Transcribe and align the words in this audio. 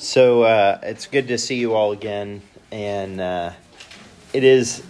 So 0.00 0.44
uh, 0.44 0.78
it's 0.84 1.06
good 1.08 1.26
to 1.26 1.38
see 1.38 1.56
you 1.56 1.74
all 1.74 1.90
again, 1.90 2.40
and 2.70 3.20
uh, 3.20 3.50
it 4.32 4.44
is. 4.44 4.80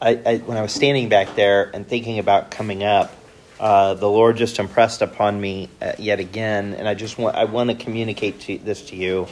I, 0.00 0.10
I, 0.24 0.36
when 0.36 0.56
I 0.56 0.62
was 0.62 0.72
standing 0.72 1.08
back 1.08 1.34
there 1.34 1.68
and 1.74 1.84
thinking 1.84 2.20
about 2.20 2.52
coming 2.52 2.84
up, 2.84 3.12
uh, 3.58 3.94
the 3.94 4.08
Lord 4.08 4.36
just 4.36 4.60
impressed 4.60 5.02
upon 5.02 5.40
me 5.40 5.68
uh, 5.82 5.94
yet 5.98 6.20
again, 6.20 6.74
and 6.74 6.86
I 6.86 6.94
just 6.94 7.18
want 7.18 7.34
I 7.34 7.46
want 7.46 7.70
to 7.70 7.76
communicate 7.76 8.38
to, 8.42 8.58
this 8.58 8.82
to 8.90 8.96
you. 8.96 9.26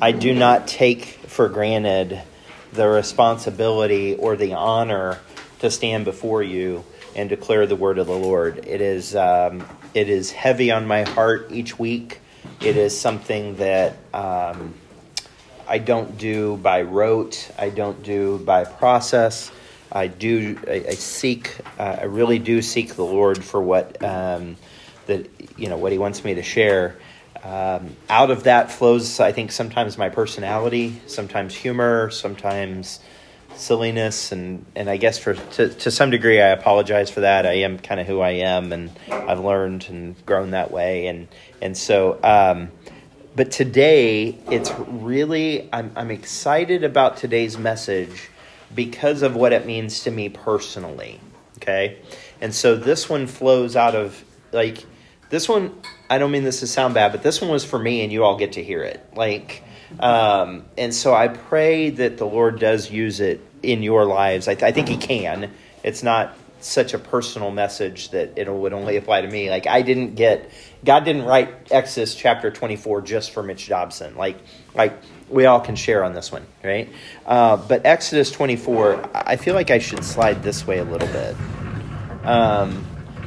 I 0.00 0.12
do 0.12 0.32
not 0.32 0.68
take 0.68 1.04
for 1.04 1.48
granted 1.48 2.22
the 2.72 2.86
responsibility 2.86 4.14
or 4.14 4.36
the 4.36 4.52
honor 4.52 5.18
to 5.58 5.72
stand 5.72 6.04
before 6.04 6.44
you 6.44 6.84
and 7.16 7.28
declare 7.28 7.66
the 7.66 7.74
word 7.74 7.98
of 7.98 8.06
the 8.06 8.16
Lord. 8.16 8.64
It 8.64 8.80
is 8.80 9.16
um, 9.16 9.66
it 9.92 10.08
is 10.08 10.30
heavy 10.30 10.70
on 10.70 10.86
my 10.86 11.02
heart 11.02 11.48
each 11.50 11.80
week. 11.80 12.20
It 12.60 12.76
is 12.76 12.98
something 12.98 13.54
that 13.56 13.96
um, 14.12 14.74
I 15.68 15.78
don't 15.78 16.18
do 16.18 16.56
by 16.56 16.82
rote. 16.82 17.50
I 17.56 17.70
don't 17.70 18.02
do 18.02 18.38
by 18.38 18.64
process. 18.64 19.52
I 19.92 20.08
do. 20.08 20.58
I, 20.66 20.84
I 20.88 20.94
seek. 20.94 21.56
Uh, 21.78 21.98
I 22.00 22.04
really 22.04 22.40
do 22.40 22.60
seek 22.60 22.94
the 22.94 23.04
Lord 23.04 23.44
for 23.44 23.62
what 23.62 24.02
um, 24.02 24.56
that 25.06 25.28
you 25.56 25.68
know 25.68 25.76
what 25.76 25.92
He 25.92 25.98
wants 25.98 26.24
me 26.24 26.34
to 26.34 26.42
share. 26.42 26.96
Um, 27.44 27.96
out 28.10 28.32
of 28.32 28.44
that 28.44 28.72
flows, 28.72 29.20
I 29.20 29.30
think, 29.30 29.52
sometimes 29.52 29.96
my 29.96 30.08
personality, 30.08 31.00
sometimes 31.06 31.54
humor, 31.54 32.10
sometimes 32.10 32.98
silliness, 33.58 34.32
and, 34.32 34.64
and 34.74 34.88
I 34.88 34.96
guess 34.96 35.18
for 35.18 35.34
to, 35.34 35.68
to 35.68 35.90
some 35.90 36.10
degree, 36.10 36.40
I 36.40 36.48
apologize 36.48 37.10
for 37.10 37.20
that. 37.20 37.46
I 37.46 37.54
am 37.54 37.78
kind 37.78 38.00
of 38.00 38.06
who 38.06 38.20
I 38.20 38.30
am, 38.30 38.72
and 38.72 38.90
I've 39.10 39.40
learned 39.40 39.86
and 39.88 40.14
grown 40.24 40.52
that 40.52 40.70
way, 40.70 41.06
and 41.06 41.28
and 41.60 41.76
so. 41.76 42.18
Um, 42.22 42.70
but 43.36 43.52
today, 43.52 44.38
it's 44.50 44.72
really 44.78 45.68
I'm 45.72 45.92
I'm 45.94 46.10
excited 46.10 46.82
about 46.84 47.16
today's 47.16 47.56
message 47.56 48.30
because 48.74 49.22
of 49.22 49.36
what 49.36 49.52
it 49.52 49.66
means 49.66 50.04
to 50.04 50.10
me 50.10 50.28
personally. 50.28 51.20
Okay, 51.58 51.98
and 52.40 52.54
so 52.54 52.76
this 52.76 53.08
one 53.08 53.26
flows 53.26 53.76
out 53.76 53.94
of 53.94 54.24
like 54.52 54.84
this 55.30 55.48
one 55.48 55.80
I 56.10 56.18
don't 56.18 56.30
mean 56.30 56.44
this 56.44 56.60
to 56.60 56.66
sound 56.66 56.94
bad, 56.94 57.12
but 57.12 57.22
this 57.22 57.40
one 57.40 57.50
was 57.50 57.64
for 57.64 57.78
me, 57.78 58.02
and 58.02 58.12
you 58.12 58.24
all 58.24 58.38
get 58.38 58.52
to 58.52 58.62
hear 58.62 58.82
it. 58.82 59.06
Like, 59.14 59.62
um, 60.00 60.64
and 60.76 60.94
so 60.94 61.14
I 61.14 61.28
pray 61.28 61.90
that 61.90 62.16
the 62.16 62.26
Lord 62.26 62.58
does 62.58 62.90
use 62.90 63.20
it 63.20 63.40
in 63.62 63.82
your 63.82 64.04
lives. 64.04 64.48
I, 64.48 64.52
I 64.52 64.72
think 64.72 64.88
He 64.88 64.96
can. 64.96 65.50
It's 65.82 66.02
not 66.02 66.36
such 66.60 66.92
a 66.92 66.98
personal 66.98 67.50
message 67.52 68.10
that 68.10 68.36
it 68.36 68.52
would 68.52 68.72
only 68.72 68.96
apply 68.96 69.20
to 69.20 69.28
me. 69.28 69.48
Like, 69.48 69.66
I 69.66 69.82
didn't 69.82 70.16
get 70.16 70.50
God 70.84 71.04
didn't 71.04 71.24
write 71.24 71.70
Exodus 71.70 72.14
chapter 72.14 72.50
twenty 72.50 72.76
four 72.76 73.00
just 73.00 73.30
for 73.30 73.42
Mitch 73.42 73.68
Dobson. 73.68 74.16
Like, 74.16 74.38
like 74.74 74.98
we 75.28 75.46
all 75.46 75.60
can 75.60 75.76
share 75.76 76.04
on 76.04 76.14
this 76.14 76.32
one, 76.32 76.46
right? 76.64 76.88
Uh, 77.26 77.56
but 77.56 77.84
Exodus 77.84 78.30
twenty 78.30 78.56
four, 78.56 79.08
I 79.14 79.36
feel 79.36 79.54
like 79.54 79.70
I 79.70 79.78
should 79.78 80.04
slide 80.04 80.42
this 80.42 80.66
way 80.66 80.78
a 80.78 80.84
little 80.84 81.08
bit. 81.08 81.36
Um, 82.24 82.84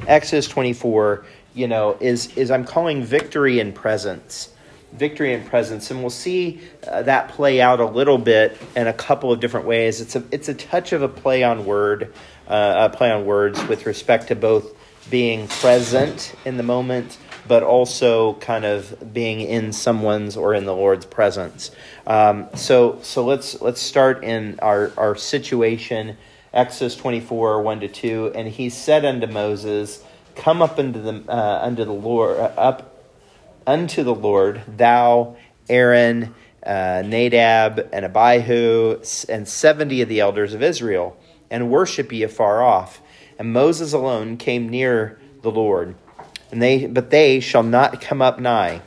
Exodus 0.08 0.48
twenty 0.48 0.74
four 0.74 1.26
you 1.54 1.68
know, 1.68 1.98
is 2.00 2.36
is 2.38 2.52
I'm 2.52 2.66
calling 2.66 3.04
victory 3.04 3.60
and 3.60 3.74
presence. 3.74 4.50
Victory 4.94 5.34
and 5.34 5.46
presence, 5.46 5.90
and 5.90 6.02
we'll 6.02 6.10
see 6.10 6.60
uh, 6.86 7.02
that 7.04 7.30
play 7.30 7.62
out 7.62 7.80
a 7.80 7.86
little 7.86 8.18
bit 8.18 8.58
in 8.76 8.88
a 8.88 8.94
couple 8.94 9.32
of 9.32 9.40
different 9.40 9.66
ways. 9.66 10.02
It's 10.02 10.16
a 10.16 10.24
it's 10.32 10.50
a 10.50 10.54
touch 10.54 10.92
of 10.92 11.02
a 11.02 11.08
play 11.08 11.44
on 11.44 11.66
word, 11.66 12.14
uh, 12.48 12.90
a 12.92 12.96
play 12.96 13.10
on 13.10 13.26
words 13.26 13.64
with 13.68 13.86
respect 13.86 14.28
to 14.28 14.36
both 14.36 14.76
being 15.10 15.48
present 15.48 16.36
in 16.46 16.58
the 16.58 16.64
moment, 16.64 17.18
but 17.48 17.64
also 17.64 18.34
kind 18.36 18.66
of 18.66 19.14
being 19.14 19.40
in 19.42 19.72
someone's 19.72 20.36
or 20.36 20.54
in 20.54 20.66
the 20.66 20.76
Lord's 20.76 21.06
presence. 21.06 21.72
Um, 22.06 22.50
so 22.56 23.00
so 23.02 23.26
let's 23.26 23.62
let's 23.62 23.82
start 23.82 24.24
in 24.24 24.60
our 24.60 24.92
our 24.98 25.16
situation. 25.16 26.18
Exodus 26.54 26.98
twenty 26.98 27.22
four 27.22 27.62
one 27.62 27.80
to 27.80 27.88
two, 27.88 28.32
and 28.36 28.46
he 28.48 28.70
said 28.70 29.06
unto 29.06 29.28
Moses 29.28 30.04
come 30.36 30.62
up 30.62 30.78
unto 30.78 31.02
the 31.02 31.24
uh, 31.32 31.60
unto 31.64 31.86
the 31.86 31.94
Lord 31.94 32.38
uh, 32.38 32.52
up 32.58 32.91
unto 33.66 34.04
the 34.04 34.16
Lord, 34.16 34.62
thou 34.68 35.38
Aaron, 35.70 36.34
uh, 36.66 37.04
Nadab, 37.06 37.90
and 37.94 38.06
Abihu, 38.06 39.02
and 39.30 39.48
seventy 39.48 40.02
of 40.02 40.10
the 40.10 40.20
elders 40.20 40.54
of 40.54 40.62
Israel, 40.62 41.18
and 41.50 41.70
worship 41.70 42.12
ye 42.12 42.24
afar 42.24 42.62
off. 42.62 43.02
And 43.40 43.54
Moses 43.54 43.94
alone 43.94 44.38
came 44.38 44.70
near 44.70 45.20
the 45.42 45.52
Lord, 45.52 45.96
and 46.52 46.62
they 46.62 46.86
but 46.86 47.10
they 47.10 47.40
shall 47.40 47.64
not 47.64 48.02
come 48.02 48.22
up 48.22 48.40
nigh. 48.40 48.82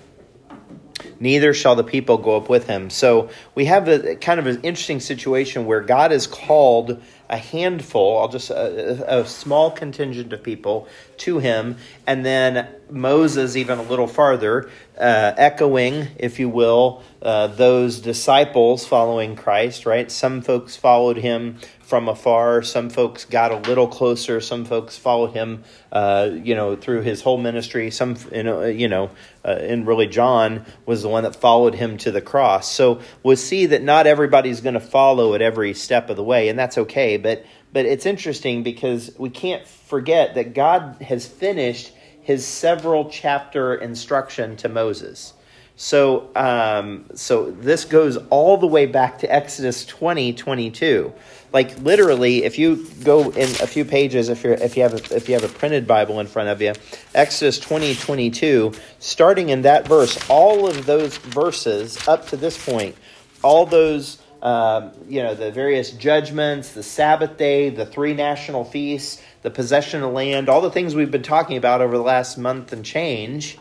Neither 1.20 1.54
shall 1.54 1.76
the 1.76 1.84
people 1.84 2.18
go 2.18 2.36
up 2.36 2.48
with 2.48 2.66
him. 2.66 2.90
So 2.90 3.30
we 3.54 3.66
have 3.66 3.88
a 3.88 4.16
kind 4.16 4.38
of 4.40 4.46
an 4.46 4.60
interesting 4.62 5.00
situation 5.00 5.64
where 5.64 5.80
God 5.80 6.12
is 6.12 6.26
called 6.26 7.02
a 7.28 7.36
handful, 7.36 8.18
I'll 8.18 8.28
just 8.28 8.50
a, 8.50 9.20
a, 9.20 9.26
small 9.26 9.70
contingent 9.70 10.32
of 10.32 10.42
people 10.42 10.88
to 11.18 11.38
him, 11.38 11.76
and 12.06 12.24
then 12.24 12.68
Moses 12.90 13.56
even 13.56 13.78
a 13.78 13.82
little 13.82 14.06
farther, 14.06 14.70
uh, 14.99 15.32
echoing, 15.37 16.09
if 16.19 16.38
you 16.38 16.49
will, 16.49 17.03
uh, 17.21 17.49
those 17.49 18.00
disciples 18.00 18.87
following 18.87 19.37
Christ. 19.37 19.87
Right? 19.87 20.10
Some 20.10 20.43
folks 20.43 20.77
followed 20.77 21.16
him 21.16 21.59
from 21.81 22.09
afar. 22.09 22.62
Some 22.62 22.91
folks 22.91 23.25
got 23.25 23.53
a 23.53 23.56
little 23.69 23.87
closer. 23.87 24.41
Some 24.41 24.65
folks 24.65 24.97
followed 24.97 25.32
him, 25.32 25.65
uh, 25.93 26.31
you 26.32 26.55
know, 26.55 26.77
through 26.77 27.03
his 27.03 27.22
whole 27.22 27.38
ministry. 27.38 27.91
Some, 27.91 28.16
you 28.32 28.43
know, 28.43 28.65
you 28.65 28.88
know, 28.88 29.10
uh, 29.44 29.49
and 29.60 29.87
really 29.87 30.06
John 30.06 30.65
was 30.87 31.03
the 31.03 31.09
one 31.09 31.25
that 31.25 31.37
followed 31.37 31.75
him 31.75 31.97
to 31.99 32.11
the 32.11 32.21
cross. 32.21 32.71
So 32.71 33.00
we'll 33.22 33.37
see 33.37 33.66
that 33.66 33.82
not 33.82 34.06
everybody's 34.06 34.61
going 34.61 34.75
to 34.75 34.81
follow 34.81 35.34
at 35.34 35.43
every 35.43 35.75
step 35.75 36.11
of 36.11 36.16
the 36.16 36.25
way, 36.25 36.49
and 36.49 36.59
that's 36.59 36.78
okay. 36.78 37.16
But 37.16 37.44
but 37.72 37.87
it's 37.87 38.06
interesting 38.06 38.62
because 38.62 39.11
we 39.19 39.31
can't 39.31 39.66
forget 39.66 40.37
that 40.37 40.55
God 40.55 41.03
has 41.03 41.26
finished 41.26 41.93
his 42.24 42.46
several 42.46 43.08
chapter 43.08 43.74
instruction 43.74 44.56
to 44.56 44.68
Moses. 44.68 45.34
So, 45.76 46.30
um, 46.36 47.06
so 47.14 47.50
this 47.50 47.84
goes 47.84 48.16
all 48.30 48.56
the 48.56 48.66
way 48.66 48.86
back 48.86 49.18
to 49.20 49.32
Exodus 49.32 49.84
20, 49.86 50.32
22 50.34 51.12
like 51.54 51.78
literally 51.78 52.44
if 52.44 52.58
you 52.58 52.84
go 53.04 53.30
in 53.30 53.48
a 53.62 53.66
few 53.66 53.86
pages 53.86 54.28
if 54.28 54.44
you're 54.44 54.54
if 54.54 54.76
you 54.76 54.82
have 54.82 54.92
a, 54.92 55.16
if 55.16 55.28
you 55.28 55.34
have 55.34 55.44
a 55.44 55.48
printed 55.48 55.86
bible 55.86 56.20
in 56.20 56.26
front 56.26 56.50
of 56.50 56.60
you 56.60 56.74
exodus 57.14 57.58
20 57.58 57.94
22 57.94 58.74
starting 58.98 59.48
in 59.48 59.62
that 59.62 59.88
verse 59.88 60.18
all 60.28 60.68
of 60.68 60.84
those 60.84 61.16
verses 61.16 62.06
up 62.06 62.26
to 62.26 62.36
this 62.36 62.62
point 62.62 62.94
all 63.42 63.64
those 63.64 64.18
um, 64.42 64.90
you 65.08 65.22
know 65.22 65.34
the 65.34 65.50
various 65.50 65.92
judgments 65.92 66.72
the 66.72 66.82
sabbath 66.82 67.38
day 67.38 67.70
the 67.70 67.86
three 67.86 68.12
national 68.12 68.64
feasts 68.64 69.22
the 69.44 69.50
possession 69.50 70.03
of 70.03 70.12
land 70.12 70.49
all 70.49 70.60
the 70.60 70.72
things 70.72 70.97
we've 70.97 71.12
been 71.12 71.22
talking 71.22 71.56
about 71.56 71.81
over 71.81 71.97
the 71.97 72.03
last 72.03 72.37
month 72.37 72.72
and 72.72 72.84
change 72.84 73.56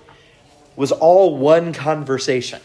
was 0.75 0.91
all 0.91 1.37
one 1.37 1.71
conversation 1.71 2.59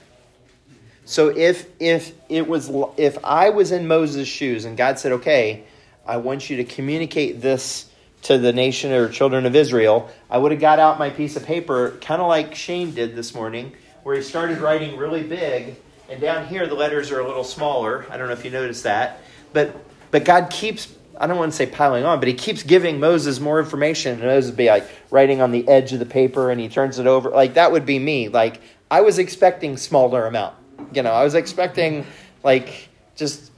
so 1.08 1.28
if 1.28 1.66
if 1.80 2.12
it 2.28 2.46
was 2.46 2.70
if 2.98 3.16
I 3.24 3.48
was 3.48 3.72
in 3.72 3.88
Moses' 3.88 4.28
shoes 4.28 4.66
and 4.66 4.76
God 4.76 4.98
said, 4.98 5.12
"Okay, 5.12 5.62
I 6.06 6.18
want 6.18 6.50
you 6.50 6.58
to 6.58 6.64
communicate 6.64 7.40
this 7.40 7.86
to 8.24 8.36
the 8.36 8.52
nation 8.52 8.92
or 8.92 9.08
children 9.08 9.46
of 9.46 9.56
Israel," 9.56 10.10
I 10.28 10.36
would 10.36 10.52
have 10.52 10.60
got 10.60 10.78
out 10.78 10.98
my 10.98 11.08
piece 11.08 11.34
of 11.34 11.46
paper, 11.46 11.96
kind 12.02 12.20
of 12.20 12.28
like 12.28 12.54
Shane 12.54 12.90
did 12.90 13.16
this 13.16 13.34
morning, 13.34 13.72
where 14.02 14.16
he 14.16 14.22
started 14.22 14.58
writing 14.58 14.98
really 14.98 15.22
big, 15.22 15.76
and 16.10 16.20
down 16.20 16.46
here 16.46 16.66
the 16.66 16.74
letters 16.74 17.10
are 17.10 17.20
a 17.20 17.26
little 17.26 17.42
smaller. 17.42 18.04
I 18.10 18.18
don't 18.18 18.26
know 18.26 18.34
if 18.34 18.44
you 18.44 18.50
noticed 18.50 18.82
that, 18.82 19.22
but 19.54 19.74
but 20.10 20.26
God 20.26 20.50
keeps 20.50 20.88
I 21.18 21.26
don't 21.26 21.36
want 21.36 21.52
to 21.52 21.56
say 21.56 21.66
piling 21.66 22.04
on, 22.04 22.20
but 22.20 22.28
he 22.28 22.34
keeps 22.34 22.62
giving 22.62 23.00
Moses 23.00 23.40
more 23.40 23.58
information. 23.58 24.14
And 24.14 24.22
Moses 24.22 24.50
would 24.50 24.56
be 24.56 24.68
like 24.68 24.88
writing 25.10 25.40
on 25.40 25.50
the 25.50 25.66
edge 25.68 25.92
of 25.92 25.98
the 25.98 26.06
paper 26.06 26.50
and 26.50 26.60
he 26.60 26.68
turns 26.68 26.98
it 26.98 27.06
over. 27.06 27.30
Like 27.30 27.54
that 27.54 27.72
would 27.72 27.84
be 27.84 27.98
me. 27.98 28.28
Like 28.28 28.60
I 28.90 29.00
was 29.00 29.18
expecting 29.18 29.76
smaller 29.76 30.26
amount 30.26 30.54
you 30.92 31.02
know, 31.02 31.12
I 31.12 31.24
was 31.24 31.34
expecting 31.34 32.06
like 32.42 32.88
just 33.16 33.50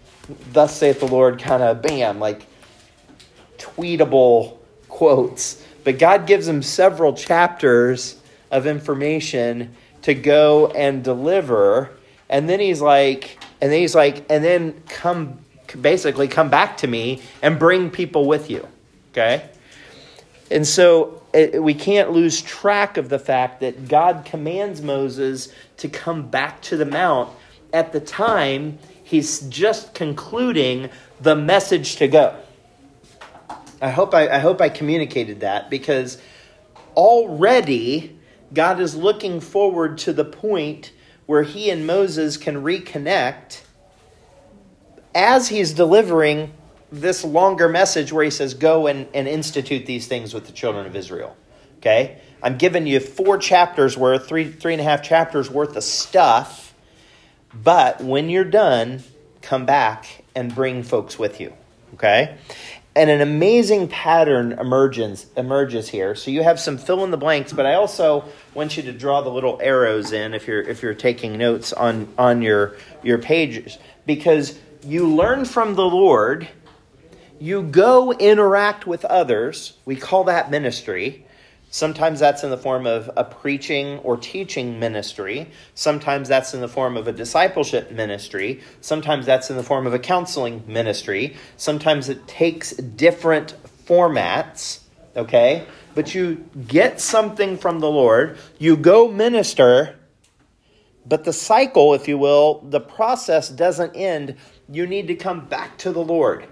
thus 0.53 0.77
saith 0.77 1.01
the 1.01 1.07
Lord 1.07 1.39
kind 1.39 1.62
of 1.62 1.83
bam, 1.83 2.19
like 2.19 2.47
tweetable 3.59 4.59
quotes. 4.89 5.65
But 5.85 5.99
God 5.99 6.27
gives 6.27 6.47
him 6.47 6.63
several 6.63 7.13
chapters 7.15 8.21
of 8.51 8.67
information 8.67 9.75
to 10.03 10.15
go 10.15 10.69
and 10.69 11.05
deliver. 11.05 11.91
And 12.29 12.49
then 12.49 12.61
he's 12.61 12.81
like, 12.81 13.39
and 13.61 13.71
then 13.71 13.81
he's 13.81 13.95
like, 13.95 14.25
and 14.31 14.43
then 14.45 14.83
come 14.89 15.39
basically 15.81 16.28
come 16.28 16.49
back 16.49 16.76
to 16.78 16.87
me 16.87 17.22
and 17.43 17.58
bring 17.58 17.90
people 17.90 18.26
with 18.26 18.50
you. 18.50 18.67
Okay? 19.12 19.49
And 20.50 20.67
so 20.67 21.22
it, 21.32 21.62
we 21.62 21.75
can't 21.75 22.11
lose 22.11 22.43
track 22.43 22.96
of 22.96 23.08
the 23.08 23.19
fact 23.19 23.61
that 23.61 23.88
God 23.88 24.25
commands 24.25 24.82
Moses 24.82 25.52
to 25.78 25.88
come 25.88 26.28
back 26.28 26.61
to 26.62 26.76
the 26.76 26.84
mount 26.84 27.31
at 27.72 27.93
the 27.93 28.00
time 28.00 28.78
he's 29.05 29.40
just 29.40 29.94
concluding 29.94 30.90
the 31.20 31.37
message 31.37 31.96
to 31.96 32.08
go. 32.08 32.37
I 33.82 33.90
hope 33.90 34.14
I, 34.14 34.28
I 34.28 34.38
hope 34.38 34.61
I 34.61 34.69
communicated 34.69 35.40
that 35.40 35.70
because 35.70 36.19
already 36.94 38.17
God 38.52 38.81
is 38.81 38.94
looking 38.94 39.40
forward 39.40 39.99
to 39.99 40.12
the 40.12 40.25
point 40.25 40.93
where 41.26 41.44
he 41.44 41.70
and 41.70 41.87
Moses 41.87 42.37
can 42.37 42.62
reconnect 42.62 43.62
as 45.15 45.49
he's 45.49 45.73
delivering 45.73 46.53
this 46.93 47.25
longer 47.25 47.69
message 47.69 48.12
where 48.12 48.25
he 48.25 48.31
says, 48.31 48.55
Go 48.55 48.87
and, 48.87 49.07
and 49.15 49.29
institute 49.29 49.87
these 49.87 50.07
things 50.07 50.35
with 50.35 50.47
the 50.47 50.53
children 50.53 50.87
of 50.87 50.97
Israel. 50.97 51.37
Okay? 51.79 52.21
I'm 52.43 52.57
giving 52.57 52.87
you 52.87 53.01
four 53.01 53.39
chapters 53.39 53.97
worth, 53.97 54.27
three, 54.27 54.51
three 54.51 54.73
and 54.73 54.81
a 54.81 54.85
half 54.85 55.03
chapters 55.03 55.51
worth 55.51 55.77
of 55.77 55.85
stuff. 55.85 56.75
But 57.53 58.01
when 58.01 58.31
you're 58.31 58.45
done, 58.45 59.03
come 59.43 59.67
back 59.67 60.25
and 60.35 60.55
bring 60.55 60.83
folks 60.83 61.19
with 61.19 61.41
you. 61.41 61.53
Okay? 61.95 62.37
And 62.97 63.09
an 63.09 63.21
amazing 63.21 63.89
pattern 63.89 64.53
emerges 64.53 65.27
emerges 65.37 65.89
here. 65.89 66.17
So 66.17 66.31
you 66.31 66.43
have 66.43 66.59
some 66.59 66.77
fill 66.77 67.05
in 67.05 67.13
the 67.13 67.17
blanks, 67.17 67.53
but 67.53 67.65
I 67.65 67.75
also 67.75 68.25
want 68.53 68.77
you 68.77 68.83
to 68.85 68.93
draw 68.93 69.21
the 69.21 69.31
little 69.31 69.61
arrows 69.63 70.13
in 70.13 70.35
if 70.35 70.49
you're 70.49 70.61
if 70.61 70.83
you're 70.83 70.95
taking 70.95 71.39
notes 71.39 71.73
on 71.73 72.13
on 72.19 72.43
your 72.43 72.75
your 73.05 73.19
pages 73.19 73.79
because 74.06 74.59
you 74.82 75.09
learn 75.09 75.44
from 75.44 75.75
the 75.75 75.85
Lord, 75.85 76.49
you 77.38 77.62
go 77.62 78.12
interact 78.12 78.87
with 78.87 79.05
others. 79.05 79.75
We 79.85 79.97
call 79.97 80.25
that 80.25 80.50
ministry. 80.50 81.27
Sometimes 81.73 82.19
that's 82.19 82.43
in 82.43 82.50
the 82.50 82.59
form 82.59 82.87
of 82.87 83.09
a 83.17 83.23
preaching 83.23 83.99
or 83.99 84.17
teaching 84.17 84.81
ministry. 84.81 85.49
Sometimes 85.75 86.29
that's 86.29 86.53
in 86.53 86.61
the 86.61 86.69
form 86.69 86.97
of 86.97 87.06
a 87.06 87.12
discipleship 87.12 87.93
ministry. 87.93 88.61
Sometimes 88.81 89.25
that's 89.25 89.50
in 89.50 89.56
the 89.56 89.62
form 89.62 89.87
of 89.87 89.94
a 89.94 89.99
counseling 89.99 90.65
ministry. 90.67 91.37
Sometimes 91.56 92.09
it 92.09 92.27
takes 92.27 92.73
different 92.73 93.55
formats, 93.87 94.81
okay? 95.17 95.65
But 95.94 96.15
you 96.15 96.44
get 96.67 97.00
something 97.00 97.56
from 97.56 97.79
the 97.79 97.91
Lord, 97.91 98.37
you 98.59 98.77
go 98.77 99.09
minister, 99.09 99.97
but 101.06 101.25
the 101.25 101.32
cycle, 101.32 101.94
if 101.94 102.09
you 102.09 102.19
will, 102.19 102.61
the 102.69 102.81
process 102.81 103.49
doesn't 103.49 103.97
end. 103.97 104.37
You 104.72 104.87
need 104.87 105.08
to 105.08 105.17
come 105.17 105.46
back 105.46 105.78
to 105.78 105.93
the 105.93 106.02
Lord. 106.02 106.46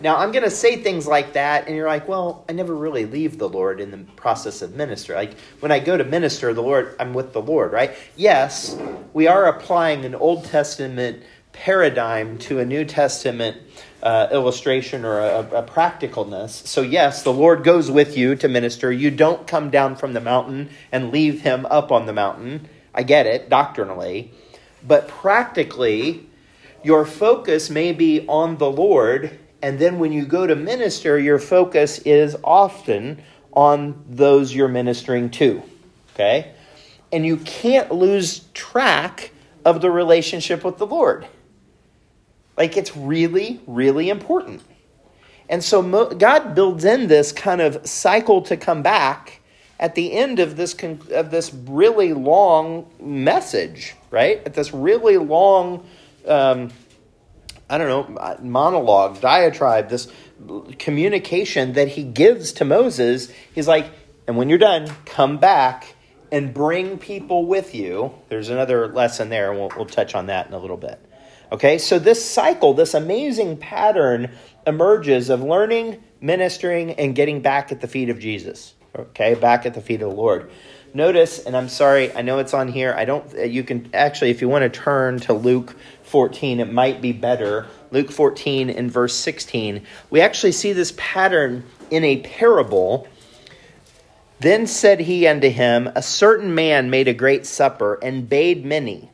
Now, 0.00 0.16
I'm 0.16 0.32
going 0.32 0.44
to 0.44 0.50
say 0.50 0.76
things 0.76 1.06
like 1.06 1.34
that, 1.34 1.66
and 1.66 1.76
you're 1.76 1.88
like, 1.88 2.08
well, 2.08 2.44
I 2.48 2.52
never 2.52 2.74
really 2.74 3.04
leave 3.04 3.36
the 3.36 3.48
Lord 3.48 3.80
in 3.80 3.90
the 3.90 3.98
process 4.14 4.62
of 4.62 4.74
minister. 4.74 5.14
Like, 5.14 5.36
when 5.58 5.72
I 5.72 5.80
go 5.80 5.96
to 5.96 6.04
minister, 6.04 6.54
the 6.54 6.62
Lord, 6.62 6.96
I'm 6.98 7.12
with 7.12 7.34
the 7.34 7.42
Lord, 7.42 7.72
right? 7.72 7.94
Yes, 8.16 8.78
we 9.12 9.26
are 9.26 9.46
applying 9.46 10.06
an 10.06 10.14
Old 10.14 10.44
Testament 10.46 11.22
paradigm 11.52 12.38
to 12.38 12.60
a 12.60 12.64
New 12.64 12.84
Testament 12.84 13.58
uh, 14.02 14.28
illustration 14.32 15.04
or 15.04 15.18
a, 15.18 15.40
a 15.40 15.62
practicalness. 15.64 16.66
So, 16.66 16.80
yes, 16.80 17.22
the 17.22 17.32
Lord 17.32 17.64
goes 17.64 17.90
with 17.90 18.16
you 18.16 18.36
to 18.36 18.48
minister. 18.48 18.90
You 18.90 19.10
don't 19.10 19.46
come 19.46 19.68
down 19.68 19.96
from 19.96 20.14
the 20.14 20.20
mountain 20.20 20.70
and 20.92 21.10
leave 21.10 21.42
him 21.42 21.66
up 21.66 21.92
on 21.92 22.06
the 22.06 22.14
mountain. 22.14 22.68
I 22.94 23.02
get 23.02 23.26
it, 23.26 23.50
doctrinally. 23.50 24.32
But 24.86 25.08
practically, 25.08 26.29
your 26.82 27.04
focus 27.04 27.70
may 27.70 27.92
be 27.92 28.26
on 28.26 28.58
the 28.58 28.70
Lord 28.70 29.38
and 29.62 29.78
then 29.78 29.98
when 29.98 30.12
you 30.12 30.24
go 30.24 30.46
to 30.46 30.56
minister, 30.56 31.18
your 31.18 31.38
focus 31.38 31.98
is 32.00 32.36
often 32.42 33.22
on 33.52 34.02
those 34.08 34.54
you're 34.54 34.68
ministering 34.68 35.30
to. 35.30 35.62
Okay? 36.14 36.52
And 37.12 37.26
you 37.26 37.36
can't 37.38 37.92
lose 37.92 38.46
track 38.54 39.32
of 39.64 39.80
the 39.80 39.90
relationship 39.90 40.64
with 40.64 40.78
the 40.78 40.86
Lord. 40.86 41.26
Like 42.56 42.76
it's 42.76 42.96
really, 42.96 43.60
really 43.66 44.08
important. 44.08 44.62
And 45.48 45.62
so 45.64 45.82
God 46.14 46.54
builds 46.54 46.84
in 46.84 47.08
this 47.08 47.32
kind 47.32 47.60
of 47.60 47.86
cycle 47.86 48.42
to 48.42 48.56
come 48.56 48.82
back 48.82 49.40
at 49.80 49.94
the 49.94 50.12
end 50.12 50.38
of 50.38 50.56
this 50.56 50.76
of 51.10 51.30
this 51.30 51.52
really 51.52 52.12
long 52.12 52.88
message, 53.00 53.96
right? 54.10 54.42
At 54.46 54.54
this 54.54 54.72
really 54.72 55.16
long 55.16 55.86
um, 56.26 56.70
I 57.68 57.78
don't 57.78 57.88
know, 57.88 58.36
monologue, 58.42 59.20
diatribe, 59.20 59.88
this 59.88 60.08
communication 60.78 61.74
that 61.74 61.88
he 61.88 62.02
gives 62.02 62.52
to 62.54 62.64
Moses. 62.64 63.30
He's 63.54 63.68
like, 63.68 63.90
and 64.26 64.36
when 64.36 64.48
you're 64.48 64.58
done, 64.58 64.88
come 65.04 65.38
back 65.38 65.94
and 66.32 66.54
bring 66.54 66.98
people 66.98 67.46
with 67.46 67.74
you. 67.74 68.14
There's 68.28 68.48
another 68.48 68.88
lesson 68.88 69.28
there, 69.28 69.50
and 69.50 69.60
we'll, 69.60 69.70
we'll 69.76 69.86
touch 69.86 70.14
on 70.14 70.26
that 70.26 70.46
in 70.46 70.52
a 70.52 70.58
little 70.58 70.76
bit. 70.76 71.00
Okay, 71.52 71.78
so 71.78 71.98
this 71.98 72.24
cycle, 72.24 72.74
this 72.74 72.94
amazing 72.94 73.56
pattern 73.56 74.30
emerges 74.66 75.30
of 75.30 75.42
learning, 75.42 76.02
ministering, 76.20 76.92
and 76.92 77.14
getting 77.14 77.40
back 77.40 77.72
at 77.72 77.80
the 77.80 77.88
feet 77.88 78.08
of 78.08 78.20
Jesus. 78.20 78.74
Okay, 78.96 79.34
back 79.34 79.66
at 79.66 79.74
the 79.74 79.80
feet 79.80 80.02
of 80.02 80.10
the 80.10 80.16
Lord. 80.16 80.50
Notice, 80.92 81.44
and 81.44 81.56
I'm 81.56 81.68
sorry, 81.68 82.12
I 82.14 82.22
know 82.22 82.38
it's 82.38 82.54
on 82.54 82.68
here. 82.68 82.92
I 82.96 83.04
don't, 83.04 83.48
you 83.48 83.62
can 83.62 83.90
actually, 83.94 84.30
if 84.30 84.40
you 84.40 84.48
want 84.48 84.62
to 84.62 84.80
turn 84.80 85.20
to 85.20 85.32
Luke 85.32 85.76
14, 86.10 86.60
it 86.60 86.72
might 86.72 87.00
be 87.00 87.12
better. 87.12 87.66
Luke 87.92 88.10
14 88.10 88.68
in 88.68 88.90
verse 88.90 89.14
16, 89.14 89.86
we 90.10 90.20
actually 90.20 90.52
see 90.52 90.72
this 90.72 90.92
pattern 90.96 91.64
in 91.90 92.04
a 92.04 92.18
parable. 92.18 93.08
Then 94.40 94.66
said 94.66 95.00
he 95.00 95.26
unto 95.26 95.48
him, 95.48 95.88
A 95.94 96.02
certain 96.02 96.54
man 96.54 96.90
made 96.90 97.08
a 97.08 97.14
great 97.14 97.46
supper 97.46 97.98
and 98.02 98.28
bade 98.28 98.64
many. 98.64 99.10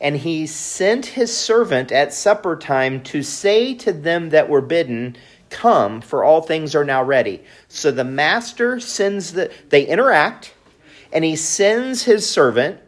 And 0.00 0.16
he 0.16 0.46
sent 0.46 1.04
his 1.06 1.36
servant 1.36 1.92
at 1.92 2.14
supper 2.14 2.56
time 2.56 3.02
to 3.04 3.22
say 3.22 3.74
to 3.74 3.92
them 3.92 4.30
that 4.30 4.48
were 4.48 4.62
bidden, 4.62 5.16
Come, 5.50 6.00
for 6.00 6.24
all 6.24 6.40
things 6.40 6.74
are 6.74 6.84
now 6.84 7.02
ready. 7.02 7.42
So 7.68 7.90
the 7.90 8.04
master 8.04 8.80
sends 8.80 9.34
the, 9.34 9.52
they 9.68 9.86
interact, 9.86 10.54
and 11.12 11.24
he 11.24 11.36
sends 11.36 12.04
his 12.04 12.28
servant 12.28 12.80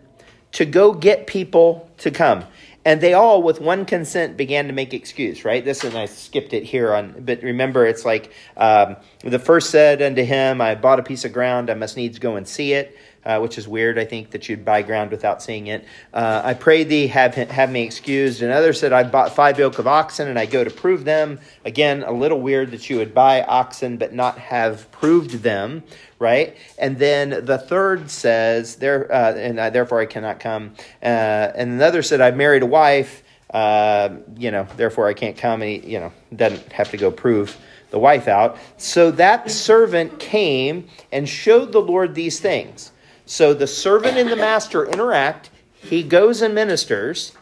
to 0.52 0.64
go 0.64 0.94
get 0.94 1.26
people 1.26 1.90
to 1.98 2.10
come. 2.10 2.44
And 2.84 3.00
they 3.00 3.14
all, 3.14 3.42
with 3.42 3.60
one 3.60 3.84
consent, 3.84 4.36
began 4.36 4.66
to 4.66 4.72
make 4.72 4.92
excuse, 4.92 5.44
right? 5.44 5.64
This, 5.64 5.84
and 5.84 5.96
I 5.96 6.06
skipped 6.06 6.52
it 6.52 6.64
here 6.64 6.92
on, 6.92 7.14
but 7.24 7.40
remember, 7.42 7.86
it's 7.86 8.04
like 8.04 8.32
um, 8.56 8.96
the 9.22 9.38
first 9.38 9.70
said 9.70 10.02
unto 10.02 10.24
him, 10.24 10.60
I 10.60 10.74
bought 10.74 10.98
a 10.98 11.04
piece 11.04 11.24
of 11.24 11.32
ground, 11.32 11.70
I 11.70 11.74
must 11.74 11.96
needs 11.96 12.18
go 12.18 12.34
and 12.34 12.46
see 12.46 12.72
it 12.72 12.96
uh, 13.24 13.38
which 13.38 13.58
is 13.58 13.68
weird, 13.68 13.98
I 13.98 14.04
think, 14.04 14.30
that 14.30 14.48
you'd 14.48 14.64
buy 14.64 14.82
ground 14.82 15.10
without 15.10 15.42
seeing 15.42 15.68
it. 15.68 15.84
Uh, 16.12 16.42
I 16.44 16.54
pray 16.54 16.84
thee, 16.84 17.06
have, 17.08 17.34
have 17.34 17.70
me 17.70 17.82
excused. 17.82 18.42
Another 18.42 18.72
said, 18.72 18.92
I 18.92 19.04
bought 19.04 19.34
five 19.34 19.58
yoke 19.58 19.78
of 19.78 19.86
oxen, 19.86 20.28
and 20.28 20.38
I 20.38 20.46
go 20.46 20.64
to 20.64 20.70
prove 20.70 21.04
them. 21.04 21.40
Again, 21.64 22.02
a 22.02 22.12
little 22.12 22.40
weird 22.40 22.70
that 22.72 22.88
you 22.90 22.96
would 22.96 23.14
buy 23.14 23.42
oxen 23.42 23.96
but 23.96 24.12
not 24.12 24.38
have 24.38 24.90
proved 24.90 25.42
them, 25.42 25.82
right? 26.18 26.56
And 26.78 26.98
then 26.98 27.44
the 27.44 27.58
third 27.58 28.10
says, 28.10 28.76
there, 28.76 29.12
uh, 29.12 29.34
and 29.34 29.60
I, 29.60 29.70
therefore 29.70 30.00
I 30.00 30.06
cannot 30.06 30.40
come. 30.40 30.74
Uh, 31.02 31.06
and 31.54 31.70
another 31.70 32.02
said, 32.02 32.20
I've 32.20 32.36
married 32.36 32.62
a 32.62 32.66
wife, 32.66 33.22
uh, 33.50 34.10
you 34.36 34.50
know, 34.50 34.66
therefore 34.76 35.08
I 35.08 35.14
can't 35.14 35.36
come. 35.36 35.62
And 35.62 35.70
he, 35.70 35.92
you 35.92 36.00
know, 36.00 36.12
doesn't 36.34 36.72
have 36.72 36.90
to 36.92 36.96
go 36.96 37.10
prove 37.10 37.56
the 37.90 37.98
wife 37.98 38.26
out. 38.26 38.56
So 38.78 39.10
that 39.12 39.50
servant 39.50 40.18
came 40.18 40.88
and 41.12 41.28
showed 41.28 41.72
the 41.72 41.80
Lord 41.80 42.14
these 42.14 42.40
things. 42.40 42.91
So 43.32 43.54
the 43.54 43.66
servant 43.66 44.18
and 44.18 44.30
the 44.30 44.36
master 44.36 44.84
interact. 44.84 45.48
He 45.72 46.02
goes 46.02 46.42
and 46.42 46.54
ministers, 46.54 47.32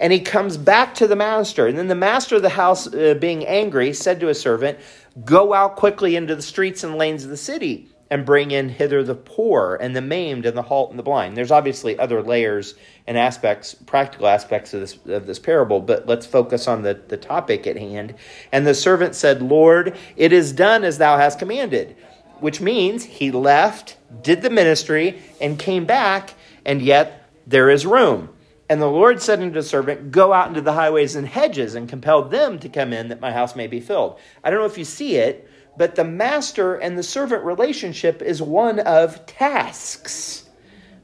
and 0.00 0.10
he 0.10 0.20
comes 0.20 0.56
back 0.56 0.94
to 0.94 1.06
the 1.06 1.16
master. 1.16 1.66
And 1.66 1.76
then 1.76 1.88
the 1.88 1.94
master 1.94 2.36
of 2.36 2.42
the 2.42 2.48
house, 2.48 2.86
uh, 2.86 3.12
being 3.20 3.44
angry, 3.44 3.92
said 3.92 4.20
to 4.20 4.28
his 4.28 4.40
servant, 4.40 4.78
Go 5.22 5.52
out 5.52 5.76
quickly 5.76 6.16
into 6.16 6.34
the 6.34 6.40
streets 6.40 6.82
and 6.82 6.96
lanes 6.96 7.24
of 7.24 7.30
the 7.30 7.36
city 7.36 7.90
and 8.10 8.24
bring 8.24 8.52
in 8.52 8.70
hither 8.70 9.02
the 9.02 9.14
poor 9.14 9.76
and 9.82 9.94
the 9.94 10.00
maimed 10.00 10.46
and 10.46 10.56
the 10.56 10.62
halt 10.62 10.88
and 10.88 10.98
the 10.98 11.02
blind. 11.02 11.36
There's 11.36 11.50
obviously 11.50 11.98
other 11.98 12.22
layers 12.22 12.74
and 13.06 13.18
aspects, 13.18 13.74
practical 13.74 14.28
aspects 14.28 14.72
of 14.72 14.80
this 14.80 14.96
of 15.04 15.26
this 15.26 15.38
parable, 15.38 15.80
but 15.80 16.06
let's 16.06 16.24
focus 16.24 16.66
on 16.66 16.80
the, 16.80 16.94
the 17.08 17.18
topic 17.18 17.66
at 17.66 17.76
hand. 17.76 18.14
And 18.50 18.66
the 18.66 18.74
servant 18.74 19.14
said, 19.14 19.42
Lord, 19.42 19.94
it 20.16 20.32
is 20.32 20.52
done 20.52 20.84
as 20.84 20.96
thou 20.96 21.18
hast 21.18 21.38
commanded 21.38 21.96
which 22.44 22.60
means 22.60 23.04
he 23.04 23.30
left, 23.30 23.96
did 24.20 24.42
the 24.42 24.50
ministry, 24.50 25.18
and 25.40 25.58
came 25.58 25.86
back, 25.86 26.34
and 26.66 26.82
yet 26.82 27.30
there 27.46 27.70
is 27.70 27.86
room. 27.86 28.28
And 28.68 28.82
the 28.82 28.86
Lord 28.86 29.22
said 29.22 29.40
unto 29.40 29.54
the 29.54 29.62
servant, 29.62 30.10
Go 30.10 30.30
out 30.34 30.48
into 30.48 30.60
the 30.60 30.74
highways 30.74 31.16
and 31.16 31.26
hedges 31.26 31.74
and 31.74 31.88
compel 31.88 32.20
them 32.28 32.58
to 32.58 32.68
come 32.68 32.92
in 32.92 33.08
that 33.08 33.22
my 33.22 33.32
house 33.32 33.56
may 33.56 33.66
be 33.66 33.80
filled. 33.80 34.18
I 34.44 34.50
don't 34.50 34.58
know 34.60 34.66
if 34.66 34.76
you 34.76 34.84
see 34.84 35.16
it, 35.16 35.48
but 35.78 35.94
the 35.94 36.04
master 36.04 36.74
and 36.74 36.98
the 36.98 37.02
servant 37.02 37.44
relationship 37.44 38.20
is 38.20 38.42
one 38.42 38.78
of 38.80 39.24
tasks. 39.24 40.46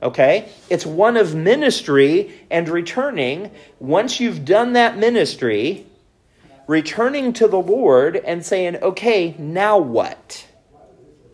Okay? 0.03 0.47
It's 0.69 0.85
one 0.85 1.17
of 1.17 1.35
ministry 1.35 2.39
and 2.51 2.69
returning. 2.69 3.51
Once 3.79 4.21
you've 4.21 4.45
done 4.45 4.75
that 4.75 4.99
ministry, 4.99 5.87
returning 6.67 7.33
to 7.33 7.49
the 7.49 7.63
Lord 7.63 8.17
and 8.17 8.45
saying, 8.45 8.77
Okay, 8.83 9.35
now 9.39 9.79
what? 9.79 10.45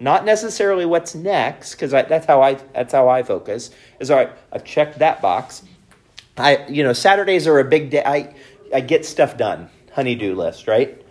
Not 0.00 0.24
necessarily 0.24 0.84
what's 0.84 1.14
next 1.14 1.72
because 1.72 1.90
that's 1.90 2.26
how 2.26 2.42
i 2.42 2.54
that's 2.74 2.92
how 2.92 3.08
i 3.08 3.22
focus 3.22 3.70
is 4.00 4.10
all 4.10 4.18
right 4.18 4.30
i've 4.52 4.64
checked 4.64 4.98
that 4.98 5.22
box 5.22 5.62
i 6.36 6.64
you 6.68 6.82
know 6.82 6.92
saturdays 6.92 7.46
are 7.46 7.58
a 7.58 7.64
big 7.64 7.90
day 7.90 8.02
i 8.04 8.34
i 8.74 8.80
get 8.80 9.04
stuff 9.04 9.36
done 9.36 9.68
honeydew 9.92 10.34
list 10.34 10.66
right 10.66 11.02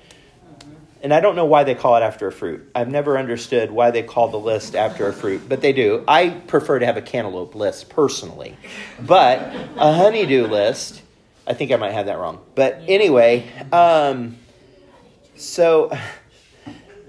and 1.06 1.13
I 1.13 1.20
don't 1.20 1.36
know 1.36 1.46
why 1.46 1.63
they 1.63 1.75
call 1.75 1.96
it 1.98 2.01
after 2.01 2.25
a 2.25 2.32
fruit. 2.32 2.68
I've 2.74 2.89
never 2.89 3.15
understood 3.20 3.70
why 3.70 3.92
they 3.92 4.01
call 4.01 4.30
the 4.30 4.39
list 4.39 4.75
after 4.75 5.08
a 5.08 5.13
fruit, 5.13 5.48
but 5.48 5.62
they 5.62 5.72
do. 5.72 6.04
I 6.08 6.30
prefer 6.30 6.80
to 6.80 6.86
have 6.88 6.98
a 6.98 7.01
cantaloupe 7.04 7.54
list 7.54 7.89
personally, 7.89 8.58
but 9.00 9.38
a 9.77 9.94
honeydew 9.94 10.48
list. 10.48 11.04
I 11.46 11.54
think 11.54 11.72
I 11.72 11.75
might 11.75 11.92
have 11.92 12.08
that 12.08 12.18
wrong, 12.18 12.39
but 12.56 12.82
anyway, 12.88 13.48
um, 13.72 14.38
so 15.36 15.96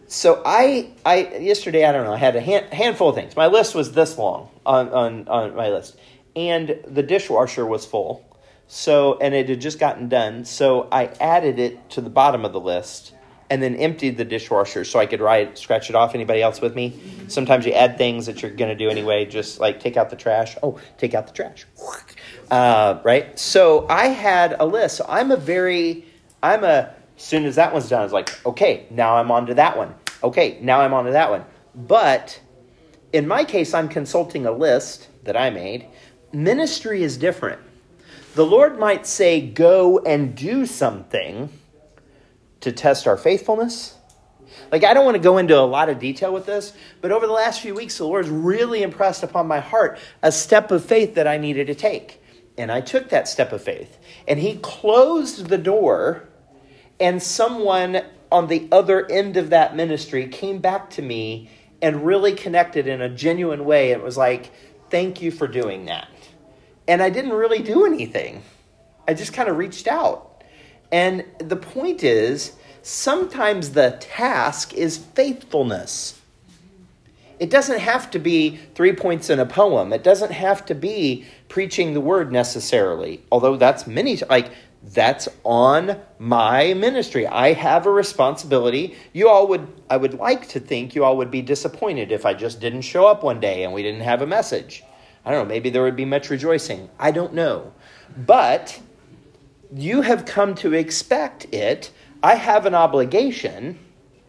so 0.08 0.42
I 0.44 0.90
I 1.04 1.38
yesterday 1.38 1.84
I 1.84 1.92
don't 1.92 2.04
know 2.04 2.12
I 2.12 2.18
had 2.18 2.36
a 2.36 2.40
hand, 2.40 2.72
handful 2.72 3.10
of 3.10 3.14
things. 3.14 3.36
My 3.36 3.46
list 3.46 3.74
was 3.74 3.92
this 3.92 4.18
long 4.18 4.50
on 4.64 4.88
on 4.90 5.28
on 5.28 5.54
my 5.54 5.70
list, 5.70 5.98
and 6.34 6.78
the 6.86 7.02
dishwasher 7.02 7.66
was 7.66 7.86
full. 7.86 8.24
So 8.68 9.18
and 9.20 9.34
it 9.34 9.48
had 9.48 9.60
just 9.60 9.78
gotten 9.78 10.08
done. 10.08 10.44
So 10.44 10.88
I 10.90 11.06
added 11.20 11.58
it 11.58 11.90
to 11.90 12.00
the 12.00 12.10
bottom 12.10 12.44
of 12.44 12.52
the 12.52 12.60
list 12.60 13.12
and 13.50 13.62
then 13.62 13.76
emptied 13.76 14.16
the 14.16 14.24
dishwasher 14.24 14.84
so 14.84 14.98
I 14.98 15.06
could 15.06 15.20
write, 15.20 15.56
scratch 15.58 15.88
it 15.88 15.96
off. 15.96 16.14
Anybody 16.14 16.42
else 16.42 16.60
with 16.60 16.74
me? 16.74 16.98
Sometimes 17.28 17.64
you 17.64 17.72
add 17.72 17.98
things 17.98 18.26
that 18.26 18.42
you're 18.42 18.50
going 18.50 18.70
to 18.70 18.74
do 18.74 18.90
anyway, 18.90 19.24
just 19.24 19.60
like 19.60 19.80
take 19.80 19.96
out 19.96 20.10
the 20.10 20.16
trash. 20.16 20.56
Oh, 20.62 20.80
take 20.98 21.14
out 21.14 21.26
the 21.26 21.32
trash. 21.32 21.64
Uh, 22.50 23.00
right? 23.04 23.38
So 23.38 23.86
I 23.88 24.06
had 24.08 24.56
a 24.58 24.66
list. 24.66 24.96
So 24.96 25.06
I'm 25.08 25.30
a 25.30 25.36
very, 25.36 26.04
I'm 26.42 26.64
a, 26.64 26.92
soon 27.16 27.44
as 27.44 27.56
that 27.56 27.72
one's 27.72 27.88
done, 27.88 28.00
I 28.00 28.04
was 28.04 28.12
like, 28.12 28.44
okay, 28.46 28.86
now 28.90 29.16
I'm 29.16 29.30
on 29.30 29.46
to 29.46 29.54
that 29.54 29.76
one. 29.76 29.94
Okay, 30.22 30.58
now 30.60 30.80
I'm 30.80 30.94
on 30.94 31.04
to 31.06 31.12
that 31.12 31.30
one. 31.30 31.44
But 31.74 32.40
in 33.12 33.26
my 33.26 33.44
case, 33.44 33.74
I'm 33.74 33.88
consulting 33.88 34.46
a 34.46 34.52
list 34.52 35.08
that 35.24 35.36
I 35.36 35.50
made. 35.50 35.86
Ministry 36.32 37.02
is 37.02 37.16
different. 37.16 37.60
The 38.34 38.44
Lord 38.44 38.78
might 38.78 39.06
say, 39.06 39.40
go 39.40 39.98
and 40.00 40.34
do 40.34 40.66
something 40.66 41.50
to 42.60 42.72
test 42.72 43.06
our 43.06 43.16
faithfulness. 43.16 43.94
Like, 44.70 44.84
I 44.84 44.94
don't 44.94 45.04
want 45.04 45.16
to 45.16 45.22
go 45.22 45.38
into 45.38 45.58
a 45.58 45.62
lot 45.62 45.88
of 45.88 45.98
detail 45.98 46.32
with 46.32 46.46
this, 46.46 46.72
but 47.00 47.12
over 47.12 47.26
the 47.26 47.32
last 47.32 47.60
few 47.60 47.74
weeks, 47.74 47.98
the 47.98 48.04
Lord's 48.04 48.28
really 48.28 48.82
impressed 48.82 49.22
upon 49.22 49.46
my 49.46 49.60
heart 49.60 49.98
a 50.22 50.32
step 50.32 50.70
of 50.70 50.84
faith 50.84 51.14
that 51.14 51.26
I 51.26 51.38
needed 51.38 51.68
to 51.68 51.74
take. 51.74 52.22
And 52.58 52.72
I 52.72 52.80
took 52.80 53.10
that 53.10 53.28
step 53.28 53.52
of 53.52 53.62
faith. 53.62 53.98
And 54.26 54.38
He 54.38 54.56
closed 54.56 55.48
the 55.48 55.58
door, 55.58 56.28
and 56.98 57.22
someone 57.22 58.02
on 58.30 58.48
the 58.48 58.68
other 58.72 59.10
end 59.10 59.36
of 59.36 59.50
that 59.50 59.76
ministry 59.76 60.26
came 60.28 60.58
back 60.58 60.90
to 60.90 61.02
me 61.02 61.50
and 61.82 62.04
really 62.04 62.32
connected 62.32 62.86
in 62.86 63.00
a 63.00 63.08
genuine 63.08 63.64
way. 63.64 63.90
It 63.90 64.02
was 64.02 64.16
like, 64.16 64.50
thank 64.90 65.20
you 65.20 65.30
for 65.30 65.46
doing 65.46 65.86
that. 65.86 66.08
And 66.88 67.02
I 67.02 67.10
didn't 67.10 67.32
really 67.32 67.62
do 67.62 67.84
anything, 67.84 68.42
I 69.08 69.14
just 69.14 69.32
kind 69.32 69.48
of 69.48 69.56
reached 69.56 69.86
out. 69.86 70.42
And 70.92 71.24
the 71.38 71.56
point 71.56 72.04
is, 72.04 72.52
sometimes 72.82 73.70
the 73.70 73.96
task 74.00 74.72
is 74.74 74.96
faithfulness. 74.96 76.20
It 77.38 77.50
doesn't 77.50 77.80
have 77.80 78.10
to 78.12 78.18
be 78.18 78.58
three 78.74 78.92
points 78.92 79.28
in 79.28 79.38
a 79.38 79.46
poem. 79.46 79.92
It 79.92 80.02
doesn't 80.02 80.32
have 80.32 80.64
to 80.66 80.74
be 80.74 81.26
preaching 81.48 81.92
the 81.92 82.00
word 82.00 82.32
necessarily. 82.32 83.22
Although 83.30 83.56
that's 83.56 83.86
many 83.86 84.16
like 84.30 84.50
that's 84.92 85.28
on 85.42 86.00
my 86.18 86.74
ministry. 86.74 87.26
I 87.26 87.52
have 87.54 87.86
a 87.86 87.90
responsibility. 87.90 88.96
You 89.12 89.28
all 89.28 89.48
would 89.48 89.66
I 89.90 89.96
would 89.96 90.14
like 90.14 90.48
to 90.48 90.60
think 90.60 90.94
you 90.94 91.04
all 91.04 91.16
would 91.16 91.30
be 91.30 91.42
disappointed 91.42 92.12
if 92.12 92.24
I 92.24 92.34
just 92.34 92.60
didn't 92.60 92.82
show 92.82 93.06
up 93.06 93.22
one 93.22 93.40
day 93.40 93.64
and 93.64 93.72
we 93.72 93.82
didn't 93.82 94.02
have 94.02 94.22
a 94.22 94.26
message. 94.26 94.84
I 95.24 95.32
don't 95.32 95.40
know, 95.40 95.48
maybe 95.48 95.70
there 95.70 95.82
would 95.82 95.96
be 95.96 96.04
much 96.04 96.30
rejoicing. 96.30 96.88
I 97.00 97.10
don't 97.10 97.34
know. 97.34 97.72
But 98.16 98.80
you 99.74 100.02
have 100.02 100.24
come 100.24 100.54
to 100.56 100.72
expect 100.72 101.52
it. 101.52 101.90
I 102.22 102.36
have 102.36 102.64
an 102.64 102.74
obligation, 102.74 103.78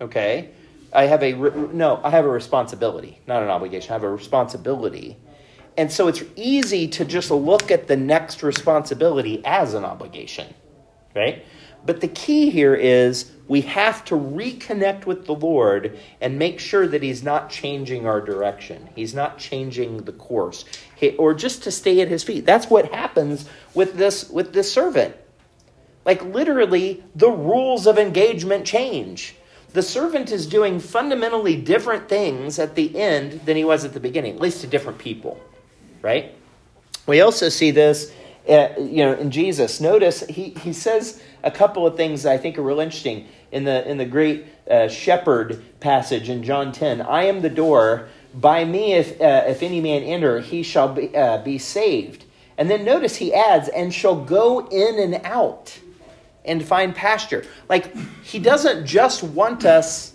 okay? 0.02 0.50
I 0.92 1.04
have 1.04 1.22
a 1.22 1.34
no, 1.34 2.02
I 2.04 2.10
have 2.10 2.26
a 2.26 2.30
responsibility, 2.30 3.20
not 3.28 3.44
an 3.44 3.50
obligation. 3.50 3.92
I 3.92 3.94
have 3.94 4.04
a 4.04 4.10
responsibility. 4.10 5.18
And 5.78 5.92
so 5.92 6.08
it's 6.08 6.24
easy 6.36 6.88
to 6.90 7.06
just 7.06 7.30
look 7.30 7.70
at 7.70 7.88
the 7.88 7.96
next 7.96 8.42
responsibility 8.42 9.42
as 9.46 9.76
an 9.76 9.86
obligation, 9.86 10.54
right? 11.16 11.46
But 11.86 12.02
the 12.02 12.08
key 12.08 12.50
here 12.50 12.74
is 12.76 13.32
we 13.48 13.62
have 13.62 14.04
to 14.06 14.16
reconnect 14.16 15.06
with 15.06 15.26
the 15.26 15.36
Lord 15.36 15.98
and 16.20 16.40
make 16.40 16.60
sure 16.60 16.88
that 16.88 17.04
He's 17.04 17.24
not 17.24 17.50
changing 17.50 18.08
our 18.08 18.20
direction. 18.20 18.90
He's 18.96 19.14
not 19.14 19.38
changing 19.38 20.04
the 20.04 20.12
course, 20.12 20.66
or 21.18 21.34
just 21.34 21.64
to 21.64 21.72
stay 21.72 22.02
at 22.02 22.10
His 22.10 22.24
feet. 22.24 22.46
That's 22.46 22.70
what 22.70 22.92
happens 22.92 23.48
with 23.74 23.96
this 23.96 24.30
with 24.30 24.54
this 24.54 24.72
servant. 24.72 25.16
Like 26.06 26.24
literally, 26.24 27.04
the 27.16 27.30
rules 27.30 27.86
of 27.86 27.98
engagement 27.98 28.66
change. 28.66 29.36
The 29.74 29.82
servant 29.84 30.32
is 30.32 30.48
doing 30.48 30.80
fundamentally 30.80 31.56
different 31.56 32.10
things 32.10 32.58
at 32.58 32.76
the 32.76 32.98
end 32.98 33.42
than 33.46 33.58
he 33.58 33.66
was 33.66 33.86
at 33.86 33.94
the 33.94 34.00
beginning, 34.00 34.36
at 34.36 34.42
least 34.42 34.62
to 34.62 34.68
different 34.68 34.98
people, 34.98 35.40
right? 36.08 36.34
We 37.06 37.20
also 37.20 37.50
see 37.50 37.72
this, 37.72 38.14
uh, 38.48 38.70
you 38.78 39.04
know, 39.04 39.14
in 39.14 39.30
Jesus. 39.30 39.82
Notice 39.82 40.26
he, 40.28 40.52
he 40.64 40.72
says 40.72 41.22
a 41.44 41.52
couple 41.52 41.86
of 41.86 41.98
things 41.98 42.24
that 42.24 42.32
I 42.32 42.38
think 42.38 42.58
are 42.58 42.64
real 42.64 42.80
interesting 42.80 43.28
in 43.52 43.66
the 43.66 43.88
in 43.92 43.98
the 43.98 44.06
great 44.06 44.46
uh, 44.72 44.88
shepherd 44.88 45.62
passage 45.82 46.30
in 46.30 46.44
John 46.44 46.72
ten. 46.72 47.02
I 47.02 47.24
am 47.24 47.42
the 47.42 47.50
door. 47.50 48.08
By 48.34 48.64
me, 48.66 48.94
if 48.94 49.20
uh, 49.20 49.44
if 49.48 49.62
any 49.62 49.82
man 49.82 50.04
enter, 50.04 50.40
he 50.40 50.64
shall 50.64 50.94
be 50.94 51.16
uh, 51.16 51.44
be 51.44 51.58
saved. 51.58 52.24
And 52.58 52.72
then 52.72 52.86
notice 52.86 53.18
he 53.18 53.34
adds, 53.34 53.68
and 53.70 53.94
shall 53.94 54.16
go 54.24 54.68
in 54.68 55.00
and 55.00 55.26
out 55.26 55.80
and 56.44 56.64
find 56.64 56.96
pasture. 56.96 57.46
Like, 57.70 57.96
he 58.24 58.40
doesn't 58.40 58.88
just 58.88 59.22
want 59.22 59.64
us, 59.64 60.14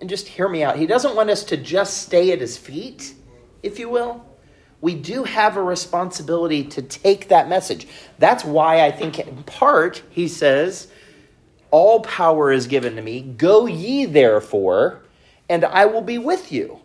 and 0.00 0.08
just 0.08 0.28
hear 0.28 0.48
me 0.48 0.62
out, 0.62 0.76
he 0.76 0.86
doesn't 0.86 1.16
want 1.16 1.30
us 1.30 1.42
to 1.44 1.56
just 1.56 2.02
stay 2.02 2.30
at 2.30 2.40
his 2.40 2.56
feet, 2.56 3.14
if 3.62 3.78
you 3.80 3.88
will. 3.88 4.24
We 4.82 4.94
do 4.94 5.24
have 5.24 5.56
a 5.56 5.62
responsibility 5.62 6.64
to 6.64 6.82
take 6.82 7.28
that 7.28 7.48
message. 7.48 7.86
That's 8.18 8.44
why 8.44 8.84
I 8.84 8.90
think, 8.90 9.18
in 9.18 9.44
part, 9.44 10.02
he 10.10 10.28
says, 10.28 10.88
All 11.70 12.00
power 12.00 12.52
is 12.52 12.66
given 12.66 12.96
to 12.96 13.02
me. 13.02 13.22
Go 13.22 13.64
ye 13.64 14.04
therefore, 14.04 15.00
and 15.48 15.64
I 15.64 15.86
will 15.86 16.02
be 16.02 16.18
with 16.18 16.52
you. 16.52 16.80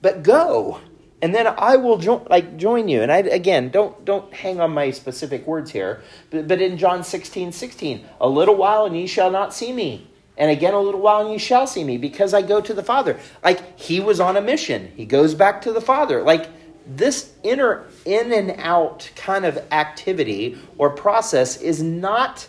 But 0.00 0.24
go 0.24 0.80
and 1.22 1.32
then 1.32 1.46
I 1.46 1.76
will 1.76 1.98
join 1.98 2.26
like 2.28 2.56
join 2.56 2.88
you. 2.88 3.00
And 3.00 3.10
I 3.10 3.18
again 3.18 3.70
don't 3.70 4.04
don't 4.04 4.34
hang 4.34 4.60
on 4.60 4.72
my 4.72 4.90
specific 4.90 5.46
words 5.46 5.70
here, 5.70 6.02
but, 6.30 6.48
but 6.48 6.60
in 6.60 6.76
John 6.76 7.04
16, 7.04 7.52
16, 7.52 8.04
a 8.20 8.28
little 8.28 8.56
while 8.56 8.84
and 8.84 8.96
ye 8.96 9.06
shall 9.06 9.30
not 9.30 9.54
see 9.54 9.72
me. 9.72 10.10
And 10.36 10.50
again 10.50 10.74
a 10.74 10.80
little 10.80 11.00
while 11.00 11.20
and 11.20 11.30
ye 11.30 11.38
shall 11.38 11.68
see 11.68 11.84
me, 11.84 11.96
because 11.96 12.34
I 12.34 12.42
go 12.42 12.60
to 12.60 12.74
the 12.74 12.82
Father. 12.82 13.18
Like 13.44 13.78
he 13.78 14.00
was 14.00 14.18
on 14.18 14.36
a 14.36 14.42
mission. 14.42 14.92
He 14.96 15.06
goes 15.06 15.34
back 15.34 15.62
to 15.62 15.72
the 15.72 15.80
Father. 15.80 16.22
Like 16.22 16.48
this 16.86 17.32
inner 17.42 17.86
in 18.04 18.32
and 18.32 18.52
out 18.58 19.10
kind 19.14 19.44
of 19.44 19.58
activity 19.70 20.58
or 20.78 20.90
process 20.90 21.60
is 21.60 21.82
not 21.82 22.48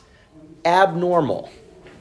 abnormal. 0.65 1.49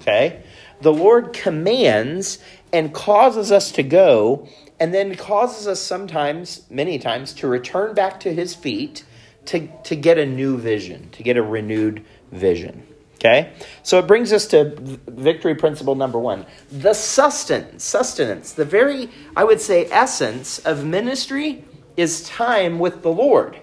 Okay? 0.01 0.43
The 0.81 0.93
Lord 0.93 1.33
commands 1.33 2.39
and 2.73 2.93
causes 2.93 3.53
us 3.53 3.73
to 3.73 3.83
go 3.83 4.49
and 4.81 4.93
then 4.93 5.15
causes 5.15 5.69
us 5.69 5.81
sometimes, 5.81 6.63
many 6.69 6.99
times, 6.99 7.33
to 7.35 7.47
return 7.47 7.95
back 7.95 8.19
to 8.21 8.35
his 8.35 8.55
feet 8.55 9.05
to, 9.47 9.69
to 9.85 9.95
get 9.95 10.19
a 10.19 10.27
new 10.27 10.59
vision, 10.59 11.09
to 11.11 11.23
get 11.23 11.37
a 11.37 11.43
renewed 11.43 12.05
vision. 12.33 12.87
Okay? 13.17 13.53
So 13.85 14.01
it 14.01 14.09
brings 14.09 14.33
us 14.33 14.47
to 14.49 14.75
victory 15.07 15.55
principle 15.55 15.95
number 15.95 16.19
one 16.19 16.47
the 16.73 16.95
sustenance, 16.95 17.85
sustenance, 17.85 18.53
the 18.53 18.65
very, 18.65 19.09
I 19.37 19.45
would 19.45 19.61
say, 19.61 19.87
essence 19.87 20.59
of 20.61 20.85
ministry 20.85 21.65
is 21.97 22.29
time 22.29 22.79
with 22.79 23.03
the 23.03 23.11
Lord. 23.11 23.59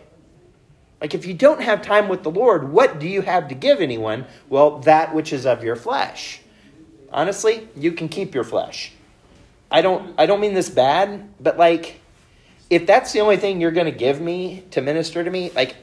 Like, 1.01 1.13
if 1.13 1.25
you 1.25 1.33
don't 1.33 1.61
have 1.61 1.81
time 1.81 2.09
with 2.09 2.23
the 2.23 2.31
Lord, 2.31 2.71
what 2.71 2.99
do 2.99 3.07
you 3.07 3.21
have 3.21 3.47
to 3.47 3.55
give 3.55 3.79
anyone? 3.79 4.25
Well, 4.49 4.79
that 4.79 5.15
which 5.15 5.31
is 5.31 5.45
of 5.45 5.63
your 5.63 5.75
flesh. 5.75 6.41
Honestly, 7.11 7.67
you 7.75 7.93
can 7.93 8.09
keep 8.09 8.35
your 8.35 8.43
flesh. 8.43 8.91
I 9.71 9.81
don't 9.81 10.13
I 10.17 10.25
don't 10.25 10.39
mean 10.39 10.53
this 10.53 10.69
bad, 10.69 11.29
but 11.39 11.57
like 11.57 11.99
if 12.69 12.85
that's 12.85 13.13
the 13.13 13.21
only 13.21 13.37
thing 13.37 13.61
you're 13.61 13.71
going 13.71 13.91
to 13.91 13.97
give 13.97 14.19
me 14.21 14.63
to 14.71 14.81
minister 14.81 15.23
to 15.23 15.29
me, 15.29 15.51
like 15.55 15.75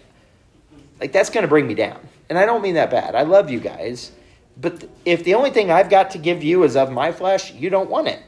like 1.01 1.13
that's 1.13 1.31
going 1.31 1.43
to 1.43 1.49
bring 1.49 1.67
me 1.67 1.75
down. 1.75 1.99
And 2.29 2.39
I 2.39 2.47
don't 2.47 2.63
mean 2.63 2.75
that 2.75 2.91
bad. 2.91 3.15
I 3.15 3.23
love 3.23 3.51
you 3.51 3.61
guys, 3.61 4.13
but 4.57 4.89
if 5.05 5.25
the 5.25 5.35
only 5.35 5.51
thing 5.51 5.71
I've 5.71 5.91
got 5.91 6.11
to 6.13 6.19
give 6.19 6.43
you 6.43 6.65
is 6.65 6.77
of 6.77 6.91
my 6.91 7.13
flesh, 7.13 7.53
you 7.53 7.71
don't 7.71 7.91
want 7.91 8.09
it. 8.09 8.21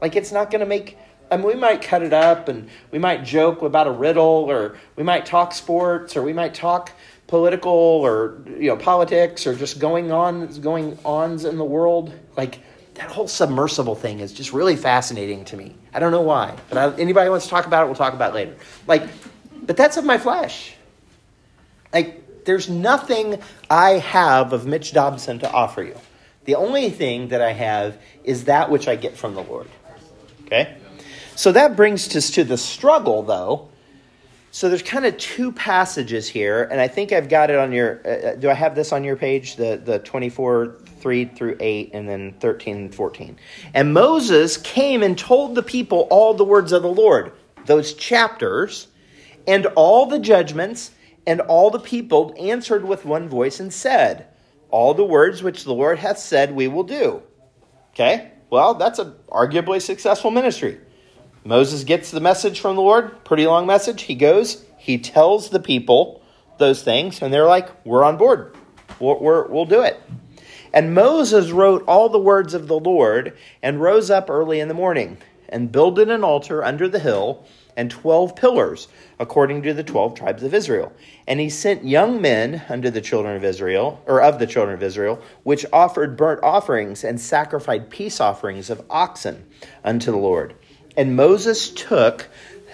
Like 0.00 0.14
it's 0.14 0.30
not 0.30 0.50
going 0.50 0.60
to 0.60 0.66
make 0.66 0.96
Mean, 1.30 1.42
we 1.42 1.54
might 1.54 1.82
cut 1.82 2.02
it 2.02 2.12
up 2.12 2.48
and 2.48 2.68
we 2.90 2.98
might 2.98 3.24
joke 3.24 3.62
about 3.62 3.86
a 3.86 3.92
riddle 3.92 4.24
or 4.48 4.76
we 4.96 5.02
might 5.02 5.26
talk 5.26 5.52
sports 5.52 6.16
or 6.16 6.22
we 6.22 6.32
might 6.32 6.54
talk 6.54 6.92
political 7.26 7.70
or 7.70 8.38
you 8.46 8.68
know 8.68 8.76
politics 8.76 9.46
or 9.46 9.54
just 9.54 9.78
going 9.78 10.10
on 10.10 10.48
going 10.62 10.98
ons 11.04 11.44
in 11.44 11.58
the 11.58 11.64
world 11.64 12.14
like 12.38 12.60
that 12.98 13.10
whole 13.10 13.28
submersible 13.28 13.94
thing 13.94 14.20
is 14.20 14.32
just 14.32 14.52
really 14.52 14.76
fascinating 14.76 15.44
to 15.46 15.56
me. 15.56 15.76
I 15.94 16.00
don't 16.00 16.10
know 16.10 16.22
why, 16.22 16.56
but 16.68 16.78
I, 16.78 17.00
anybody 17.00 17.30
wants 17.30 17.46
to 17.46 17.50
talk 17.50 17.66
about 17.66 17.84
it, 17.84 17.86
we'll 17.86 17.94
talk 17.94 18.12
about 18.12 18.32
it 18.32 18.34
later. 18.34 18.56
Like, 18.86 19.08
but 19.62 19.76
that's 19.76 19.96
of 19.96 20.04
my 20.04 20.18
flesh. 20.18 20.74
Like, 21.92 22.44
there's 22.44 22.68
nothing 22.68 23.40
I 23.70 23.92
have 23.92 24.52
of 24.52 24.66
Mitch 24.66 24.92
Dobson 24.92 25.38
to 25.40 25.50
offer 25.50 25.82
you. 25.82 25.96
The 26.44 26.56
only 26.56 26.90
thing 26.90 27.28
that 27.28 27.40
I 27.40 27.52
have 27.52 28.00
is 28.24 28.44
that 28.44 28.68
which 28.68 28.88
I 28.88 28.96
get 28.96 29.16
from 29.16 29.34
the 29.34 29.42
Lord. 29.42 29.68
Okay? 30.46 30.76
So 31.38 31.52
that 31.52 31.76
brings 31.76 32.16
us 32.16 32.32
to 32.32 32.42
the 32.42 32.56
struggle, 32.56 33.22
though. 33.22 33.68
So 34.50 34.68
there's 34.68 34.82
kind 34.82 35.06
of 35.06 35.16
two 35.18 35.52
passages 35.52 36.28
here, 36.28 36.64
and 36.64 36.80
I 36.80 36.88
think 36.88 37.12
I've 37.12 37.28
got 37.28 37.48
it 37.48 37.54
on 37.54 37.70
your. 37.70 38.00
Uh, 38.04 38.08
uh 38.08 38.34
do 38.34 38.50
I 38.50 38.54
have 38.54 38.74
this 38.74 38.92
on 38.92 39.04
your 39.04 39.14
page? 39.14 39.54
The 39.54 39.76
the 39.76 40.00
24, 40.00 40.78
3 40.98 41.24
through 41.26 41.56
8, 41.60 41.90
and 41.94 42.08
then 42.08 42.34
13 42.40 42.76
and 42.76 42.92
14. 42.92 43.38
And 43.72 43.94
Moses 43.94 44.56
came 44.56 45.04
and 45.04 45.16
told 45.16 45.54
the 45.54 45.62
people 45.62 46.08
all 46.10 46.34
the 46.34 46.42
words 46.42 46.72
of 46.72 46.82
the 46.82 46.90
Lord, 46.90 47.30
those 47.66 47.94
chapters, 47.94 48.88
and 49.46 49.66
all 49.76 50.06
the 50.06 50.18
judgments, 50.18 50.90
and 51.24 51.40
all 51.42 51.70
the 51.70 51.78
people 51.78 52.34
answered 52.36 52.84
with 52.84 53.04
one 53.04 53.28
voice 53.28 53.60
and 53.60 53.72
said, 53.72 54.26
All 54.70 54.92
the 54.92 55.04
words 55.04 55.44
which 55.44 55.62
the 55.62 55.72
Lord 55.72 56.00
hath 56.00 56.18
said 56.18 56.50
we 56.50 56.66
will 56.66 56.82
do. 56.82 57.22
Okay? 57.90 58.32
Well, 58.50 58.74
that's 58.74 58.98
an 58.98 59.14
arguably 59.30 59.80
successful 59.80 60.32
ministry. 60.32 60.80
Moses 61.48 61.82
gets 61.82 62.10
the 62.10 62.20
message 62.20 62.60
from 62.60 62.76
the 62.76 62.82
Lord, 62.82 63.24
pretty 63.24 63.46
long 63.46 63.66
message. 63.66 64.02
He 64.02 64.14
goes, 64.14 64.66
he 64.76 64.98
tells 64.98 65.48
the 65.48 65.58
people 65.58 66.22
those 66.58 66.82
things, 66.82 67.22
and 67.22 67.32
they're 67.32 67.46
like, 67.46 67.70
We're 67.86 68.04
on 68.04 68.18
board. 68.18 68.54
We'll, 69.00 69.18
we 69.18 69.50
will 69.50 69.64
do 69.64 69.80
it. 69.80 69.98
And 70.74 70.94
Moses 70.94 71.50
wrote 71.50 71.84
all 71.88 72.10
the 72.10 72.18
words 72.18 72.52
of 72.52 72.68
the 72.68 72.78
Lord 72.78 73.34
and 73.62 73.80
rose 73.80 74.10
up 74.10 74.28
early 74.28 74.60
in 74.60 74.68
the 74.68 74.74
morning 74.74 75.16
and 75.48 75.72
builded 75.72 76.10
an 76.10 76.22
altar 76.22 76.62
under 76.62 76.86
the 76.86 76.98
hill 76.98 77.46
and 77.78 77.90
twelve 77.90 78.36
pillars, 78.36 78.88
according 79.18 79.62
to 79.62 79.72
the 79.72 79.82
twelve 79.82 80.12
tribes 80.12 80.42
of 80.42 80.52
Israel. 80.52 80.92
And 81.26 81.40
he 81.40 81.48
sent 81.48 81.82
young 81.82 82.20
men 82.20 82.62
unto 82.68 82.90
the 82.90 83.00
children 83.00 83.36
of 83.36 83.44
Israel, 83.44 84.02
or 84.04 84.20
of 84.20 84.38
the 84.38 84.46
children 84.46 84.74
of 84.74 84.82
Israel, 84.82 85.18
which 85.44 85.64
offered 85.72 86.14
burnt 86.14 86.42
offerings 86.42 87.04
and 87.04 87.18
sacrificed 87.18 87.88
peace 87.88 88.20
offerings 88.20 88.68
of 88.68 88.84
oxen 88.90 89.48
unto 89.82 90.10
the 90.10 90.18
Lord. 90.18 90.54
And 90.98 91.14
Moses 91.14 91.70
took 91.70 92.28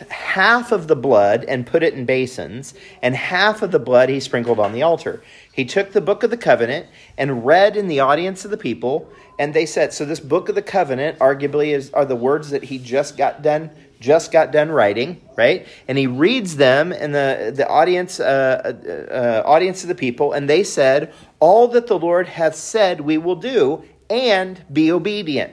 half 0.09 0.73
of 0.73 0.88
the 0.88 0.97
blood 0.97 1.45
and 1.45 1.66
put 1.66 1.83
it 1.83 1.93
in 1.93 2.07
basins, 2.07 2.73
and 3.02 3.14
half 3.14 3.61
of 3.61 3.71
the 3.71 3.78
blood 3.78 4.09
he 4.09 4.19
sprinkled 4.19 4.59
on 4.59 4.73
the 4.73 4.83
altar. 4.83 5.23
He 5.52 5.66
took 5.66 5.93
the 5.93 6.00
book 6.00 6.23
of 6.23 6.31
the 6.31 6.38
covenant 6.38 6.87
and 7.19 7.45
read 7.45 7.76
in 7.76 7.87
the 7.87 8.00
audience 8.00 8.47
of 8.47 8.50
the 8.50 8.57
people, 8.57 9.07
and 9.38 9.52
they 9.52 9.66
said, 9.66 9.93
"So 9.93 10.07
this 10.07 10.21
book 10.21 10.49
of 10.49 10.54
the 10.54 10.62
covenant, 10.62 11.19
arguably, 11.19 11.75
is 11.75 11.90
are 11.93 12.07
the 12.07 12.16
words 12.16 12.49
that 12.49 12.64
he 12.64 12.78
just 12.78 13.19
got 13.19 13.43
done 13.43 13.71
just 14.00 14.33
got 14.33 14.52
done 14.52 14.71
writing, 14.71 15.21
right? 15.37 15.66
And 15.87 15.97
he 15.97 16.07
reads 16.07 16.57
them 16.57 16.95
in 16.95 17.12
the 17.12 17.52
the 17.54 17.69
audience 17.69 18.21
uh, 18.21 18.61
uh, 18.64 19.12
uh 19.12 19.43
audience 19.45 19.83
of 19.83 19.88
the 19.88 19.95
people, 19.95 20.33
and 20.33 20.49
they 20.49 20.64
said, 20.64 21.12
"All 21.40 21.69
that 21.69 21.88
the 21.88 21.99
Lord 21.99 22.26
hath 22.28 22.54
said, 22.54 23.02
we 23.02 23.19
will 23.19 23.37
do, 23.37 23.85
and 24.09 24.64
be 24.73 24.90
obedient." 24.90 25.52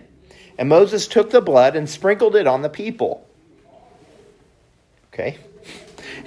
And 0.62 0.70
Moses 0.70 1.08
took 1.08 1.32
the 1.32 1.42
blood 1.42 1.76
and 1.76 1.90
sprinkled 1.90 2.36
it 2.36 2.46
on 2.46 2.62
the 2.62 2.70
people. 2.70 3.28
Okay? 5.08 5.40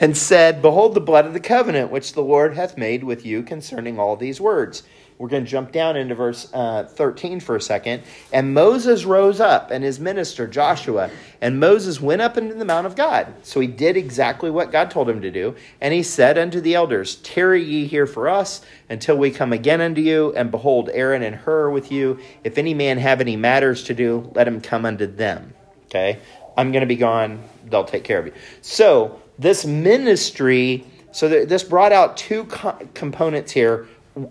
And 0.00 0.16
said, 0.16 0.60
Behold 0.60 0.94
the 0.94 1.00
blood 1.00 1.24
of 1.24 1.34
the 1.34 1.38
covenant 1.38 1.92
which 1.92 2.14
the 2.14 2.20
Lord 2.20 2.56
hath 2.56 2.76
made 2.76 3.04
with 3.04 3.24
you 3.24 3.44
concerning 3.44 3.96
all 3.96 4.16
these 4.16 4.40
words. 4.40 4.82
We're 5.16 5.28
going 5.28 5.44
to 5.44 5.50
jump 5.50 5.70
down 5.70 5.96
into 5.96 6.16
verse 6.16 6.50
uh, 6.52 6.84
13 6.84 7.38
for 7.38 7.54
a 7.54 7.60
second. 7.60 8.02
And 8.32 8.52
Moses 8.52 9.04
rose 9.04 9.40
up, 9.40 9.70
and 9.70 9.84
his 9.84 10.00
minister, 10.00 10.48
Joshua, 10.48 11.08
and 11.40 11.60
Moses 11.60 12.00
went 12.00 12.20
up 12.20 12.36
into 12.36 12.54
the 12.54 12.64
Mount 12.64 12.86
of 12.86 12.96
God. 12.96 13.32
So 13.44 13.60
he 13.60 13.68
did 13.68 13.96
exactly 13.96 14.50
what 14.50 14.72
God 14.72 14.90
told 14.90 15.08
him 15.08 15.22
to 15.22 15.30
do. 15.30 15.54
And 15.80 15.94
he 15.94 16.02
said 16.02 16.36
unto 16.36 16.60
the 16.60 16.74
elders, 16.74 17.16
Tarry 17.16 17.62
ye 17.62 17.86
here 17.86 18.08
for 18.08 18.28
us 18.28 18.62
until 18.90 19.16
we 19.16 19.30
come 19.30 19.52
again 19.52 19.80
unto 19.80 20.00
you. 20.00 20.34
And 20.34 20.50
behold, 20.50 20.90
Aaron 20.92 21.22
and 21.22 21.36
Hur 21.36 21.70
with 21.70 21.92
you. 21.92 22.18
If 22.42 22.58
any 22.58 22.74
man 22.74 22.98
have 22.98 23.20
any 23.20 23.36
matters 23.36 23.84
to 23.84 23.94
do, 23.94 24.32
let 24.34 24.48
him 24.48 24.60
come 24.60 24.84
unto 24.84 25.06
them. 25.06 25.54
Okay? 25.86 26.18
I'm 26.56 26.72
going 26.72 26.82
to 26.82 26.86
be 26.86 26.96
gone. 26.96 27.42
They'll 27.66 27.84
take 27.84 28.02
care 28.04 28.18
of 28.18 28.26
you. 28.26 28.32
So 28.62 29.20
this 29.38 29.64
ministry, 29.64 30.84
so 31.12 31.28
this 31.28 31.62
brought 31.62 31.92
out 31.92 32.16
two 32.16 32.44
co- 32.44 32.78
components 32.94 33.52
here 33.52 33.86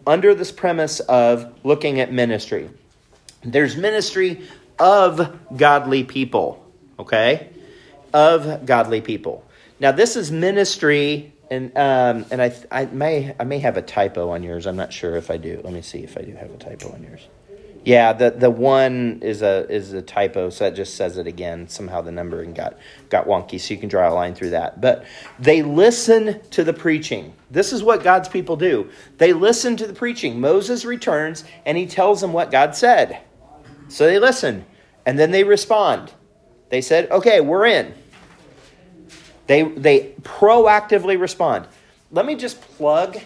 under 0.08 0.34
this 0.34 0.52
premise 0.52 1.00
of 1.02 1.54
looking 1.64 2.00
at 2.00 2.12
ministry. 2.12 2.70
There's 3.44 3.76
ministry 3.76 4.42
of 4.80 5.38
godly 5.56 6.04
people, 6.04 6.66
okay? 6.98 7.50
Of 8.14 8.66
godly 8.66 9.02
people. 9.02 9.46
Now, 9.80 9.92
this 9.92 10.16
is 10.16 10.32
ministry, 10.32 11.34
and 11.50 11.76
um, 11.78 12.26
and 12.32 12.42
I 12.42 12.56
I 12.72 12.86
may 12.86 13.36
I 13.40 13.44
may 13.44 13.60
have 13.60 13.76
a 13.76 13.82
typo 13.82 14.30
on 14.30 14.44
yours. 14.44 14.66
I'm 14.66 14.76
not 14.76 14.94
sure 14.94 15.18
if 15.18 15.30
I 15.30 15.38
do. 15.38 15.60
Let 15.64 15.74
me 15.74 15.82
see 15.82 16.00
if 16.00 16.18
I 16.18 16.22
do 16.22 16.34
have 16.34 16.52
a 16.52 16.58
typo 16.58 16.94
on 16.94 17.04
yours. 17.04 17.28
Yeah, 17.86 18.14
the 18.14 18.32
the 18.32 18.50
one 18.50 19.20
is 19.22 19.42
a 19.42 19.70
is 19.70 19.92
a 19.92 20.02
typo, 20.02 20.50
so 20.50 20.64
that 20.64 20.76
just 20.76 20.96
says 20.96 21.18
it 21.18 21.28
again. 21.28 21.68
Somehow 21.68 22.02
the 22.02 22.14
numbering 22.14 22.54
got 22.54 22.78
got 23.10 23.28
wonky, 23.28 23.60
so 23.60 23.74
you 23.74 23.80
can 23.80 23.90
draw 23.90 24.10
a 24.10 24.14
line 24.14 24.36
through 24.36 24.52
that. 24.52 24.80
But 24.80 25.06
they 25.38 25.64
listen 25.64 26.40
to 26.52 26.64
the 26.64 26.72
preaching. 26.72 27.34
This 27.52 27.74
is 27.74 27.84
what 27.84 28.02
God's 28.02 28.30
people 28.30 28.56
do. 28.56 28.90
They 29.18 29.34
listen 29.34 29.76
to 29.78 29.88
the 29.88 29.94
preaching. 29.94 30.40
Moses 30.40 30.86
returns 30.86 31.44
and 31.66 31.78
he 31.78 31.86
tells 31.86 32.22
them 32.22 32.32
what 32.32 32.52
God 32.52 32.74
said. 32.74 33.20
So 33.90 34.06
they 34.06 34.18
listen, 34.18 34.66
and 35.06 35.20
then 35.20 35.32
they 35.32 35.44
respond. 35.44 36.14
They 36.70 36.80
said, 36.80 37.12
"Okay, 37.12 37.42
we're 37.42 37.66
in." 37.66 37.94
They 39.48 39.64
they 39.64 40.14
proactively 40.22 41.20
respond. 41.20 41.68
Let 42.12 42.26
me 42.26 42.36
just 42.36 42.62
plug 42.62 43.18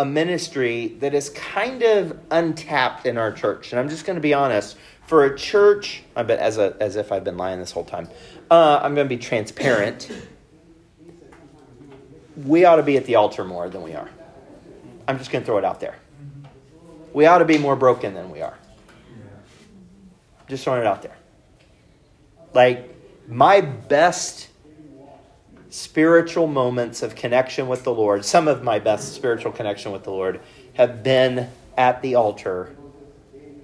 a 0.00 0.04
ministry 0.06 0.96
that 1.00 1.12
is 1.12 1.28
kind 1.28 1.82
of 1.82 2.18
untapped 2.30 3.04
in 3.04 3.18
our 3.18 3.30
church. 3.30 3.70
And 3.70 3.78
I'm 3.78 3.90
just 3.90 4.06
going 4.06 4.14
to 4.14 4.22
be 4.22 4.32
honest. 4.32 4.78
For 5.06 5.26
a 5.26 5.36
church, 5.36 6.02
I 6.16 6.22
bet 6.22 6.38
as 6.38 6.56
a, 6.56 6.74
as 6.80 6.96
if 6.96 7.12
I've 7.12 7.22
been 7.22 7.36
lying 7.36 7.58
this 7.58 7.70
whole 7.70 7.84
time. 7.84 8.08
Uh, 8.50 8.80
I'm 8.82 8.94
going 8.94 9.06
to 9.06 9.14
be 9.14 9.20
transparent. 9.20 10.10
We 12.46 12.64
ought 12.64 12.76
to 12.76 12.82
be 12.82 12.96
at 12.96 13.04
the 13.04 13.16
altar 13.16 13.44
more 13.44 13.68
than 13.68 13.82
we 13.82 13.92
are. 13.94 14.08
I'm 15.06 15.18
just 15.18 15.30
going 15.30 15.42
to 15.42 15.46
throw 15.46 15.58
it 15.58 15.66
out 15.66 15.80
there. 15.80 15.96
We 17.12 17.26
ought 17.26 17.38
to 17.38 17.44
be 17.44 17.58
more 17.58 17.76
broken 17.76 18.14
than 18.14 18.30
we 18.30 18.40
are. 18.40 18.56
Just 20.48 20.64
throwing 20.64 20.80
it 20.80 20.86
out 20.86 21.02
there. 21.02 21.16
Like 22.54 22.96
my 23.28 23.60
best 23.60 24.48
spiritual 25.70 26.46
moments 26.46 27.02
of 27.02 27.14
connection 27.14 27.68
with 27.68 27.84
the 27.84 27.94
Lord, 27.94 28.24
some 28.24 28.48
of 28.48 28.62
my 28.62 28.78
best 28.78 29.14
spiritual 29.14 29.52
connection 29.52 29.92
with 29.92 30.04
the 30.04 30.10
Lord, 30.10 30.40
have 30.74 31.02
been 31.02 31.48
at 31.76 32.02
the 32.02 32.16
altar 32.16 32.76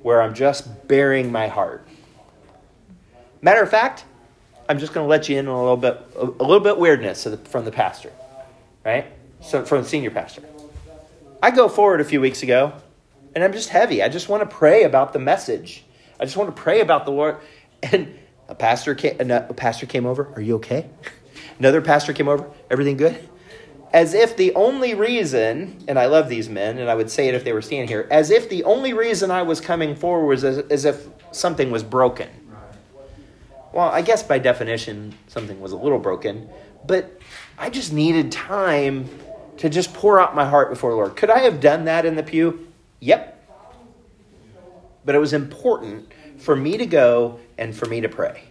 where 0.02 0.22
I'm 0.22 0.34
just 0.34 0.88
baring 0.88 1.32
my 1.32 1.48
heart. 1.48 1.86
Matter 3.42 3.62
of 3.62 3.70
fact, 3.70 4.04
I'm 4.68 4.78
just 4.78 4.92
going 4.92 5.04
to 5.04 5.08
let 5.08 5.28
you 5.28 5.38
in 5.38 5.48
on 5.48 5.54
a 5.54 5.60
little 5.60 5.76
bit, 5.76 6.06
a 6.16 6.44
little 6.44 6.60
bit 6.60 6.78
weirdness 6.78 7.26
from 7.44 7.64
the 7.64 7.72
pastor, 7.72 8.12
right? 8.84 9.06
So 9.40 9.64
from 9.64 9.82
the 9.82 9.88
senior 9.88 10.10
pastor. 10.10 10.42
I 11.42 11.50
go 11.50 11.68
forward 11.68 12.00
a 12.00 12.04
few 12.04 12.20
weeks 12.20 12.42
ago, 12.42 12.72
and 13.34 13.44
I'm 13.44 13.52
just 13.52 13.68
heavy. 13.68 14.02
I 14.02 14.08
just 14.08 14.28
want 14.28 14.48
to 14.48 14.56
pray 14.56 14.84
about 14.84 15.12
the 15.12 15.18
message. 15.18 15.84
I 16.18 16.24
just 16.24 16.36
want 16.36 16.54
to 16.54 16.60
pray 16.60 16.80
about 16.80 17.04
the 17.04 17.10
Lord. 17.10 17.38
And 17.82 18.18
a 18.48 18.54
pastor 18.54 18.94
came, 18.94 19.30
a 19.30 19.54
pastor 19.54 19.86
came 19.86 20.06
over. 20.06 20.32
Are 20.34 20.40
you 20.40 20.56
okay? 20.56 20.88
Another 21.58 21.80
pastor 21.80 22.12
came 22.12 22.28
over. 22.28 22.48
Everything 22.70 22.96
good? 22.96 23.28
As 23.92 24.14
if 24.14 24.36
the 24.36 24.54
only 24.54 24.94
reason, 24.94 25.84
and 25.88 25.98
I 25.98 26.06
love 26.06 26.28
these 26.28 26.48
men, 26.48 26.78
and 26.78 26.90
I 26.90 26.94
would 26.94 27.10
say 27.10 27.28
it 27.28 27.34
if 27.34 27.44
they 27.44 27.52
were 27.52 27.62
standing 27.62 27.88
here, 27.88 28.06
as 28.10 28.30
if 28.30 28.48
the 28.48 28.64
only 28.64 28.92
reason 28.92 29.30
I 29.30 29.42
was 29.42 29.60
coming 29.60 29.94
forward 29.94 30.26
was 30.26 30.44
as, 30.44 30.58
as 30.58 30.84
if 30.84 31.06
something 31.30 31.70
was 31.70 31.82
broken. 31.82 32.28
Well, 33.72 33.88
I 33.88 34.02
guess 34.02 34.22
by 34.22 34.38
definition, 34.38 35.14
something 35.28 35.60
was 35.60 35.72
a 35.72 35.76
little 35.76 35.98
broken, 35.98 36.48
but 36.86 37.20
I 37.58 37.70
just 37.70 37.92
needed 37.92 38.32
time 38.32 39.08
to 39.58 39.68
just 39.68 39.94
pour 39.94 40.20
out 40.20 40.34
my 40.34 40.44
heart 40.44 40.70
before 40.70 40.90
the 40.90 40.96
Lord. 40.96 41.16
Could 41.16 41.30
I 41.30 41.40
have 41.40 41.60
done 41.60 41.84
that 41.84 42.04
in 42.04 42.16
the 42.16 42.22
pew? 42.22 42.68
Yep. 43.00 43.32
But 45.04 45.14
it 45.14 45.18
was 45.18 45.32
important 45.32 46.10
for 46.38 46.56
me 46.56 46.76
to 46.76 46.86
go 46.86 47.38
and 47.56 47.74
for 47.74 47.86
me 47.86 48.00
to 48.00 48.08
pray 48.08 48.44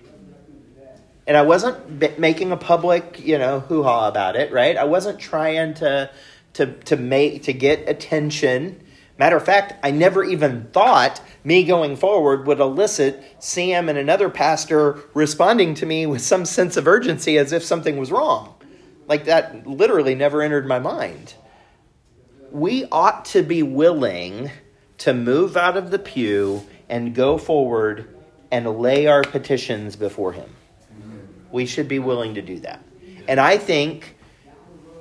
and 1.28 1.36
I 1.36 1.42
wasn't 1.42 2.20
making 2.20 2.52
a 2.52 2.58
public, 2.58 3.20
you 3.24 3.38
know, 3.38 3.62
hoo 3.62 3.84
ha 3.84 4.08
about 4.08 4.36
it, 4.36 4.52
right? 4.52 4.78
I 4.78 4.84
wasn't 4.84 5.20
trying 5.20 5.74
to 5.76 6.10
to 6.54 6.68
to 6.68 6.96
make 6.96 7.44
to 7.44 7.54
get 7.54 7.88
attention. 7.90 8.82
Matter 9.18 9.38
of 9.38 9.46
fact, 9.46 9.74
I 9.82 9.92
never 9.92 10.24
even 10.24 10.66
thought 10.74 11.22
me 11.44 11.64
going 11.64 11.96
forward 11.96 12.46
would 12.48 12.60
elicit 12.60 13.24
Sam 13.40 13.88
and 13.88 13.98
another 13.98 14.30
pastor 14.30 15.00
responding 15.14 15.74
to 15.76 15.86
me 15.86 16.06
with 16.06 16.22
some 16.22 16.46
sense 16.46 16.76
of 16.76 16.88
urgency 16.88 17.38
as 17.38 17.54
if 17.54 17.64
something 17.64 17.98
was 17.98 18.12
wrong. 18.12 18.56
Like 19.08 19.26
that 19.26 19.66
literally 19.66 20.16
never 20.16 20.42
entered 20.42 20.68
my 20.68 20.80
mind. 20.80 21.36
We 22.52 22.86
ought 22.92 23.26
to 23.26 23.42
be 23.42 23.64
willing 23.64 24.52
to 25.00 25.14
move 25.14 25.58
out 25.58 25.78
of 25.78 25.92
the 25.92 26.00
pew 26.00 26.66
and 26.90 27.16
go 27.16 27.38
forward 27.38 28.16
and 28.52 28.80
lay 28.80 29.08
our 29.08 29.24
petitions 29.24 29.96
before 29.96 30.34
Him. 30.34 30.50
We 31.56 31.66
should 31.66 31.88
be 31.88 32.00
willing 32.00 32.36
to 32.36 32.42
do 32.42 32.60
that. 32.60 32.84
And 33.30 33.40
I 33.40 33.58
think, 33.58 34.18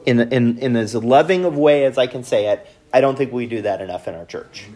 in, 0.06 0.20
in, 0.20 0.56
in 0.58 0.76
as 0.76 0.94
loving 0.94 1.44
of 1.44 1.58
way 1.58 1.84
as 1.84 1.98
I 1.98 2.06
can 2.06 2.22
say 2.22 2.46
it, 2.46 2.64
I 2.92 3.00
don't 3.00 3.18
think 3.18 3.32
we 3.32 3.46
do 3.46 3.62
that 3.62 3.80
enough 3.80 4.06
in 4.06 4.14
our 4.14 4.24
church. 4.24 4.66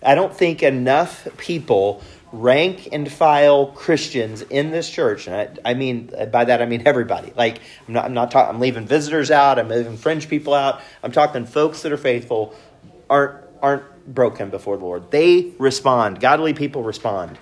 I 0.00 0.14
don't 0.14 0.32
think 0.32 0.62
enough 0.62 1.26
people 1.38 2.04
rank 2.30 2.90
and 2.92 3.10
file 3.10 3.66
Christians 3.66 4.42
in 4.42 4.70
this 4.70 4.88
church, 4.88 5.26
and 5.26 5.34
I, 5.34 5.70
I, 5.70 5.74
mean 5.74 6.12
by 6.30 6.44
that 6.44 6.62
I 6.62 6.66
mean 6.66 6.84
everybody. 6.86 7.32
Like 7.34 7.58
I'm 7.88 7.94
not, 7.94 8.04
I'm 8.04 8.14
not 8.14 8.30
talking. 8.30 8.54
I'm 8.54 8.60
leaving 8.60 8.86
visitors 8.86 9.32
out. 9.32 9.58
I'm 9.58 9.68
leaving 9.68 9.96
fringe 9.96 10.28
people 10.28 10.54
out. 10.54 10.82
I'm 11.02 11.10
talking 11.10 11.46
folks 11.46 11.82
that 11.82 11.90
are 11.90 11.96
faithful 11.96 12.54
aren't 13.10 13.44
aren't 13.60 14.14
broken 14.14 14.50
before 14.50 14.76
the 14.76 14.84
Lord. 14.84 15.10
They 15.10 15.52
respond. 15.58 16.20
Godly 16.20 16.54
people 16.54 16.84
respond. 16.84 17.38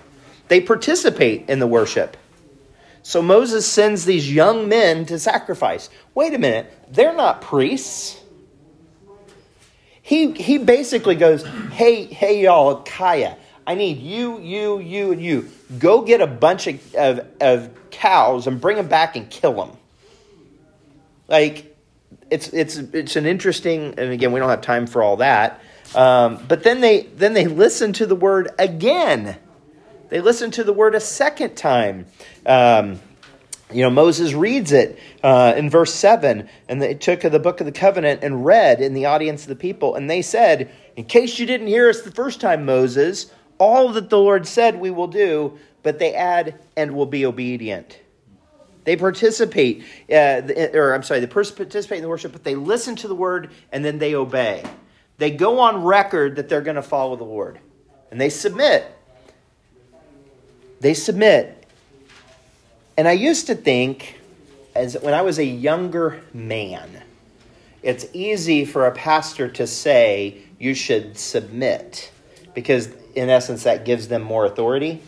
They 0.47 0.61
participate 0.61 1.47
in 1.47 1.59
the 1.59 1.67
worship. 1.67 2.17
So 3.05 3.21
Moses 3.21 3.67
sends 3.67 4.03
these 4.03 4.33
young 4.33 4.67
men 4.67 5.05
to 5.05 5.19
sacrifice. 5.19 5.91
Wait 6.15 6.33
a 6.33 6.39
minute, 6.39 6.73
they're 6.89 7.13
not 7.13 7.39
priests. 7.39 8.19
He 10.01 10.31
he 10.31 10.57
basically 10.57 11.13
goes, 11.13 11.45
"Hey, 11.71 12.05
hey 12.05 12.41
y'all, 12.41 12.81
Kaya, 12.81 13.37
I 13.67 13.75
need 13.75 13.99
you, 13.99 14.39
you, 14.39 14.79
you, 14.79 15.11
and 15.11 15.21
you. 15.21 15.49
Go 15.77 16.01
get 16.01 16.19
a 16.19 16.25
bunch 16.25 16.65
of, 16.65 16.95
of, 16.95 17.27
of 17.39 17.69
cows 17.91 18.47
and 18.47 18.59
bring 18.59 18.75
them 18.75 18.87
back 18.87 19.15
and 19.15 19.29
kill 19.29 19.53
them. 19.53 19.77
Like, 21.27 21.75
it's, 22.31 22.49
it's, 22.49 22.77
it's 22.77 23.15
an 23.15 23.27
interesting, 23.27 23.93
and 23.99 24.11
again, 24.11 24.31
we 24.31 24.39
don't 24.39 24.49
have 24.49 24.61
time 24.61 24.87
for 24.87 25.03
all 25.03 25.17
that. 25.17 25.61
Um, 25.93 26.43
but 26.47 26.63
then 26.63 26.81
they, 26.81 27.03
then 27.15 27.33
they 27.33 27.45
listen 27.45 27.93
to 27.93 28.07
the 28.07 28.15
word 28.15 28.49
again. 28.57 29.37
They 30.09 30.21
listen 30.21 30.51
to 30.51 30.63
the 30.63 30.73
word 30.73 30.95
a 30.95 30.99
second 30.99 31.55
time. 31.55 32.05
Um, 32.45 32.99
you 33.71 33.81
know, 33.81 33.89
Moses 33.89 34.33
reads 34.33 34.71
it 34.71 34.99
uh, 35.23 35.53
in 35.57 35.69
verse 35.69 35.93
7, 35.93 36.47
and 36.69 36.81
they 36.81 36.93
took 36.93 37.21
the 37.21 37.39
book 37.39 37.59
of 37.59 37.65
the 37.65 37.71
covenant 37.71 38.23
and 38.23 38.45
read 38.45 38.79
in 38.79 38.93
the 38.93 39.07
audience 39.07 39.43
of 39.43 39.49
the 39.49 39.55
people, 39.55 39.95
and 39.95 40.09
they 40.09 40.21
said, 40.21 40.71
In 40.95 41.05
case 41.05 41.39
you 41.39 41.45
didn't 41.45 41.67
hear 41.67 41.89
us 41.89 42.01
the 42.01 42.11
first 42.11 42.39
time, 42.39 42.65
Moses, 42.65 43.31
all 43.57 43.89
that 43.93 44.09
the 44.09 44.19
Lord 44.19 44.47
said 44.47 44.79
we 44.79 44.91
will 44.91 45.07
do, 45.07 45.57
but 45.81 45.97
they 45.97 46.13
add 46.13 46.59
and 46.77 46.95
will 46.95 47.05
be 47.05 47.25
obedient. 47.25 47.99
They 48.83 48.95
participate, 48.95 49.83
uh, 50.11 50.41
or 50.73 50.93
I'm 50.93 51.01
sorry, 51.01 51.19
they 51.19 51.27
participate 51.27 51.97
in 51.97 52.03
the 52.03 52.09
worship, 52.09 52.31
but 52.31 52.43
they 52.43 52.53
listen 52.53 52.95
to 52.97 53.07
the 53.07 53.15
word 53.15 53.49
and 53.71 53.83
then 53.83 53.97
they 53.97 54.13
obey. 54.13 54.63
They 55.17 55.31
go 55.31 55.59
on 55.59 55.83
record 55.83 56.35
that 56.35 56.49
they're 56.49 56.61
going 56.61 56.75
to 56.75 56.83
follow 56.83 57.15
the 57.15 57.23
Lord. 57.23 57.59
And 58.11 58.21
they 58.21 58.29
submit. 58.29 58.85
They 60.85 60.93
submit. 60.93 61.65
And 62.95 63.07
I 63.07 63.13
used 63.13 63.47
to 63.47 63.55
think, 63.55 64.21
as 64.75 64.95
when 65.01 65.15
I 65.15 65.23
was 65.23 65.39
a 65.39 65.43
younger 65.43 66.21
man, 66.31 67.01
it's 67.81 68.05
easy 68.13 68.65
for 68.65 68.85
a 68.85 68.91
pastor 68.91 69.49
to 69.49 69.65
say 69.65 70.43
you 70.59 70.75
should 70.75 71.17
submit 71.17 72.11
because 72.53 72.89
in 73.15 73.29
essence, 73.31 73.63
that 73.63 73.83
gives 73.83 74.09
them 74.09 74.21
more 74.21 74.45
authority. 74.45 75.01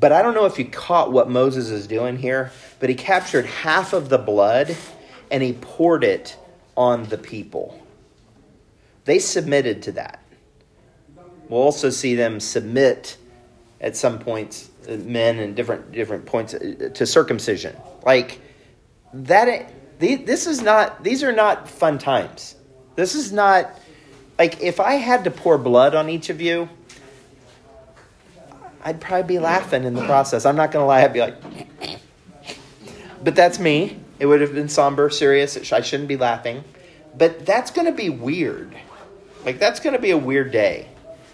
But 0.00 0.10
I 0.10 0.20
don't 0.20 0.34
know 0.34 0.46
if 0.46 0.58
you 0.58 0.64
caught 0.64 1.12
what 1.12 1.30
Moses 1.30 1.70
is 1.70 1.86
doing 1.86 2.16
here, 2.16 2.50
but 2.80 2.88
he 2.88 2.96
captured 2.96 3.46
half 3.46 3.92
of 3.92 4.08
the 4.08 4.18
blood 4.18 4.76
and 5.30 5.44
he 5.44 5.52
poured 5.52 6.02
it 6.02 6.36
on 6.76 7.04
the 7.04 7.18
people. 7.18 7.80
They 9.04 9.20
submitted 9.20 9.80
to 9.84 9.92
that. 9.92 10.20
We'll 11.48 11.62
also 11.62 11.88
see 11.88 12.16
them 12.16 12.40
submit 12.40 13.16
at 13.80 13.96
some 13.96 14.18
points, 14.18 14.67
men 14.88 15.38
and 15.38 15.54
different 15.54 15.92
different 15.92 16.26
points 16.26 16.54
uh, 16.54 16.90
to 16.94 17.06
circumcision. 17.06 17.76
Like 18.04 18.40
that. 19.12 19.72
This 19.98 20.46
is 20.46 20.62
not. 20.62 21.02
These 21.02 21.22
are 21.22 21.32
not 21.32 21.68
fun 21.68 21.98
times. 21.98 22.54
This 22.94 23.14
is 23.14 23.32
not 23.32 23.70
like 24.38 24.60
if 24.60 24.80
I 24.80 24.94
had 24.94 25.24
to 25.24 25.30
pour 25.30 25.58
blood 25.58 25.94
on 25.94 26.08
each 26.08 26.30
of 26.30 26.40
you, 26.40 26.68
I'd 28.84 29.00
probably 29.00 29.36
be 29.36 29.38
laughing 29.38 29.84
in 29.84 29.94
the 29.94 30.04
process. 30.04 30.46
I'm 30.46 30.56
not 30.56 30.70
going 30.70 30.82
to 30.82 30.86
lie. 30.86 31.02
I'd 31.02 31.12
be 31.12 31.20
like, 31.20 31.36
but 33.24 33.34
that's 33.34 33.58
me. 33.58 33.98
It 34.18 34.26
would 34.26 34.40
have 34.40 34.54
been 34.54 34.68
somber, 34.68 35.10
serious. 35.10 35.72
I 35.72 35.80
shouldn't 35.80 36.08
be 36.08 36.16
laughing. 36.16 36.64
But 37.16 37.44
that's 37.44 37.70
going 37.70 37.86
to 37.86 37.92
be 37.92 38.10
weird. 38.10 38.76
Like, 39.44 39.58
that's 39.58 39.80
going 39.80 39.94
to 39.94 40.02
be 40.02 40.10
a 40.10 40.18
weird 40.18 40.52
day. 40.52 40.88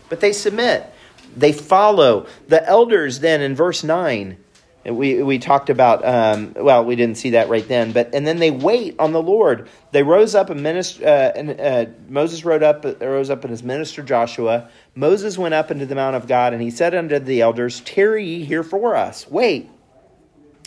But 0.09 0.21
they 0.21 0.33
submit, 0.33 0.91
they 1.37 1.53
follow. 1.53 2.27
The 2.49 2.67
elders, 2.67 3.21
then, 3.21 3.41
in 3.41 3.55
verse 3.55 3.85
9, 3.85 4.37
we, 4.85 5.23
we 5.23 5.39
talked 5.39 5.71
about, 5.71 6.05
um, 6.05 6.55
well, 6.55 6.85
we 6.85 6.95
didn't 6.95 7.17
see 7.17 7.31
that 7.31 7.49
right 7.49 7.67
then, 7.67 7.93
but 7.93 8.15
and 8.15 8.27
then 8.27 8.39
they 8.39 8.51
wait 8.51 8.97
on 8.99 9.13
the 9.13 9.23
Lord. 9.23 9.69
They 9.93 10.03
rose 10.03 10.35
up 10.35 10.51
and 10.51 10.63
minister, 10.63 11.07
uh, 11.07 11.33
and 11.35 11.61
uh, 11.61 11.87
Moses 12.09 12.45
rose 12.45 12.63
up, 12.63 12.85
rose 13.01 13.31
up 13.31 13.45
and 13.45 13.51
his 13.51 13.63
minister 13.63 14.03
Joshua. 14.03 14.69
Moses 14.95 15.39
went 15.39 15.55
up 15.55 15.71
into 15.71 15.87
the 15.87 15.95
mount 15.95 16.17
of 16.17 16.27
God, 16.27 16.53
and 16.53 16.61
he 16.61 16.71
said 16.71 16.95
unto 16.95 17.19
the 17.19 17.41
elders, 17.41 17.81
Tarry 17.81 18.27
ye 18.27 18.45
here 18.45 18.63
for 18.63 18.95
us. 18.95 19.29
Wait. 19.29 19.71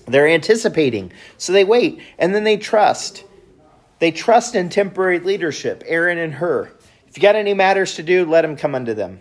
They're 0.08 0.27
anticipating, 0.27 1.12
so 1.38 1.51
they 1.51 1.65
wait, 1.65 2.01
and 2.17 2.34
then 2.34 2.45
they 2.45 2.56
trust. 2.56 3.25
They 3.99 4.12
trust 4.12 4.56
in 4.56 4.69
temporary 4.69 5.19
leadership, 5.19 5.84
Aaron 5.86 6.17
and 6.17 6.34
Hur. 6.34 6.71
If 7.08 7.17
you 7.17 7.21
got 7.21 7.36
any 7.36 7.53
matters 7.53 7.95
to 7.95 8.03
do, 8.03 8.25
let 8.25 8.43
them 8.43 8.56
come 8.56 8.73
unto 8.73 8.93
them. 8.93 9.19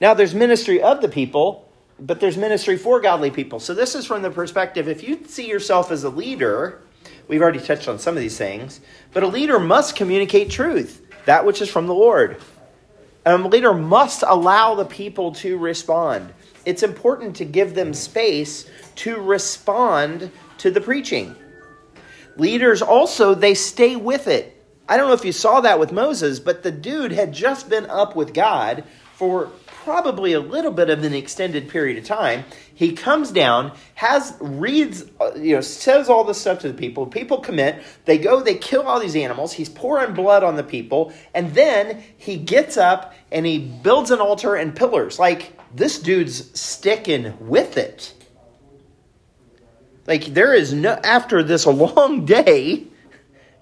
Now 0.00 0.14
there's 0.14 0.34
ministry 0.34 0.82
of 0.82 1.00
the 1.00 1.08
people 1.08 1.64
but 1.98 2.20
there's 2.20 2.36
ministry 2.36 2.76
for 2.76 3.00
godly 3.00 3.30
people. 3.30 3.60
So 3.60 3.74
this 3.74 3.94
is 3.94 4.06
from 4.06 4.22
the 4.22 4.30
perspective 4.30 4.88
if 4.88 5.02
you 5.02 5.20
see 5.26 5.48
yourself 5.48 5.90
as 5.90 6.04
a 6.04 6.10
leader, 6.10 6.82
we've 7.28 7.42
already 7.42 7.60
touched 7.60 7.88
on 7.88 7.98
some 7.98 8.16
of 8.16 8.22
these 8.22 8.36
things, 8.36 8.80
but 9.12 9.22
a 9.22 9.28
leader 9.28 9.58
must 9.58 9.96
communicate 9.96 10.50
truth, 10.50 11.02
that 11.26 11.46
which 11.46 11.62
is 11.62 11.68
from 11.68 11.86
the 11.86 11.94
Lord. 11.94 12.40
A 13.26 13.38
leader 13.38 13.72
must 13.72 14.22
allow 14.26 14.74
the 14.74 14.84
people 14.84 15.32
to 15.32 15.56
respond. 15.56 16.34
It's 16.66 16.82
important 16.82 17.36
to 17.36 17.44
give 17.44 17.74
them 17.74 17.94
space 17.94 18.68
to 18.96 19.16
respond 19.16 20.30
to 20.58 20.70
the 20.70 20.80
preaching. 20.80 21.34
Leaders 22.36 22.82
also 22.82 23.34
they 23.34 23.54
stay 23.54 23.96
with 23.96 24.26
it. 24.26 24.50
I 24.86 24.98
don't 24.98 25.08
know 25.08 25.14
if 25.14 25.24
you 25.24 25.32
saw 25.32 25.62
that 25.62 25.80
with 25.80 25.92
Moses, 25.92 26.40
but 26.40 26.62
the 26.62 26.70
dude 26.70 27.12
had 27.12 27.32
just 27.32 27.70
been 27.70 27.86
up 27.86 28.14
with 28.14 28.34
God 28.34 28.84
for 29.14 29.50
probably 29.84 30.32
a 30.32 30.40
little 30.40 30.72
bit 30.72 30.90
of 30.90 31.04
an 31.04 31.12
extended 31.12 31.68
period 31.68 31.98
of 31.98 32.04
time. 32.04 32.44
He 32.74 32.92
comes 32.92 33.30
down, 33.30 33.72
has 33.94 34.36
reads, 34.40 35.04
uh, 35.20 35.32
you 35.36 35.54
know, 35.54 35.60
says 35.60 36.08
all 36.08 36.24
this 36.24 36.40
stuff 36.40 36.60
to 36.60 36.68
the 36.68 36.74
people. 36.74 37.06
People 37.06 37.38
commit. 37.38 37.82
They 38.06 38.18
go, 38.18 38.42
they 38.42 38.56
kill 38.56 38.82
all 38.82 38.98
these 38.98 39.14
animals. 39.14 39.52
He's 39.52 39.68
pouring 39.68 40.14
blood 40.14 40.42
on 40.42 40.56
the 40.56 40.64
people, 40.64 41.12
and 41.32 41.54
then 41.54 42.02
he 42.16 42.36
gets 42.36 42.76
up 42.76 43.14
and 43.30 43.46
he 43.46 43.58
builds 43.58 44.10
an 44.10 44.20
altar 44.20 44.56
and 44.56 44.74
pillars. 44.74 45.18
Like 45.18 45.52
this 45.74 45.98
dude's 45.98 46.58
sticking 46.58 47.46
with 47.46 47.76
it. 47.76 48.14
Like 50.06 50.24
there 50.24 50.54
is 50.54 50.72
no 50.72 50.98
after 51.04 51.42
this 51.42 51.66
long 51.66 52.24
day, 52.24 52.88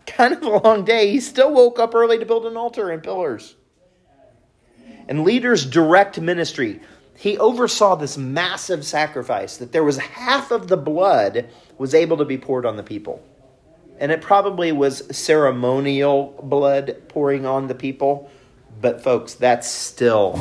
kind 0.07 0.33
of 0.33 0.43
a 0.43 0.49
long 0.49 0.85
day. 0.85 1.11
He 1.11 1.21
still 1.21 1.53
woke 1.53 1.79
up 1.79 1.95
early 1.95 2.19
to 2.19 2.25
build 2.25 2.47
an 2.47 2.57
altar 2.57 2.91
and 2.91 3.03
pillars 3.03 3.57
and 5.09 5.25
leaders 5.25 5.67
direct 5.67 6.21
ministry. 6.21 6.81
He 7.17 7.39
oversaw 7.39 7.97
this 7.97 8.17
massive 8.17 8.85
sacrifice 8.85 9.57
that 9.59 9.73
there 9.73 9.85
was 9.85 9.99
half 9.99 10.51
of 10.51 10.69
the 10.69 10.77
blood 10.77 11.49
was 11.79 11.95
able 11.95 12.17
to 12.17 12.25
be 12.25 12.39
poured 12.39 12.67
on 12.67 12.77
the 12.77 12.83
people. 12.83 13.23
And 13.99 14.11
it 14.11 14.21
probably 14.21 14.73
was 14.73 15.17
ceremonial 15.17 16.41
blood 16.43 17.03
pouring 17.09 17.47
on 17.47 17.69
the 17.69 17.75
people, 17.75 18.31
but 18.81 19.03
folks, 19.03 19.35
that's 19.35 19.69
still 19.69 20.41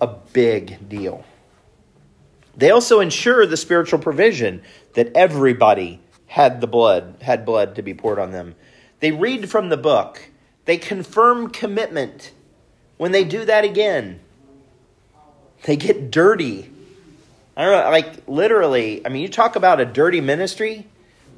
a 0.00 0.06
big 0.06 0.88
deal. 0.88 1.24
They 2.56 2.70
also 2.70 3.00
ensure 3.00 3.46
the 3.46 3.56
spiritual 3.56 4.00
provision 4.00 4.62
that 4.94 5.12
everybody 5.14 6.00
had 6.26 6.60
the 6.60 6.66
blood, 6.66 7.16
had 7.22 7.46
blood 7.46 7.76
to 7.76 7.82
be 7.82 7.94
poured 7.94 8.18
on 8.18 8.32
them. 8.32 8.54
They 9.00 9.12
read 9.12 9.48
from 9.48 9.68
the 9.68 9.76
book. 9.76 10.28
They 10.64 10.76
confirm 10.76 11.50
commitment 11.50 12.32
when 12.98 13.12
they 13.12 13.24
do 13.24 13.44
that 13.46 13.64
again, 13.64 14.20
they 15.64 15.76
get 15.76 16.10
dirty. 16.10 16.70
I 17.56 17.64
don't 17.64 17.72
know, 17.72 17.90
like 17.90 18.28
literally, 18.28 19.04
I 19.04 19.08
mean, 19.08 19.22
you 19.22 19.28
talk 19.28 19.56
about 19.56 19.80
a 19.80 19.84
dirty 19.84 20.20
ministry, 20.20 20.86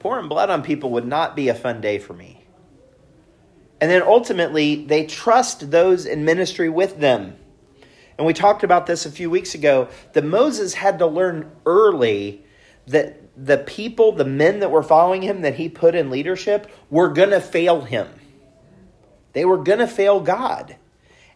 pouring 0.01 0.29
blood 0.29 0.51
on 0.51 0.63
people 0.63 0.91
would 0.91 1.07
not 1.07 1.37
be 1.37 1.49
a 1.49 1.55
fun 1.55 1.81
day 1.81 1.99
for 1.99 2.13
me. 2.13 2.45
And 3.81 3.91
then 3.91 4.03
ultimately, 4.03 4.85
they 4.85 5.07
trust 5.07 5.71
those 5.71 6.05
in 6.05 6.25
ministry 6.25 6.69
with 6.69 7.01
them. 7.01 7.37
And 8.19 8.27
we 8.27 8.35
talked 8.35 8.63
about 8.63 8.87
this 8.87 9.07
a 9.07 9.11
few 9.11 9.31
weeks 9.31 9.55
ago 9.55 9.89
that 10.13 10.25
Moses 10.25 10.75
had 10.75 10.99
to 10.99 11.07
learn 11.07 11.51
early 11.65 12.45
that 12.87 13.17
the 13.35 13.57
people, 13.57 14.13
the 14.13 14.27
men 14.27 14.61
that 14.61 14.71
were 14.71 14.83
following 14.83 15.23
him 15.23 15.41
that 15.41 15.55
he 15.55 15.71
put 15.71 15.95
in 15.95 16.11
leadership, 16.11 16.71
were 16.91 17.09
going 17.09 17.31
to 17.31 17.41
fail 17.41 17.81
him. 17.81 18.09
They 19.33 19.47
were 19.47 19.57
going 19.57 19.79
to 19.79 19.87
fail 19.87 20.21
God. 20.21 20.77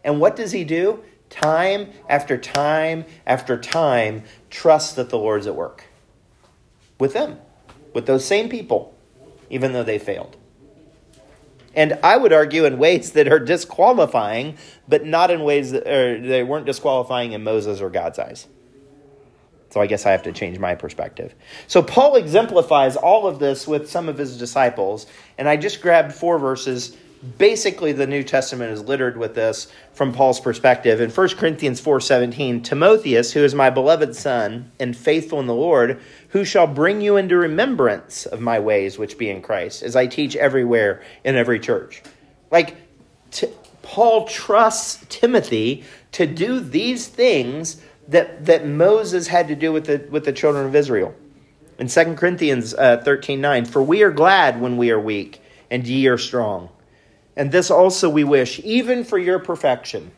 And 0.05 0.21
what 0.21 0.37
does 0.37 0.53
he 0.53 0.63
do? 0.63 1.03
Time 1.29 1.89
after 2.07 2.37
time 2.37 3.03
after 3.25 3.59
time, 3.59 4.23
trust 4.49 4.95
that 4.95 5.09
the 5.09 5.17
Lord's 5.17 5.47
at 5.47 5.55
work 5.55 5.83
with 6.97 7.11
them, 7.13 7.39
with 7.93 8.05
those 8.05 8.23
same 8.23 8.47
people, 8.47 8.95
even 9.49 9.73
though 9.73 9.83
they 9.83 9.99
failed. 9.99 10.37
And 11.73 11.99
I 12.03 12.15
would 12.15 12.31
argue 12.31 12.63
in 12.63 12.77
ways 12.77 13.11
that 13.13 13.27
are 13.27 13.39
disqualifying, 13.39 14.57
but 14.87 15.05
not 15.05 15.29
in 15.29 15.43
ways 15.43 15.71
that 15.71 15.85
or 15.85 16.21
they 16.21 16.43
weren't 16.43 16.65
disqualifying 16.65 17.33
in 17.33 17.43
Moses 17.43 17.81
or 17.81 17.89
God's 17.89 18.17
eyes. 18.17 18.47
So 19.71 19.81
I 19.81 19.87
guess 19.87 20.05
I 20.05 20.11
have 20.11 20.23
to 20.23 20.31
change 20.31 20.57
my 20.57 20.75
perspective. 20.75 21.35
So 21.67 21.81
Paul 21.83 22.15
exemplifies 22.15 22.95
all 22.95 23.27
of 23.27 23.39
this 23.39 23.67
with 23.67 23.89
some 23.89 24.07
of 24.07 24.17
his 24.17 24.37
disciples, 24.37 25.05
and 25.37 25.49
I 25.49 25.57
just 25.57 25.81
grabbed 25.81 26.13
four 26.13 26.39
verses. 26.39 26.95
Basically, 27.37 27.91
the 27.91 28.05
New 28.05 28.23
Testament 28.23 28.71
is 28.71 28.83
littered 28.83 29.17
with 29.17 29.35
this 29.35 29.67
from 29.93 30.13
Paul's 30.13 30.39
perspective. 30.39 31.01
In 31.01 31.09
1 31.09 31.37
Corinthians 31.37 31.81
4:17, 31.81 32.61
Timotheus, 32.61 33.31
who 33.31 33.43
is 33.43 33.55
my 33.55 33.69
beloved 33.69 34.15
son 34.15 34.71
and 34.79 34.95
faithful 34.95 35.39
in 35.39 35.47
the 35.47 35.53
Lord, 35.53 35.99
who 36.29 36.45
shall 36.45 36.67
bring 36.67 37.01
you 37.01 37.17
into 37.17 37.35
remembrance 37.35 38.25
of 38.25 38.41
my 38.41 38.59
ways 38.59 38.99
which 38.99 39.17
be 39.17 39.29
in 39.29 39.41
Christ, 39.41 39.81
as 39.81 39.95
I 39.95 40.07
teach 40.07 40.35
everywhere 40.35 41.01
in 41.23 41.35
every 41.35 41.59
church. 41.59 42.03
Like 42.51 42.75
t- 43.31 43.49
Paul 43.81 44.27
trusts 44.27 45.05
Timothy 45.09 45.83
to 46.11 46.25
do 46.27 46.59
these 46.59 47.07
things 47.07 47.81
that, 48.07 48.45
that 48.45 48.67
Moses 48.67 49.27
had 49.27 49.47
to 49.47 49.55
do 49.55 49.71
with 49.71 49.85
the, 49.85 50.05
with 50.09 50.25
the 50.25 50.33
children 50.33 50.65
of 50.65 50.75
Israel. 50.75 51.15
In 51.79 51.87
2 51.87 52.15
Corinthians 52.15 52.73
uh, 52.73 53.01
13 53.03 53.41
9, 53.41 53.65
for 53.65 53.81
we 53.81 54.03
are 54.03 54.11
glad 54.11 54.61
when 54.61 54.77
we 54.77 54.91
are 54.91 54.99
weak, 54.99 55.41
and 55.71 55.85
ye 55.87 56.07
are 56.07 56.17
strong. 56.17 56.69
And 57.35 57.51
this 57.51 57.69
also 57.69 58.09
we 58.09 58.23
wish, 58.23 58.59
even 58.63 59.03
for 59.03 59.17
your 59.17 59.39
perfection. 59.39 60.11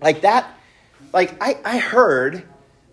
Like 0.00 0.22
that, 0.22 0.52
like 1.12 1.40
I, 1.40 1.58
I 1.64 1.78
heard 1.78 2.44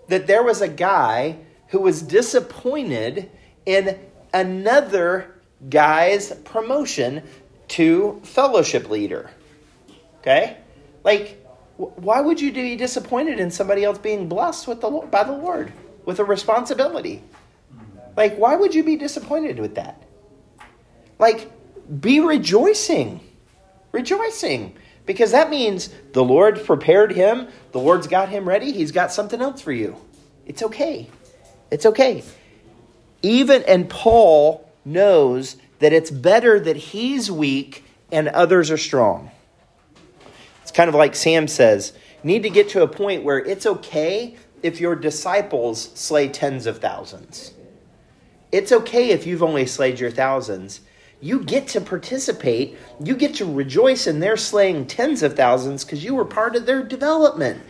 that 0.07 0.27
there 0.27 0.43
was 0.43 0.62
a 0.62 0.67
guy 0.67 1.38
who 1.67 1.79
was 1.79 2.01
disappointed 2.01 3.31
in 3.65 3.97
another 4.33 5.35
guy's 5.69 6.31
promotion 6.31 7.23
to 7.69 8.19
fellowship 8.23 8.89
leader. 8.89 9.29
Okay? 10.19 10.57
Like, 11.03 11.43
why 11.77 12.19
would 12.21 12.41
you 12.41 12.51
be 12.51 12.75
disappointed 12.75 13.39
in 13.39 13.51
somebody 13.51 13.83
else 13.83 13.97
being 13.97 14.27
blessed 14.27 14.67
with 14.67 14.81
the 14.81 14.89
by 14.89 15.23
the 15.23 15.31
Lord 15.31 15.71
with 16.05 16.19
a 16.19 16.25
responsibility? 16.25 17.23
Like, 18.17 18.35
why 18.35 18.55
would 18.55 18.75
you 18.75 18.83
be 18.83 18.97
disappointed 18.97 19.59
with 19.59 19.75
that? 19.75 20.03
Like, 21.19 21.49
be 22.01 22.19
rejoicing, 22.19 23.21
rejoicing, 23.91 24.75
because 25.06 25.32
that 25.32 25.49
means 25.49 25.89
the 26.13 26.23
Lord 26.23 26.63
prepared 26.63 27.12
him. 27.12 27.47
The 27.71 27.80
Lord's 27.80 28.08
got 28.08 28.30
him 28.30 28.47
ready. 28.47 28.71
He's 28.71 28.91
got 28.91 29.12
something 29.12 29.41
else 29.41 29.62
for 29.62 29.71
you. 29.71 29.95
It's 30.45 30.63
okay. 30.63 31.10
It's 31.71 31.86
okay. 31.86 32.23
Even 33.21 33.63
and 33.63 33.89
Paul 33.89 34.69
knows 34.86 35.58
that 35.80 35.93
it's 35.93 36.12
better 36.12 36.60
that 36.60 36.75
he's 36.75 37.32
weak 37.32 37.84
and 38.12 38.28
others 38.30 38.71
are 38.71 38.78
strong. 38.78 39.32
It's 40.62 40.71
kind 40.71 40.89
of 40.89 40.95
like 40.95 41.15
Sam 41.15 41.47
says, 41.47 41.93
need 42.23 42.43
to 42.43 42.49
get 42.49 42.69
to 42.69 42.84
a 42.84 42.88
point 42.88 43.23
where 43.23 43.39
it's 43.39 43.65
okay 43.65 44.36
if 44.62 44.80
your 44.80 44.95
disciples 44.95 45.91
slay 45.95 46.28
tens 46.28 46.65
of 46.65 46.80
thousands. 46.80 47.54
It's 48.52 48.71
okay 48.71 49.12
if 49.12 49.25
you've 49.25 49.43
only 49.43 49.65
slayed 49.65 49.99
your 49.99 50.12
thousands. 50.12 50.82
You 51.21 51.43
get 51.43 51.67
to 51.69 51.82
participate, 51.82 52.77
you 53.03 53.15
get 53.15 53.36
to 53.36 53.45
rejoice 53.45 54.08
in 54.08 54.19
their 54.19 54.38
slaying 54.38 54.88
tens 54.88 55.21
of 55.21 55.36
thousands 55.36 55.84
because 55.84 56.03
you 56.03 56.15
were 56.15 56.25
part 56.25 56.55
of 56.55 56.65
their 56.65 56.82
development 56.82 57.62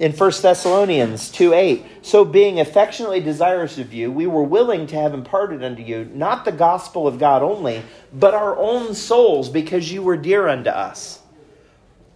in 0.00 0.12
1 0.12 0.32
Thessalonians 0.40 1.30
2 1.30 1.52
8. 1.52 1.84
So, 2.02 2.24
being 2.24 2.58
affectionately 2.58 3.20
desirous 3.20 3.78
of 3.78 3.92
you, 3.92 4.10
we 4.10 4.26
were 4.26 4.42
willing 4.42 4.86
to 4.88 4.96
have 4.96 5.12
imparted 5.12 5.62
unto 5.62 5.82
you 5.82 6.10
not 6.14 6.44
the 6.44 6.52
gospel 6.52 7.06
of 7.06 7.18
God 7.18 7.42
only, 7.42 7.82
but 8.12 8.34
our 8.34 8.56
own 8.56 8.94
souls, 8.94 9.50
because 9.50 9.92
you 9.92 10.02
were 10.02 10.16
dear 10.16 10.48
unto 10.48 10.70
us. 10.70 11.20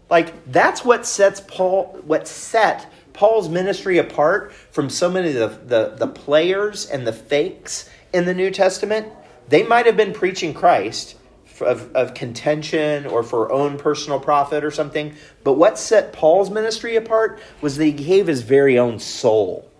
Like, 0.08 0.50
that's 0.50 0.84
what 0.84 1.06
sets 1.06 1.40
Paul, 1.46 2.00
what 2.04 2.26
set 2.26 2.90
Paul's 3.12 3.50
ministry 3.50 3.98
apart 3.98 4.52
from 4.52 4.88
so 4.88 5.10
many 5.10 5.28
of 5.28 5.34
the, 5.34 5.48
the, 5.66 5.96
the 5.96 6.06
players 6.06 6.86
and 6.86 7.06
the 7.06 7.12
fakes 7.12 7.90
in 8.14 8.24
the 8.24 8.34
New 8.34 8.50
Testament. 8.50 9.08
They 9.48 9.62
might 9.62 9.84
have 9.84 9.96
been 9.96 10.14
preaching 10.14 10.54
Christ, 10.54 11.16
of, 11.60 11.94
of 11.94 12.14
contention 12.14 13.06
or 13.06 13.22
for 13.22 13.52
own 13.52 13.78
personal 13.78 14.18
profit 14.18 14.64
or 14.64 14.70
something. 14.70 15.14
But 15.44 15.54
what 15.54 15.78
set 15.78 16.12
Paul's 16.12 16.50
ministry 16.50 16.96
apart 16.96 17.40
was 17.60 17.76
that 17.76 17.84
he 17.84 17.92
gave 17.92 18.26
his 18.26 18.42
very 18.42 18.78
own 18.78 18.98
soul. 18.98 19.70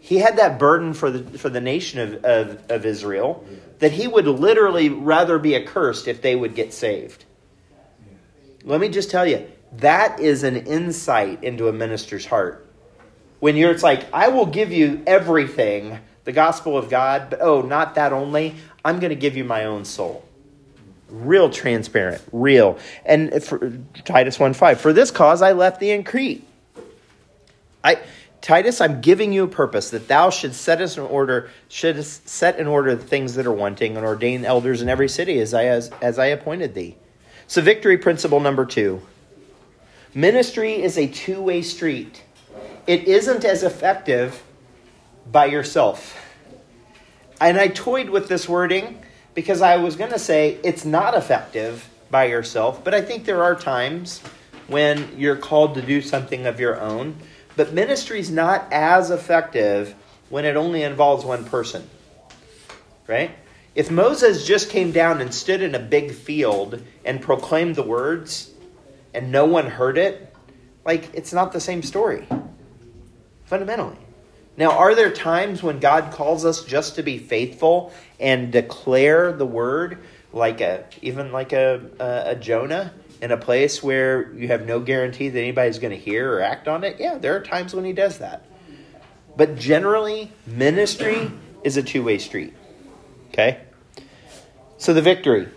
He 0.00 0.18
had 0.18 0.36
that 0.36 0.58
burden 0.58 0.92
for 0.92 1.10
the, 1.10 1.38
for 1.38 1.48
the 1.48 1.60
nation 1.60 2.00
of, 2.00 2.24
of, 2.24 2.70
of 2.70 2.86
Israel 2.86 3.44
that 3.78 3.92
he 3.92 4.06
would 4.06 4.26
literally 4.26 4.88
rather 4.88 5.38
be 5.38 5.56
accursed 5.56 6.08
if 6.08 6.22
they 6.22 6.36
would 6.36 6.54
get 6.54 6.72
saved. 6.72 7.24
Let 8.64 8.80
me 8.80 8.88
just 8.88 9.10
tell 9.10 9.26
you, 9.26 9.46
that 9.78 10.20
is 10.20 10.42
an 10.42 10.56
insight 10.56 11.42
into 11.42 11.68
a 11.68 11.72
minister's 11.72 12.24
heart. 12.24 12.66
When 13.40 13.56
you're, 13.56 13.70
it's 13.70 13.82
like, 13.82 14.06
I 14.12 14.28
will 14.28 14.46
give 14.46 14.72
you 14.72 15.02
everything, 15.06 15.98
the 16.24 16.32
gospel 16.32 16.76
of 16.76 16.88
God, 16.88 17.28
but 17.30 17.40
oh, 17.40 17.62
not 17.62 17.94
that 17.94 18.12
only. 18.12 18.54
I'm 18.84 18.98
going 18.98 19.10
to 19.10 19.16
give 19.16 19.36
you 19.36 19.44
my 19.44 19.64
own 19.64 19.84
soul 19.84 20.24
real 21.14 21.48
transparent, 21.48 22.22
real. 22.32 22.78
And 23.04 23.42
for, 23.42 23.72
Titus 24.04 24.38
1.5, 24.38 24.78
for 24.78 24.92
this 24.92 25.10
cause 25.10 25.42
I 25.42 25.52
left 25.52 25.80
thee 25.80 25.90
in 25.90 26.04
Crete. 26.04 26.46
I, 27.82 27.98
Titus, 28.40 28.80
I'm 28.80 29.00
giving 29.00 29.32
you 29.32 29.44
a 29.44 29.48
purpose 29.48 29.90
that 29.90 30.08
thou 30.08 30.30
should 30.30 30.54
set 30.54 30.80
us 30.80 30.96
in 30.96 31.02
order, 31.04 31.50
should 31.68 32.04
set 32.04 32.58
in 32.58 32.66
order 32.66 32.94
the 32.94 33.04
things 33.04 33.34
that 33.34 33.46
are 33.46 33.52
wanting, 33.52 33.96
and 33.96 34.04
ordain 34.04 34.44
elders 34.44 34.82
in 34.82 34.88
every 34.88 35.08
city 35.08 35.38
as 35.40 35.54
I 35.54 35.66
as, 35.66 35.90
as 36.02 36.18
I 36.18 36.26
appointed 36.26 36.74
thee. 36.74 36.96
So, 37.46 37.60
victory 37.62 37.98
principle 37.98 38.40
number 38.40 38.64
two: 38.64 39.02
ministry 40.14 40.82
is 40.82 40.98
a 40.98 41.06
two 41.06 41.40
way 41.40 41.62
street. 41.62 42.22
It 42.86 43.04
isn't 43.04 43.44
as 43.44 43.62
effective 43.62 44.42
by 45.30 45.46
yourself. 45.46 46.20
And 47.40 47.58
I 47.58 47.68
toyed 47.68 48.10
with 48.10 48.28
this 48.28 48.48
wording 48.48 49.02
because 49.34 49.60
I 49.62 49.76
was 49.76 49.96
going 49.96 50.12
to 50.12 50.18
say 50.18 50.58
it's 50.62 50.84
not 50.84 51.14
effective 51.14 51.88
by 52.10 52.26
yourself, 52.26 52.84
but 52.84 52.94
I 52.94 53.02
think 53.02 53.24
there 53.24 53.42
are 53.42 53.54
times 53.54 54.20
when 54.68 55.18
you're 55.18 55.36
called 55.36 55.74
to 55.74 55.82
do 55.82 56.00
something 56.00 56.46
of 56.46 56.60
your 56.60 56.80
own. 56.80 57.16
But 57.56 57.72
ministry 57.72 58.20
is 58.20 58.30
not 58.30 58.72
as 58.72 59.10
effective 59.10 59.94
when 60.28 60.44
it 60.44 60.56
only 60.56 60.82
involves 60.82 61.24
one 61.24 61.44
person. 61.44 61.88
Right? 63.06 63.32
If 63.74 63.90
Moses 63.90 64.46
just 64.46 64.70
came 64.70 64.92
down 64.92 65.20
and 65.20 65.34
stood 65.34 65.60
in 65.60 65.74
a 65.74 65.80
big 65.80 66.12
field 66.12 66.82
and 67.04 67.20
proclaimed 67.20 67.74
the 67.74 67.82
words 67.82 68.52
and 69.12 69.32
no 69.32 69.44
one 69.44 69.66
heard 69.66 69.98
it, 69.98 70.34
like 70.84 71.12
it's 71.14 71.32
not 71.32 71.52
the 71.52 71.60
same 71.60 71.82
story. 71.82 72.26
Fundamentally. 73.44 73.96
Now, 74.56 74.72
are 74.72 74.94
there 74.94 75.10
times 75.10 75.62
when 75.62 75.80
God 75.80 76.12
calls 76.12 76.44
us 76.44 76.64
just 76.64 76.94
to 76.96 77.02
be 77.02 77.18
faithful 77.18 77.92
and 78.20 78.52
declare 78.52 79.32
the 79.32 79.46
word, 79.46 79.98
like 80.32 80.60
a 80.60 80.84
even 81.02 81.32
like 81.32 81.52
a, 81.52 81.80
a, 81.98 82.30
a 82.30 82.34
Jonah 82.36 82.92
in 83.20 83.32
a 83.32 83.36
place 83.36 83.82
where 83.82 84.32
you 84.32 84.48
have 84.48 84.66
no 84.66 84.80
guarantee 84.80 85.28
that 85.28 85.38
anybody's 85.38 85.78
going 85.78 85.92
to 85.92 85.98
hear 85.98 86.34
or 86.34 86.40
act 86.40 86.68
on 86.68 86.84
it? 86.84 87.00
Yeah, 87.00 87.18
there 87.18 87.36
are 87.36 87.40
times 87.40 87.74
when 87.74 87.84
He 87.84 87.92
does 87.92 88.18
that. 88.18 88.46
But 89.36 89.56
generally, 89.56 90.30
ministry 90.46 91.30
is 91.64 91.76
a 91.76 91.82
two 91.82 92.04
way 92.04 92.18
street. 92.18 92.54
Okay? 93.30 93.60
So 94.78 94.94
the 94.94 95.02
victory. 95.02 95.48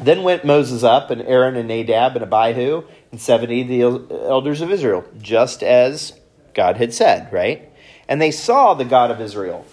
Then 0.00 0.22
went 0.22 0.44
Moses 0.44 0.82
up, 0.82 1.10
and 1.10 1.20
Aaron 1.22 1.54
and 1.54 1.68
Nadab 1.68 2.16
and 2.16 2.24
Abihu, 2.24 2.84
and 3.10 3.20
70 3.20 3.62
the 3.64 3.82
elders 4.26 4.62
of 4.62 4.70
Israel, 4.70 5.04
just 5.20 5.62
as 5.62 6.18
God 6.54 6.78
had 6.78 6.94
said, 6.94 7.30
right? 7.30 7.71
And 8.12 8.20
they 8.20 8.30
saw 8.30 8.74
the 8.74 8.84
God 8.84 9.10
of 9.10 9.22
Israel. 9.22 9.64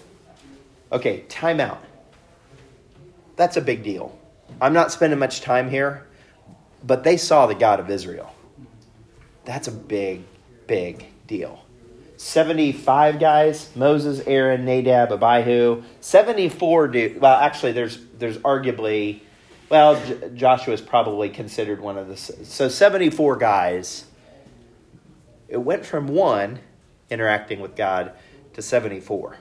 Okay, 0.90 1.24
time 1.28 1.60
out. 1.60 1.84
That's 3.36 3.58
a 3.58 3.60
big 3.60 3.82
deal. 3.82 4.18
I'm 4.62 4.72
not 4.72 4.90
spending 4.90 5.18
much 5.18 5.42
time 5.42 5.68
here, 5.68 6.06
but 6.82 7.04
they 7.04 7.18
saw 7.18 7.44
the 7.44 7.54
God 7.54 7.80
of 7.80 7.90
Israel. 7.90 8.34
That's 9.44 9.68
a 9.68 9.70
big, 9.70 10.22
big 10.66 11.04
deal. 11.26 11.66
75 12.16 13.20
guys 13.20 13.68
Moses, 13.76 14.22
Aaron, 14.26 14.64
Nadab, 14.64 15.12
Abihu. 15.12 15.82
74 16.00 16.88
do. 16.88 17.18
Well, 17.20 17.36
actually, 17.36 17.72
there's 17.72 17.98
there's 18.18 18.38
arguably, 18.38 19.20
well, 19.68 20.02
J- 20.02 20.30
Joshua 20.34 20.72
is 20.72 20.80
probably 20.80 21.28
considered 21.28 21.82
one 21.82 21.98
of 21.98 22.08
the. 22.08 22.16
So 22.16 22.70
74 22.70 23.36
guys. 23.36 24.06
It 25.46 25.58
went 25.58 25.84
from 25.84 26.06
one 26.06 26.60
interacting 27.10 27.60
with 27.60 27.76
God 27.76 28.14
to 28.54 28.62
74. 28.62 29.36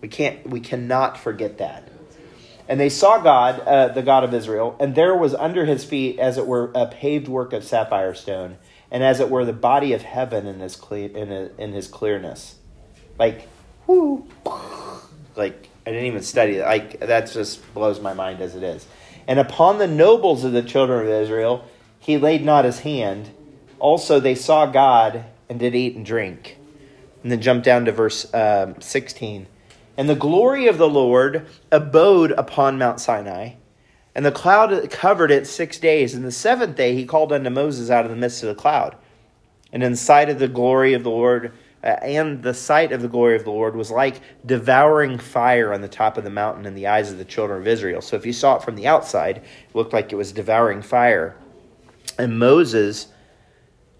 We 0.00 0.08
can't 0.08 0.46
we 0.48 0.60
cannot 0.60 1.18
forget 1.18 1.58
that. 1.58 1.88
And 2.68 2.80
they 2.80 2.88
saw 2.88 3.18
God, 3.18 3.60
uh, 3.60 3.88
the 3.88 4.02
God 4.02 4.24
of 4.24 4.32
Israel, 4.32 4.76
and 4.80 4.94
there 4.94 5.14
was 5.14 5.34
under 5.34 5.66
his 5.66 5.84
feet, 5.84 6.18
as 6.18 6.38
it 6.38 6.46
were, 6.46 6.70
a 6.74 6.86
paved 6.86 7.28
work 7.28 7.52
of 7.52 7.62
sapphire 7.62 8.14
stone, 8.14 8.56
and 8.90 9.02
as 9.02 9.20
it 9.20 9.28
were, 9.28 9.44
the 9.44 9.52
body 9.52 9.92
of 9.92 10.02
heaven 10.02 10.46
in 10.46 10.60
his 10.60 10.76
cle- 10.76 11.14
in, 11.14 11.30
a, 11.30 11.50
in 11.58 11.72
his 11.72 11.88
clearness, 11.88 12.56
like, 13.18 13.48
whoo, 13.86 14.26
like 15.36 15.68
I 15.86 15.90
didn't 15.90 16.06
even 16.06 16.22
study 16.22 16.56
it. 16.56 16.64
Like 16.64 17.00
that 17.00 17.30
just 17.30 17.74
blows 17.74 18.00
my 18.00 18.14
mind 18.14 18.40
as 18.40 18.54
it 18.54 18.62
is. 18.62 18.86
And 19.26 19.38
upon 19.38 19.78
the 19.78 19.86
nobles 19.86 20.44
of 20.44 20.52
the 20.52 20.62
children 20.62 21.06
of 21.06 21.12
Israel, 21.12 21.66
he 21.98 22.18
laid 22.18 22.44
not 22.44 22.64
his 22.64 22.80
hand. 22.80 23.30
Also, 23.78 24.20
they 24.20 24.34
saw 24.34 24.66
God 24.66 25.24
and 25.48 25.58
did 25.58 25.74
eat 25.74 25.96
and 25.96 26.04
drink. 26.04 26.58
And 27.24 27.32
then 27.32 27.40
jump 27.40 27.64
down 27.64 27.86
to 27.86 27.92
verse 27.92 28.32
um, 28.32 28.80
16. 28.80 29.48
And 29.96 30.08
the 30.08 30.14
glory 30.14 30.68
of 30.68 30.78
the 30.78 30.88
Lord 30.88 31.46
abode 31.72 32.30
upon 32.32 32.78
Mount 32.78 33.00
Sinai, 33.00 33.54
and 34.14 34.24
the 34.24 34.30
cloud 34.30 34.90
covered 34.90 35.30
it 35.32 35.46
six 35.46 35.78
days. 35.78 36.14
And 36.14 36.24
the 36.24 36.30
seventh 36.30 36.76
day 36.76 36.94
he 36.94 37.04
called 37.04 37.32
unto 37.32 37.50
Moses 37.50 37.90
out 37.90 38.04
of 38.04 38.10
the 38.10 38.16
midst 38.16 38.42
of 38.42 38.48
the 38.48 38.54
cloud. 38.54 38.94
And 39.72 39.82
in 39.82 39.96
sight 39.96 40.28
of 40.28 40.38
the 40.38 40.46
glory 40.46 40.94
of 40.94 41.02
the 41.02 41.10
Lord, 41.10 41.52
uh, 41.82 41.96
and 42.02 42.42
the 42.42 42.54
sight 42.54 42.92
of 42.92 43.02
the 43.02 43.08
glory 43.08 43.36
of 43.36 43.44
the 43.44 43.50
Lord 43.50 43.74
was 43.74 43.90
like 43.90 44.20
devouring 44.46 45.18
fire 45.18 45.72
on 45.72 45.80
the 45.80 45.88
top 45.88 46.16
of 46.16 46.24
the 46.24 46.30
mountain 46.30 46.64
in 46.64 46.74
the 46.74 46.86
eyes 46.86 47.10
of 47.10 47.18
the 47.18 47.24
children 47.24 47.60
of 47.60 47.66
Israel. 47.66 48.00
So 48.00 48.16
if 48.16 48.24
you 48.24 48.32
saw 48.32 48.56
it 48.56 48.62
from 48.62 48.76
the 48.76 48.86
outside, 48.86 49.38
it 49.38 49.74
looked 49.74 49.92
like 49.92 50.12
it 50.12 50.16
was 50.16 50.32
devouring 50.32 50.82
fire. 50.82 51.36
And 52.18 52.38
Moses 52.38 53.08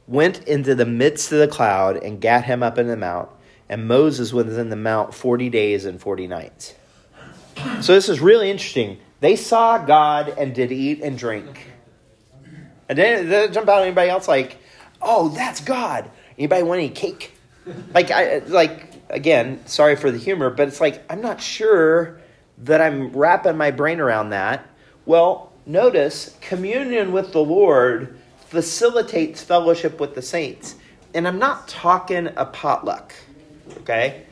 went 0.06 0.44
into 0.44 0.74
the 0.74 0.86
midst 0.86 1.32
of 1.32 1.38
the 1.38 1.48
cloud 1.48 1.96
and 1.96 2.20
gat 2.20 2.44
him 2.44 2.62
up 2.62 2.78
in 2.78 2.86
the 2.88 2.96
mount. 2.96 3.28
And 3.68 3.88
Moses 3.88 4.32
was 4.32 4.58
in 4.58 4.68
the 4.68 4.76
mount 4.76 5.14
40 5.14 5.48
days 5.50 5.84
and 5.84 6.00
40 6.00 6.26
nights. 6.26 6.74
So 7.80 7.94
this 7.94 8.08
is 8.08 8.20
really 8.20 8.50
interesting. 8.50 8.98
They 9.20 9.36
saw 9.36 9.78
God 9.78 10.28
and 10.28 10.54
did 10.54 10.70
eat 10.70 11.00
and 11.02 11.16
drink. 11.16 11.68
And 12.88 12.98
then 12.98 13.28
they 13.28 13.48
jump 13.48 13.68
out 13.68 13.82
anybody 13.82 14.10
else 14.10 14.28
like, 14.28 14.58
oh, 15.00 15.30
that's 15.30 15.60
God. 15.60 16.10
Anybody 16.36 16.62
want 16.62 16.80
any 16.80 16.90
cake? 16.90 17.34
like 17.94 18.10
I 18.10 18.38
like 18.38 18.92
again, 19.10 19.66
sorry 19.66 19.96
for 19.96 20.10
the 20.10 20.18
humor, 20.18 20.50
but 20.50 20.68
it's 20.68 20.80
like 20.80 21.02
I'm 21.10 21.20
not 21.20 21.40
sure 21.40 22.20
that 22.58 22.80
I'm 22.80 23.12
wrapping 23.12 23.56
my 23.56 23.70
brain 23.70 24.00
around 24.00 24.30
that. 24.30 24.66
Well, 25.06 25.52
notice 25.66 26.36
communion 26.40 27.12
with 27.12 27.32
the 27.32 27.42
Lord 27.42 28.18
facilitates 28.54 29.42
fellowship 29.42 29.98
with 29.98 30.14
the 30.14 30.22
saints. 30.22 30.76
And 31.12 31.26
I'm 31.26 31.40
not 31.40 31.66
talking 31.66 32.28
a 32.36 32.46
potluck. 32.46 33.12
Okay? 33.78 34.22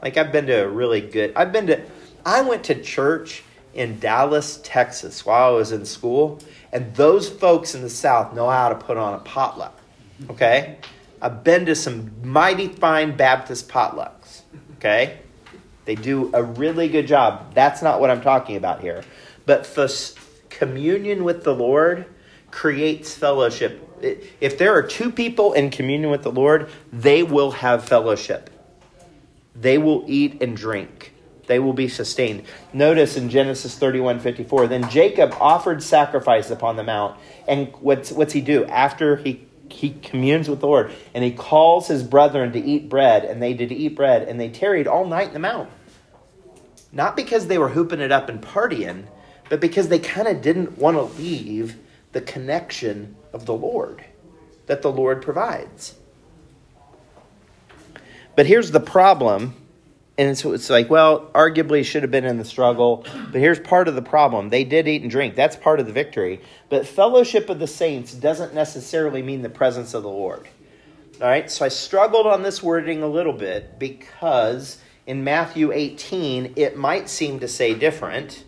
Like 0.00 0.16
I've 0.16 0.32
been 0.32 0.46
to 0.46 0.64
a 0.64 0.68
really 0.68 1.02
good 1.02 1.34
I've 1.36 1.52
been 1.52 1.66
to 1.66 1.82
I 2.24 2.40
went 2.40 2.64
to 2.64 2.82
church 2.82 3.42
in 3.74 4.00
Dallas, 4.00 4.58
Texas 4.64 5.26
while 5.26 5.52
I 5.52 5.56
was 5.56 5.72
in 5.72 5.84
school, 5.84 6.40
and 6.72 6.94
those 6.94 7.28
folks 7.28 7.74
in 7.74 7.82
the 7.82 7.90
South 7.90 8.34
know 8.34 8.48
how 8.48 8.70
to 8.70 8.74
put 8.74 8.96
on 8.96 9.12
a 9.12 9.18
potluck. 9.18 9.78
Okay? 10.30 10.78
I've 11.20 11.44
been 11.44 11.66
to 11.66 11.74
some 11.74 12.10
mighty 12.22 12.68
fine 12.68 13.14
Baptist 13.14 13.68
potlucks. 13.68 14.40
Okay? 14.78 15.18
They 15.84 15.94
do 15.94 16.30
a 16.32 16.42
really 16.42 16.88
good 16.88 17.06
job. 17.06 17.52
That's 17.54 17.82
not 17.82 18.00
what 18.00 18.10
I'm 18.10 18.22
talking 18.22 18.56
about 18.56 18.80
here. 18.80 19.04
But 19.44 19.66
for 19.66 19.86
communion 20.48 21.22
with 21.22 21.44
the 21.44 21.54
Lord 21.54 22.06
creates 22.56 23.14
fellowship. 23.14 23.86
If 24.40 24.56
there 24.56 24.74
are 24.74 24.82
two 24.82 25.12
people 25.12 25.52
in 25.52 25.68
communion 25.68 26.10
with 26.10 26.22
the 26.22 26.32
Lord, 26.32 26.70
they 26.90 27.22
will 27.22 27.50
have 27.50 27.84
fellowship. 27.86 28.48
They 29.54 29.76
will 29.76 30.04
eat 30.06 30.40
and 30.40 30.56
drink. 30.56 31.12
They 31.48 31.58
will 31.58 31.74
be 31.74 31.86
sustained. 31.86 32.44
Notice 32.72 33.18
in 33.18 33.28
Genesis 33.28 33.76
31 33.76 34.20
54, 34.20 34.68
then 34.68 34.88
Jacob 34.88 35.34
offered 35.38 35.82
sacrifice 35.82 36.50
upon 36.50 36.76
the 36.76 36.82
mount. 36.82 37.20
And 37.46 37.74
what's, 37.80 38.10
what's 38.10 38.32
he 38.32 38.40
do? 38.40 38.64
After 38.64 39.16
he 39.16 39.46
he 39.68 39.90
communes 39.90 40.48
with 40.48 40.60
the 40.60 40.66
Lord, 40.66 40.92
and 41.12 41.22
he 41.24 41.32
calls 41.32 41.88
his 41.88 42.04
brethren 42.04 42.52
to 42.52 42.58
eat 42.58 42.88
bread, 42.88 43.24
and 43.24 43.42
they 43.42 43.52
did 43.52 43.70
eat 43.70 43.96
bread, 43.96 44.26
and 44.26 44.40
they 44.40 44.48
tarried 44.48 44.86
all 44.86 45.04
night 45.04 45.26
in 45.26 45.34
the 45.34 45.40
mount. 45.40 45.68
Not 46.92 47.16
because 47.16 47.48
they 47.48 47.58
were 47.58 47.70
hooping 47.70 48.00
it 48.00 48.12
up 48.12 48.28
and 48.28 48.40
partying, 48.40 49.06
but 49.50 49.60
because 49.60 49.88
they 49.88 49.98
kind 49.98 50.28
of 50.28 50.40
didn't 50.40 50.78
want 50.78 50.96
to 50.96 51.02
leave 51.20 51.76
the 52.16 52.22
connection 52.22 53.14
of 53.34 53.44
the 53.44 53.52
Lord 53.52 54.02
that 54.64 54.80
the 54.80 54.90
Lord 54.90 55.20
provides. 55.20 55.94
But 58.34 58.46
here's 58.46 58.70
the 58.70 58.80
problem 58.80 59.54
and 60.16 60.38
so 60.38 60.52
it's 60.52 60.70
like, 60.70 60.88
well, 60.88 61.26
arguably 61.34 61.84
should 61.84 62.02
have 62.02 62.10
been 62.10 62.24
in 62.24 62.38
the 62.38 62.44
struggle, 62.46 63.04
but 63.30 63.38
here's 63.38 63.60
part 63.60 63.86
of 63.86 63.94
the 63.94 64.00
problem. 64.00 64.48
They 64.48 64.64
did 64.64 64.88
eat 64.88 65.02
and 65.02 65.10
drink. 65.10 65.34
That's 65.34 65.56
part 65.56 65.78
of 65.78 65.84
the 65.84 65.92
victory. 65.92 66.40
But 66.70 66.86
fellowship 66.86 67.50
of 67.50 67.58
the 67.58 67.66
saints 67.66 68.14
doesn't 68.14 68.54
necessarily 68.54 69.20
mean 69.20 69.42
the 69.42 69.50
presence 69.50 69.92
of 69.92 70.02
the 70.02 70.08
Lord. 70.08 70.48
All 71.20 71.28
right, 71.28 71.50
so 71.50 71.66
I 71.66 71.68
struggled 71.68 72.26
on 72.26 72.42
this 72.42 72.62
wording 72.62 73.02
a 73.02 73.06
little 73.06 73.34
bit 73.34 73.78
because 73.78 74.78
in 75.06 75.22
Matthew 75.22 75.70
18, 75.70 76.54
it 76.56 76.78
might 76.78 77.10
seem 77.10 77.40
to 77.40 77.48
say 77.48 77.74
different 77.74 78.42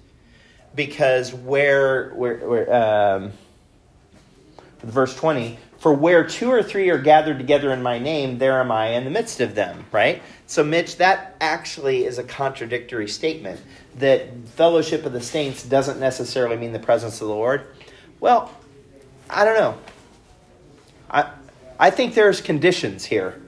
because 0.75 1.35
where, 1.35 2.15
where, 2.15 2.37
where 2.49 2.75
um, 2.75 3.33
verse 4.81 5.15
20, 5.17 5.59
for 5.79 5.93
where 5.93 6.25
two 6.25 6.51
or 6.51 6.63
three 6.63 6.91
are 6.91 6.99
gathered 6.99 7.39
together 7.39 7.73
in 7.73 7.83
my 7.83 7.99
name, 7.99 8.39
there 8.39 8.61
am 8.61 8.73
I 8.73 8.89
in 8.89 9.05
the 9.05 9.11
midst 9.11 9.41
of 9.41 9.55
them, 9.55 9.85
right? 9.93 10.23
So, 10.47 10.65
Mitch, 10.65 10.97
that 10.97 11.37
actually 11.41 12.05
is 12.05 12.19
a 12.19 12.25
contradictory 12.25 13.09
statement 13.09 13.61
that 13.97 14.29
fellowship 14.49 15.07
of 15.07 15.13
the 15.13 15.21
saints 15.21 15.63
doesn't 15.63 16.01
necessarily 16.01 16.57
mean 16.57 16.73
the 16.73 16.79
presence 16.79 17.21
of 17.21 17.29
the 17.29 17.35
Lord. 17.35 17.67
Well, 18.19 18.53
I 19.31 19.45
don't 19.45 19.57
know. 19.57 19.79
I, 21.11 21.31
I 21.79 21.91
think 21.91 22.15
there's 22.15 22.41
conditions 22.41 23.05
here. 23.05 23.41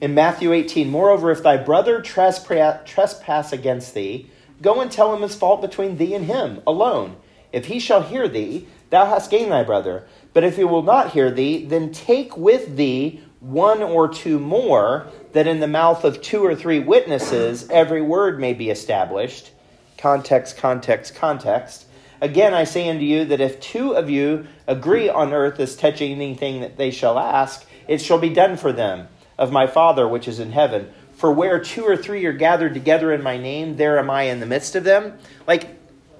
In 0.00 0.14
Matthew 0.14 0.52
18, 0.52 0.88
moreover, 0.90 1.30
if 1.30 1.42
thy 1.42 1.56
brother 1.56 2.00
trespass 2.00 3.52
against 3.52 3.94
thee, 3.94 4.30
go 4.60 4.80
and 4.80 4.90
tell 4.90 5.14
him 5.14 5.22
his 5.22 5.34
fault 5.34 5.60
between 5.60 5.96
thee 5.96 6.14
and 6.14 6.24
him 6.24 6.60
alone. 6.66 7.16
If 7.52 7.66
he 7.66 7.78
shall 7.78 8.02
hear 8.02 8.26
thee, 8.26 8.66
thou 8.94 9.06
hast 9.06 9.30
gained 9.30 9.50
thy 9.50 9.62
brother. 9.62 10.06
But 10.32 10.44
if 10.44 10.56
he 10.56 10.64
will 10.64 10.82
not 10.82 11.12
hear 11.12 11.30
thee, 11.30 11.64
then 11.64 11.92
take 11.92 12.36
with 12.36 12.76
thee 12.76 13.20
one 13.40 13.82
or 13.82 14.08
two 14.08 14.38
more, 14.38 15.08
that 15.32 15.46
in 15.46 15.60
the 15.60 15.66
mouth 15.66 16.04
of 16.04 16.22
two 16.22 16.44
or 16.44 16.54
three 16.54 16.78
witnesses 16.78 17.68
every 17.70 18.00
word 18.00 18.40
may 18.40 18.54
be 18.54 18.70
established. 18.70 19.50
Context, 19.98 20.56
context, 20.56 21.14
context. 21.14 21.86
Again, 22.20 22.54
I 22.54 22.64
say 22.64 22.88
unto 22.88 23.04
you 23.04 23.24
that 23.26 23.40
if 23.40 23.60
two 23.60 23.94
of 23.94 24.08
you 24.08 24.46
agree 24.66 25.08
on 25.08 25.32
earth 25.32 25.60
as 25.60 25.76
touching 25.76 26.12
anything 26.12 26.60
that 26.60 26.76
they 26.76 26.90
shall 26.90 27.18
ask, 27.18 27.66
it 27.86 28.00
shall 28.00 28.18
be 28.18 28.30
done 28.30 28.56
for 28.56 28.72
them 28.72 29.08
of 29.36 29.52
my 29.52 29.66
Father 29.66 30.08
which 30.08 30.28
is 30.28 30.38
in 30.38 30.52
heaven. 30.52 30.90
For 31.12 31.32
where 31.32 31.58
two 31.58 31.84
or 31.84 31.96
three 31.96 32.24
are 32.24 32.32
gathered 32.32 32.74
together 32.74 33.12
in 33.12 33.22
my 33.22 33.36
name, 33.36 33.76
there 33.76 33.98
am 33.98 34.08
I 34.10 34.22
in 34.22 34.40
the 34.40 34.46
midst 34.46 34.74
of 34.74 34.84
them. 34.84 35.18
Like, 35.46 35.68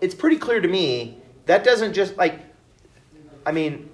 it's 0.01 0.15
pretty 0.15 0.37
clear 0.37 0.61
to 0.61 0.69
me 0.69 1.19
that 1.47 1.65
doesn't 1.65 1.95
just, 1.95 2.17
like, 2.17 2.41
I 3.47 3.53
mean, 3.53 3.91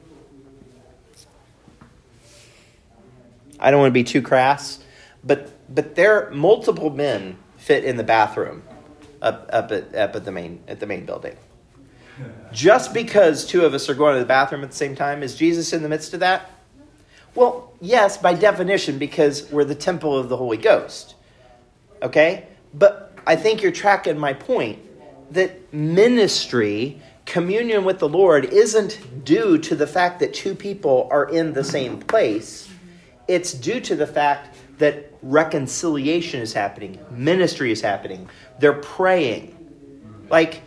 I 3.58 3.70
don't 3.70 3.80
want 3.80 3.90
to 3.90 3.94
be 3.94 4.04
too 4.04 4.22
crass, 4.22 4.82
but 5.24 5.52
but 5.72 5.94
there 5.94 6.30
multiple 6.30 6.90
men 6.90 7.36
fit 7.56 7.84
in 7.84 7.96
the 7.96 8.04
bathroom 8.04 8.62
up 9.20 9.48
up 9.52 9.70
at 9.72 9.94
up 9.94 10.16
at 10.16 10.24
the 10.24 10.32
main 10.32 10.62
at 10.68 10.80
the 10.80 10.86
main 10.86 11.04
building. 11.04 11.36
Just 12.52 12.92
because 12.92 13.46
two 13.46 13.64
of 13.64 13.72
us 13.74 13.88
are 13.88 13.94
going 13.94 14.14
to 14.14 14.20
the 14.20 14.26
bathroom 14.26 14.62
at 14.62 14.70
the 14.70 14.76
same 14.76 14.94
time, 14.94 15.22
is 15.22 15.34
Jesus 15.36 15.72
in 15.72 15.82
the 15.82 15.88
midst 15.88 16.12
of 16.14 16.20
that? 16.20 16.50
Well, 17.34 17.72
yes, 17.80 18.16
by 18.18 18.34
definition, 18.34 18.98
because 18.98 19.50
we're 19.50 19.64
the 19.64 19.74
temple 19.74 20.18
of 20.18 20.28
the 20.28 20.36
Holy 20.36 20.56
Ghost. 20.56 21.14
Okay? 22.02 22.46
But 22.74 23.16
I 23.26 23.36
think 23.36 23.62
you're 23.62 23.72
tracking 23.72 24.18
my 24.18 24.32
point 24.32 24.80
that 25.32 25.72
ministry, 25.72 27.00
communion 27.30 27.84
with 27.84 27.98
the 27.98 28.08
Lord, 28.08 28.44
isn't 28.44 29.24
due 29.24 29.56
to 29.58 29.74
the 29.74 29.86
fact 29.86 30.20
that 30.20 30.34
two 30.34 30.54
people 30.54 31.08
are 31.10 31.28
in 31.28 31.52
the 31.54 31.64
same 31.64 31.98
place 31.98 32.70
it's 33.30 33.52
due 33.52 33.80
to 33.80 33.94
the 33.94 34.08
fact 34.08 34.56
that 34.78 35.12
reconciliation 35.22 36.40
is 36.40 36.52
happening, 36.52 36.98
ministry 37.12 37.70
is 37.70 37.80
happening. 37.80 38.28
They're 38.58 38.72
praying. 38.72 39.56
Like, 40.28 40.62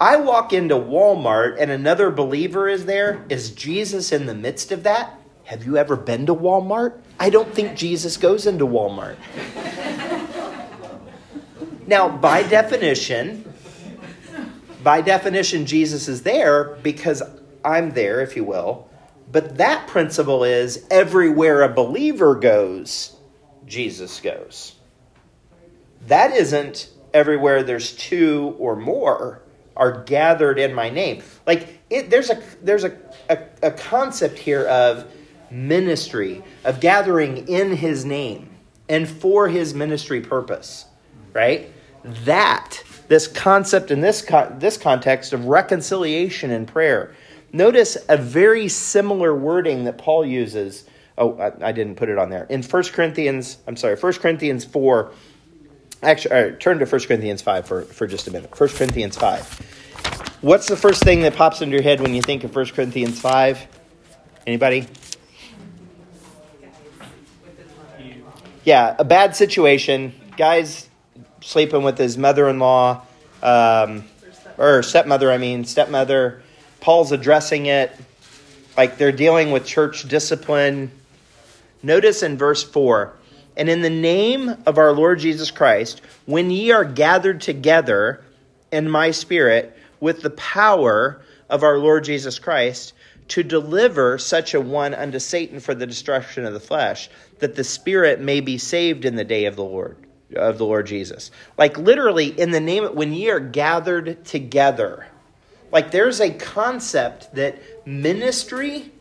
I 0.00 0.16
walk 0.16 0.52
into 0.52 0.74
Walmart 0.74 1.56
and 1.60 1.70
another 1.70 2.10
believer 2.10 2.68
is 2.68 2.86
there. 2.86 3.24
Is 3.28 3.52
Jesus 3.52 4.10
in 4.10 4.26
the 4.26 4.34
midst 4.34 4.72
of 4.72 4.82
that? 4.82 5.16
Have 5.44 5.64
you 5.64 5.76
ever 5.76 5.94
been 5.94 6.26
to 6.26 6.34
Walmart? 6.34 7.00
I 7.20 7.30
don't 7.30 7.54
think 7.54 7.76
Jesus 7.76 8.16
goes 8.16 8.48
into 8.48 8.66
Walmart. 8.66 9.16
now, 11.86 12.08
by 12.08 12.42
definition, 12.42 13.47
by 14.82 15.00
definition, 15.00 15.66
Jesus 15.66 16.08
is 16.08 16.22
there 16.22 16.76
because 16.82 17.22
I'm 17.64 17.90
there, 17.90 18.20
if 18.20 18.36
you 18.36 18.44
will. 18.44 18.88
But 19.30 19.58
that 19.58 19.86
principle 19.88 20.44
is 20.44 20.86
everywhere 20.90 21.62
a 21.62 21.68
believer 21.68 22.34
goes, 22.34 23.16
Jesus 23.66 24.20
goes. 24.20 24.74
That 26.06 26.32
isn't 26.32 26.88
everywhere 27.12 27.62
there's 27.62 27.94
two 27.94 28.56
or 28.58 28.76
more 28.76 29.42
are 29.76 30.02
gathered 30.04 30.58
in 30.58 30.74
my 30.74 30.90
name. 30.90 31.22
Like 31.46 31.78
it, 31.90 32.10
there's 32.10 32.30
a 32.30 32.42
there's 32.62 32.84
a, 32.84 32.96
a, 33.28 33.38
a 33.62 33.70
concept 33.70 34.38
here 34.38 34.66
of 34.66 35.10
ministry, 35.50 36.42
of 36.64 36.80
gathering 36.80 37.48
in 37.48 37.76
his 37.76 38.04
name 38.04 38.50
and 38.88 39.08
for 39.08 39.48
his 39.48 39.74
ministry 39.74 40.20
purpose. 40.20 40.86
Right? 41.32 41.72
That 42.24 42.82
this 43.08 43.26
concept 43.26 43.90
in 43.90 44.00
this, 44.00 44.22
co- 44.22 44.54
this 44.58 44.76
context 44.76 45.32
of 45.32 45.46
reconciliation 45.46 46.50
and 46.50 46.68
prayer. 46.68 47.14
Notice 47.52 47.96
a 48.08 48.16
very 48.16 48.68
similar 48.68 49.34
wording 49.34 49.84
that 49.84 49.98
Paul 49.98 50.24
uses. 50.24 50.84
Oh, 51.16 51.36
I, 51.38 51.68
I 51.68 51.72
didn't 51.72 51.96
put 51.96 52.10
it 52.10 52.18
on 52.18 52.30
there. 52.30 52.44
In 52.44 52.62
1 52.62 52.82
Corinthians, 52.92 53.58
I'm 53.66 53.76
sorry, 53.76 53.96
1 53.96 54.12
Corinthians 54.14 54.64
4. 54.64 55.12
Actually, 56.02 56.34
right, 56.34 56.60
turn 56.60 56.78
to 56.78 56.84
1 56.84 57.00
Corinthians 57.02 57.42
5 57.42 57.66
for, 57.66 57.82
for 57.82 58.06
just 58.06 58.28
a 58.28 58.30
minute. 58.30 58.58
1 58.58 58.68
Corinthians 58.70 59.16
5. 59.16 60.38
What's 60.42 60.68
the 60.68 60.76
first 60.76 61.02
thing 61.02 61.22
that 61.22 61.34
pops 61.34 61.62
into 61.62 61.74
your 61.74 61.82
head 61.82 62.00
when 62.00 62.14
you 62.14 62.22
think 62.22 62.44
of 62.44 62.54
1 62.54 62.66
Corinthians 62.66 63.18
5? 63.20 63.66
Anybody? 64.46 64.86
Yeah, 68.64 68.94
a 68.98 69.04
bad 69.04 69.34
situation. 69.34 70.12
Guy's 70.36 70.87
sleeping 71.40 71.82
with 71.82 71.98
his 71.98 72.18
mother 72.18 72.48
in 72.48 72.58
law, 72.58 73.02
um, 73.42 74.04
or 74.56 74.82
stepmother, 74.82 75.30
I 75.30 75.38
mean, 75.38 75.64
stepmother. 75.64 76.42
Paul's 76.80 77.12
addressing 77.12 77.66
it. 77.66 77.92
Like 78.76 78.98
they're 78.98 79.12
dealing 79.12 79.50
with 79.50 79.64
church 79.66 80.06
discipline. 80.08 80.90
Notice 81.82 82.22
in 82.22 82.36
verse 82.36 82.62
4 82.62 83.14
And 83.56 83.68
in 83.68 83.82
the 83.82 83.90
name 83.90 84.56
of 84.66 84.78
our 84.78 84.92
Lord 84.92 85.18
Jesus 85.18 85.50
Christ, 85.50 86.00
when 86.26 86.50
ye 86.50 86.70
are 86.70 86.84
gathered 86.84 87.40
together 87.40 88.22
in 88.70 88.88
my 88.88 89.10
spirit 89.10 89.76
with 90.00 90.22
the 90.22 90.30
power 90.30 91.20
of 91.48 91.62
our 91.62 91.78
Lord 91.78 92.04
Jesus 92.04 92.38
Christ, 92.38 92.92
to 93.28 93.42
deliver 93.42 94.16
such 94.16 94.54
a 94.54 94.60
one 94.60 94.94
unto 94.94 95.18
Satan 95.18 95.60
for 95.60 95.74
the 95.74 95.86
destruction 95.86 96.44
of 96.44 96.54
the 96.54 96.60
flesh, 96.60 97.10
that 97.40 97.56
the 97.56 97.64
spirit 97.64 98.20
may 98.20 98.40
be 98.40 98.58
saved 98.58 99.04
in 99.04 99.16
the 99.16 99.24
day 99.24 99.44
of 99.44 99.56
the 99.56 99.64
Lord 99.64 99.96
of 100.34 100.58
the 100.58 100.64
Lord 100.64 100.86
Jesus. 100.86 101.30
Like 101.56 101.78
literally 101.78 102.26
in 102.26 102.50
the 102.50 102.60
name 102.60 102.84
of, 102.84 102.94
when 102.94 103.12
ye 103.12 103.30
are 103.30 103.40
gathered 103.40 104.24
together. 104.24 105.06
Like 105.72 105.90
there's 105.90 106.20
a 106.20 106.30
concept 106.30 107.34
that 107.34 107.86
ministry 107.86 108.92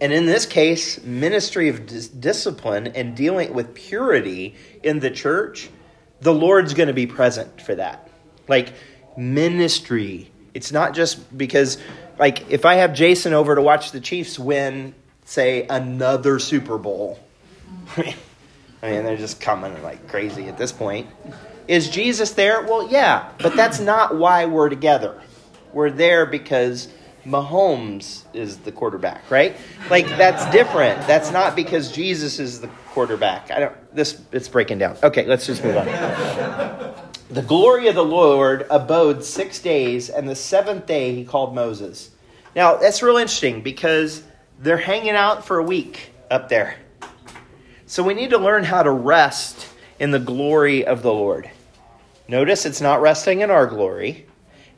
and 0.00 0.12
in 0.12 0.26
this 0.26 0.46
case 0.46 1.02
ministry 1.04 1.68
of 1.68 1.86
dis- 1.86 2.08
discipline 2.08 2.88
and 2.88 3.16
dealing 3.16 3.54
with 3.54 3.72
purity 3.72 4.56
in 4.82 4.98
the 4.98 5.10
church, 5.10 5.70
the 6.20 6.34
Lord's 6.34 6.74
going 6.74 6.88
to 6.88 6.92
be 6.92 7.06
present 7.06 7.60
for 7.60 7.76
that. 7.76 8.10
Like 8.48 8.72
ministry. 9.16 10.30
It's 10.54 10.72
not 10.72 10.94
just 10.94 11.36
because 11.36 11.78
like 12.18 12.50
if 12.50 12.64
I 12.64 12.76
have 12.76 12.94
Jason 12.94 13.32
over 13.32 13.54
to 13.54 13.62
watch 13.62 13.92
the 13.92 14.00
Chiefs 14.00 14.38
win 14.38 14.94
say 15.24 15.66
another 15.68 16.38
Super 16.38 16.78
Bowl. 16.78 17.18
I 18.82 18.90
mean, 18.90 19.04
they're 19.04 19.16
just 19.16 19.40
coming 19.40 19.80
like 19.82 20.08
crazy 20.08 20.48
at 20.48 20.58
this 20.58 20.72
point. 20.72 21.08
Is 21.68 21.88
Jesus 21.88 22.32
there? 22.32 22.62
Well, 22.62 22.88
yeah, 22.90 23.30
but 23.38 23.54
that's 23.54 23.80
not 23.94 24.16
why 24.16 24.46
we're 24.46 24.68
together. 24.68 25.20
We're 25.72 25.90
there 25.90 26.26
because 26.26 26.88
Mahomes 27.24 28.24
is 28.34 28.58
the 28.58 28.72
quarterback, 28.72 29.30
right? 29.30 29.56
Like 29.88 30.06
that's 30.06 30.44
different. 30.52 31.06
That's 31.06 31.30
not 31.30 31.54
because 31.54 31.92
Jesus 31.92 32.38
is 32.38 32.60
the 32.60 32.68
quarterback. 32.90 33.50
I 33.50 33.60
don't 33.60 33.94
this 33.94 34.20
it's 34.32 34.48
breaking 34.48 34.78
down. 34.78 34.96
Okay, 35.02 35.26
let's 35.26 35.46
just 35.46 35.62
move 35.64 35.76
on. 35.76 36.94
The 37.32 37.40
glory 37.40 37.88
of 37.88 37.94
the 37.94 38.04
Lord 38.04 38.66
abode 38.68 39.24
6 39.24 39.58
days 39.60 40.10
and 40.10 40.28
the 40.28 40.34
7th 40.34 40.84
day 40.84 41.14
he 41.14 41.24
called 41.24 41.54
Moses. 41.54 42.10
Now, 42.54 42.76
that's 42.76 43.02
real 43.02 43.16
interesting 43.16 43.62
because 43.62 44.22
they're 44.58 44.76
hanging 44.76 45.12
out 45.12 45.46
for 45.46 45.56
a 45.56 45.62
week 45.62 46.10
up 46.30 46.50
there. 46.50 46.76
So 47.92 48.02
we 48.02 48.14
need 48.14 48.30
to 48.30 48.38
learn 48.38 48.64
how 48.64 48.82
to 48.82 48.90
rest 48.90 49.68
in 49.98 50.12
the 50.12 50.18
glory 50.18 50.86
of 50.86 51.02
the 51.02 51.12
Lord. 51.12 51.50
Notice 52.26 52.64
it's 52.64 52.80
not 52.80 53.02
resting 53.02 53.42
in 53.42 53.50
our 53.50 53.66
glory, 53.66 54.24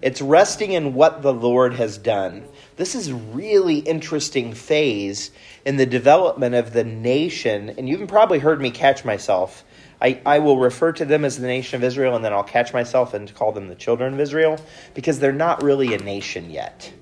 it's 0.02 0.20
resting 0.20 0.72
in 0.72 0.94
what 0.94 1.22
the 1.22 1.32
Lord 1.32 1.74
has 1.74 1.96
done. 1.96 2.42
This 2.74 2.96
is 2.96 3.12
really 3.12 3.78
interesting 3.78 4.52
phase 4.52 5.30
in 5.64 5.76
the 5.76 5.86
development 5.86 6.56
of 6.56 6.72
the 6.72 6.82
nation, 6.82 7.70
and 7.78 7.88
you've 7.88 8.08
probably 8.08 8.40
heard 8.40 8.60
me 8.60 8.72
catch 8.72 9.04
myself. 9.04 9.62
I, 10.02 10.20
I 10.26 10.40
will 10.40 10.58
refer 10.58 10.90
to 10.94 11.04
them 11.04 11.24
as 11.24 11.38
the 11.38 11.46
nation 11.46 11.76
of 11.76 11.84
Israel, 11.84 12.16
and 12.16 12.24
then 12.24 12.32
I'll 12.32 12.42
catch 12.42 12.72
myself 12.72 13.14
and 13.14 13.32
call 13.32 13.52
them 13.52 13.68
the 13.68 13.76
children 13.76 14.14
of 14.14 14.18
Israel 14.18 14.58
because 14.92 15.20
they're 15.20 15.30
not 15.30 15.62
really 15.62 15.94
a 15.94 15.98
nation 15.98 16.50
yet. 16.50 16.92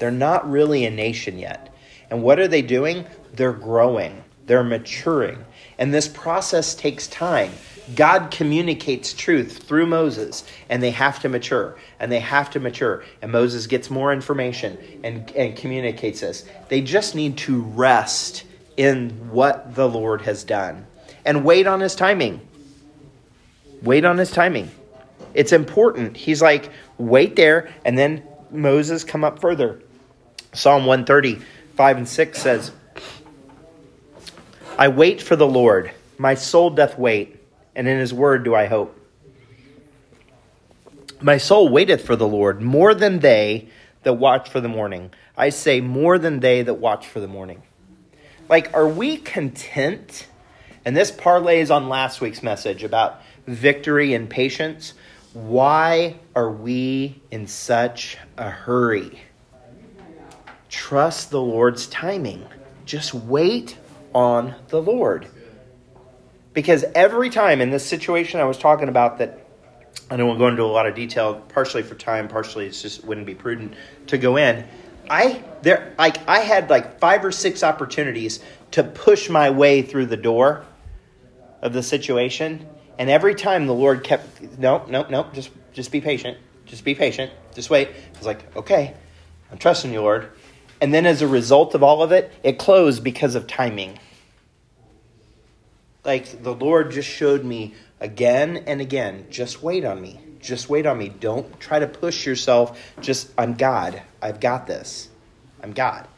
They're 0.00 0.10
not 0.10 0.50
really 0.50 0.84
a 0.84 0.90
nation 0.90 1.38
yet. 1.38 1.72
And 2.10 2.24
what 2.24 2.40
are 2.40 2.48
they 2.48 2.62
doing? 2.62 3.06
They're 3.34 3.52
growing 3.52 4.24
they're 4.48 4.64
maturing. 4.64 5.44
And 5.78 5.94
this 5.94 6.08
process 6.08 6.74
takes 6.74 7.06
time. 7.06 7.52
God 7.94 8.30
communicates 8.30 9.14
truth 9.14 9.62
through 9.62 9.86
Moses, 9.86 10.44
and 10.68 10.82
they 10.82 10.90
have 10.90 11.20
to 11.20 11.28
mature, 11.28 11.76
and 12.00 12.12
they 12.12 12.20
have 12.20 12.50
to 12.50 12.60
mature. 12.60 13.04
And 13.22 13.32
Moses 13.32 13.66
gets 13.66 13.88
more 13.88 14.12
information 14.12 14.76
and, 15.04 15.30
and 15.30 15.56
communicates 15.56 16.20
this. 16.20 16.44
They 16.68 16.80
just 16.80 17.14
need 17.14 17.38
to 17.38 17.62
rest 17.62 18.44
in 18.76 19.10
what 19.30 19.74
the 19.74 19.88
Lord 19.88 20.22
has 20.22 20.44
done 20.44 20.86
and 21.24 21.44
wait 21.44 21.66
on 21.66 21.80
his 21.80 21.94
timing. 21.94 22.40
Wait 23.82 24.04
on 24.04 24.18
his 24.18 24.30
timing. 24.30 24.70
It's 25.34 25.52
important. 25.52 26.16
He's 26.16 26.42
like, 26.42 26.70
wait 26.96 27.36
there, 27.36 27.70
and 27.84 27.96
then 27.96 28.22
Moses 28.50 29.04
come 29.04 29.24
up 29.24 29.40
further. 29.40 29.80
Psalm 30.52 30.86
130, 30.86 31.42
5 31.76 31.96
and 31.96 32.08
6 32.08 32.38
says, 32.38 32.72
I 34.78 34.86
wait 34.86 35.20
for 35.20 35.34
the 35.34 35.46
Lord. 35.46 35.90
My 36.18 36.34
soul 36.34 36.70
doth 36.70 36.96
wait, 36.96 37.42
and 37.74 37.88
in 37.88 37.98
his 37.98 38.14
word 38.14 38.44
do 38.44 38.54
I 38.54 38.66
hope. 38.66 38.94
My 41.20 41.36
soul 41.36 41.68
waiteth 41.68 42.06
for 42.06 42.14
the 42.14 42.28
Lord 42.28 42.62
more 42.62 42.94
than 42.94 43.18
they 43.18 43.70
that 44.04 44.14
watch 44.14 44.48
for 44.48 44.60
the 44.60 44.68
morning. 44.68 45.10
I 45.36 45.48
say, 45.48 45.80
more 45.80 46.16
than 46.16 46.38
they 46.38 46.62
that 46.62 46.74
watch 46.74 47.08
for 47.08 47.18
the 47.18 47.26
morning. 47.26 47.62
Like, 48.48 48.72
are 48.72 48.86
we 48.86 49.16
content? 49.16 50.28
And 50.84 50.96
this 50.96 51.10
parlays 51.10 51.74
on 51.74 51.88
last 51.88 52.20
week's 52.20 52.42
message 52.42 52.84
about 52.84 53.20
victory 53.48 54.14
and 54.14 54.30
patience. 54.30 54.94
Why 55.32 56.20
are 56.36 56.50
we 56.50 57.20
in 57.32 57.48
such 57.48 58.16
a 58.36 58.48
hurry? 58.48 59.18
Trust 60.68 61.30
the 61.30 61.40
Lord's 61.40 61.88
timing. 61.88 62.46
Just 62.84 63.12
wait 63.12 63.76
on 64.18 64.52
the 64.66 64.82
Lord. 64.82 65.28
Because 66.52 66.84
every 66.92 67.30
time 67.30 67.60
in 67.60 67.70
this 67.70 67.86
situation 67.86 68.40
I 68.40 68.44
was 68.44 68.58
talking 68.58 68.88
about 68.88 69.18
that 69.18 69.46
I 70.10 70.16
don't 70.16 70.26
want 70.26 70.38
to 70.38 70.42
go 70.42 70.48
into 70.48 70.64
a 70.64 70.64
lot 70.64 70.86
of 70.86 70.96
detail, 70.96 71.36
partially 71.50 71.84
for 71.84 71.94
time, 71.94 72.26
partially 72.26 72.66
it's 72.66 72.82
just 72.82 73.04
wouldn't 73.04 73.28
be 73.28 73.36
prudent 73.36 73.74
to 74.08 74.18
go 74.18 74.36
in. 74.36 74.66
I 75.08 75.44
there 75.62 75.94
like 75.98 76.28
I 76.28 76.40
had 76.40 76.68
like 76.68 76.98
five 76.98 77.24
or 77.24 77.30
six 77.30 77.62
opportunities 77.62 78.40
to 78.72 78.82
push 78.82 79.30
my 79.30 79.50
way 79.50 79.82
through 79.82 80.06
the 80.06 80.16
door 80.16 80.64
of 81.62 81.72
the 81.72 81.82
situation, 81.82 82.66
and 82.98 83.08
every 83.08 83.36
time 83.36 83.66
the 83.66 83.74
Lord 83.74 84.02
kept 84.02 84.58
no, 84.58 84.84
no, 84.88 85.06
no, 85.08 85.26
just 85.32 85.50
just 85.72 85.92
be 85.92 86.00
patient, 86.00 86.38
just 86.66 86.84
be 86.84 86.94
patient, 86.94 87.30
just 87.54 87.70
wait. 87.70 87.88
I 87.88 88.18
was 88.18 88.26
like, 88.26 88.56
okay, 88.56 88.94
I'm 89.52 89.58
trusting 89.58 89.92
you, 89.92 90.00
Lord. 90.00 90.30
And 90.80 90.92
then 90.92 91.06
as 91.06 91.22
a 91.22 91.28
result 91.28 91.74
of 91.74 91.82
all 91.82 92.02
of 92.02 92.12
it, 92.12 92.32
it 92.42 92.58
closed 92.58 93.02
because 93.02 93.34
of 93.34 93.46
timing. 93.46 93.98
Like 96.08 96.42
the 96.42 96.54
Lord 96.54 96.90
just 96.90 97.06
showed 97.06 97.44
me 97.44 97.74
again 98.00 98.64
and 98.66 98.80
again 98.80 99.26
just 99.28 99.62
wait 99.62 99.84
on 99.84 100.00
me. 100.00 100.18
Just 100.40 100.70
wait 100.70 100.86
on 100.86 100.96
me. 100.96 101.10
Don't 101.10 101.60
try 101.60 101.80
to 101.80 101.86
push 101.86 102.24
yourself. 102.24 102.80
Just, 103.02 103.30
I'm 103.36 103.52
God. 103.52 104.00
I've 104.22 104.40
got 104.40 104.66
this. 104.66 105.10
I'm 105.62 105.74
God. 105.74 106.08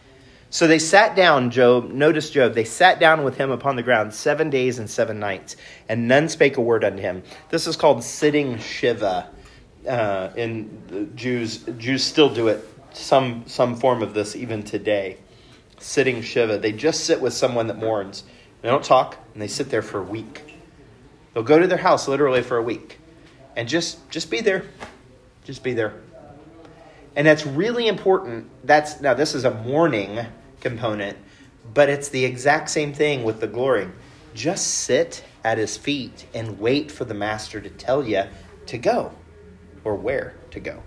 So 0.49 0.69
they 0.69 0.79
sat 0.79 1.17
down, 1.17 1.51
Job, 1.51 1.91
notice 1.91 2.31
Job, 2.31 2.55
they 2.55 2.63
sat 2.63 3.01
down 3.01 3.25
with 3.25 3.37
him 3.37 3.51
upon 3.51 3.75
the 3.75 3.83
ground 3.83 4.15
seven 4.15 4.49
days 4.49 4.79
and 4.79 4.89
seven 4.89 5.19
nights, 5.19 5.57
and 5.89 6.07
none 6.07 6.29
spake 6.29 6.57
a 6.57 6.61
word 6.61 6.85
unto 6.85 7.03
him. 7.03 7.25
This 7.49 7.67
is 7.67 7.75
called 7.75 8.05
sitting 8.05 8.59
Shiva. 8.59 9.29
Uh, 9.89 10.31
and 10.37 11.11
Jews 11.17 11.65
Jews 11.79 12.05
still 12.05 12.33
do 12.33 12.47
it 12.47 12.65
some 12.93 13.43
some 13.47 13.75
form 13.75 14.03
of 14.03 14.15
this 14.15 14.37
even 14.37 14.63
today. 14.63 15.17
Sitting 15.81 16.23
Shiva. 16.23 16.59
They 16.59 16.71
just 16.71 17.07
sit 17.07 17.21
with 17.21 17.33
someone 17.33 17.67
that 17.67 17.79
mourns. 17.79 18.23
They 18.63 18.69
don't 18.69 18.85
talk, 18.85 19.17
and 19.33 19.43
they 19.43 19.49
sit 19.49 19.71
there 19.71 19.83
for 19.83 20.01
a 20.01 20.05
week. 20.05 20.59
They'll 21.33 21.43
go 21.43 21.59
to 21.59 21.67
their 21.67 21.79
house 21.79 22.09
literally 22.09 22.43
for 22.43 22.57
a 22.57 22.63
week. 22.63 22.99
And 23.57 23.69
just 23.69 24.09
just 24.11 24.31
be 24.31 24.41
there. 24.41 24.65
Just 25.45 25.63
be 25.63 25.73
there. 25.73 25.95
And 27.17 27.27
that's 27.27 27.45
really 27.45 27.89
important. 27.89 28.49
That's 28.65 29.01
now 29.01 29.15
this 29.15 29.35
is 29.35 29.45
a 29.45 29.51
mourning 29.51 30.27
component, 30.61 31.19
but 31.73 31.89
it's 31.89 32.09
the 32.09 32.25
exact 32.25 32.71
same 32.71 32.93
thing 32.93 33.25
with 33.25 33.41
the 33.41 33.47
glory. 33.47 33.89
Just 34.35 34.67
sit 34.69 35.25
at 35.43 35.59
his 35.59 35.77
feet 35.77 36.27
and 36.35 36.61
wait 36.61 36.91
for 36.91 37.05
the 37.05 37.15
master 37.15 37.61
to 37.61 37.71
tell 37.71 38.07
you 38.07 38.25
to 38.67 38.79
go 38.79 39.13
or 39.85 39.97
where 39.97 40.35
to 40.51 40.61
go. 40.61 40.83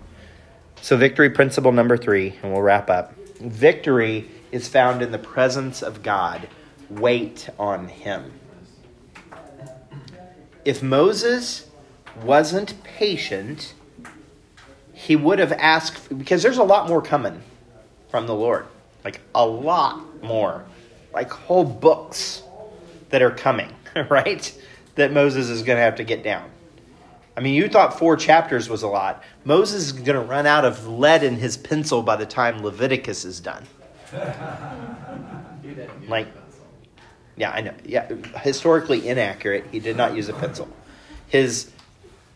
So, 0.80 0.96
victory 0.96 1.30
principle 1.30 1.72
number 1.72 1.96
three, 1.96 2.38
and 2.42 2.52
we'll 2.52 2.62
wrap 2.62 2.90
up. 2.90 3.14
Victory 3.38 4.30
is 4.52 4.68
found 4.68 5.02
in 5.02 5.12
the 5.12 5.18
presence 5.18 5.82
of 5.82 6.02
God. 6.02 6.48
Wait 6.96 7.48
on 7.58 7.88
Him. 7.88 8.32
If 10.64 10.82
Moses 10.82 11.68
wasn't 12.22 12.82
patient, 12.84 13.74
he 14.92 15.16
would 15.16 15.38
have 15.38 15.52
asked, 15.52 16.16
because 16.16 16.42
there's 16.42 16.58
a 16.58 16.64
lot 16.64 16.88
more 16.88 17.02
coming 17.02 17.42
from 18.08 18.26
the 18.26 18.34
Lord. 18.34 18.66
Like 19.04 19.20
a 19.34 19.44
lot 19.44 20.22
more. 20.22 20.64
Like 21.12 21.30
whole 21.30 21.64
books 21.64 22.42
that 23.10 23.22
are 23.22 23.30
coming, 23.30 23.70
right? 24.08 24.52
That 24.94 25.12
Moses 25.12 25.48
is 25.48 25.62
going 25.62 25.76
to 25.76 25.82
have 25.82 25.96
to 25.96 26.04
get 26.04 26.22
down. 26.22 26.48
I 27.36 27.40
mean, 27.40 27.54
you 27.54 27.68
thought 27.68 27.98
four 27.98 28.16
chapters 28.16 28.68
was 28.68 28.82
a 28.82 28.88
lot. 28.88 29.22
Moses 29.44 29.86
is 29.86 29.92
going 29.92 30.14
to 30.14 30.20
run 30.20 30.46
out 30.46 30.64
of 30.64 30.86
lead 30.86 31.24
in 31.24 31.36
his 31.36 31.56
pencil 31.56 32.02
by 32.02 32.14
the 32.16 32.26
time 32.26 32.62
Leviticus 32.62 33.24
is 33.24 33.40
done. 33.40 33.64
like, 36.08 36.28
yeah, 37.36 37.50
I 37.50 37.60
know. 37.60 37.74
Yeah, 37.84 38.08
historically 38.42 39.08
inaccurate. 39.08 39.66
He 39.72 39.80
did 39.80 39.96
not 39.96 40.14
use 40.14 40.28
a 40.28 40.34
pencil. 40.34 40.68
His 41.28 41.70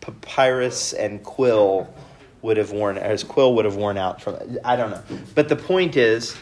papyrus 0.01 0.93
and 0.93 1.23
quill 1.23 1.93
would 2.41 2.57
have 2.57 2.71
worn, 2.71 2.95
his 2.95 3.23
quill 3.23 3.55
would 3.55 3.65
have 3.65 3.75
worn 3.75 3.97
out 3.97 4.21
from. 4.21 4.37
I 4.63 4.75
don't 4.75 4.91
know. 4.91 5.03
But 5.35 5.49
the 5.49 5.55
point 5.55 5.95
is, 5.97 6.35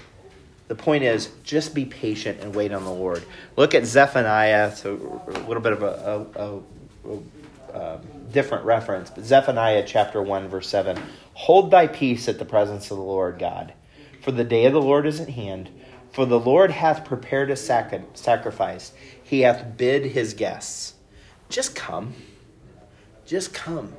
the 0.67 0.75
point 0.75 1.03
is, 1.03 1.29
just 1.43 1.73
be 1.73 1.85
patient 1.85 2.39
and 2.41 2.53
wait 2.53 2.71
on 2.71 2.83
the 2.83 2.91
Lord. 2.91 3.23
Look 3.55 3.73
at 3.73 3.85
Zephaniah. 3.85 4.75
So 4.75 5.23
a 5.27 5.39
little 5.47 5.63
bit 5.63 5.73
of 5.73 5.83
a, 5.83 6.29
a, 6.35 6.43
a, 6.43 7.13
a 7.13 7.19
um, 7.73 8.01
different 8.31 8.65
reference, 8.65 9.09
but 9.09 9.23
Zephaniah 9.23 9.83
chapter 9.85 10.21
one 10.21 10.47
verse 10.47 10.67
seven: 10.67 10.99
Hold 11.33 11.71
thy 11.71 11.87
peace 11.87 12.27
at 12.27 12.39
the 12.39 12.45
presence 12.45 12.91
of 12.91 12.97
the 12.97 13.03
Lord 13.03 13.39
God, 13.39 13.73
for 14.21 14.31
the 14.31 14.43
day 14.43 14.65
of 14.65 14.73
the 14.73 14.81
Lord 14.81 15.05
is 15.05 15.19
at 15.19 15.29
hand. 15.29 15.69
For 16.17 16.25
the 16.25 16.39
Lord 16.39 16.71
hath 16.71 17.05
prepared 17.05 17.51
a 17.51 17.55
sac- 17.55 17.93
sacrifice; 18.15 18.91
he 19.23 19.41
hath 19.41 19.77
bid 19.77 20.03
his 20.03 20.33
guests. 20.33 20.95
Just 21.47 21.75
come, 21.75 22.15
just 23.27 23.53
come. 23.53 23.93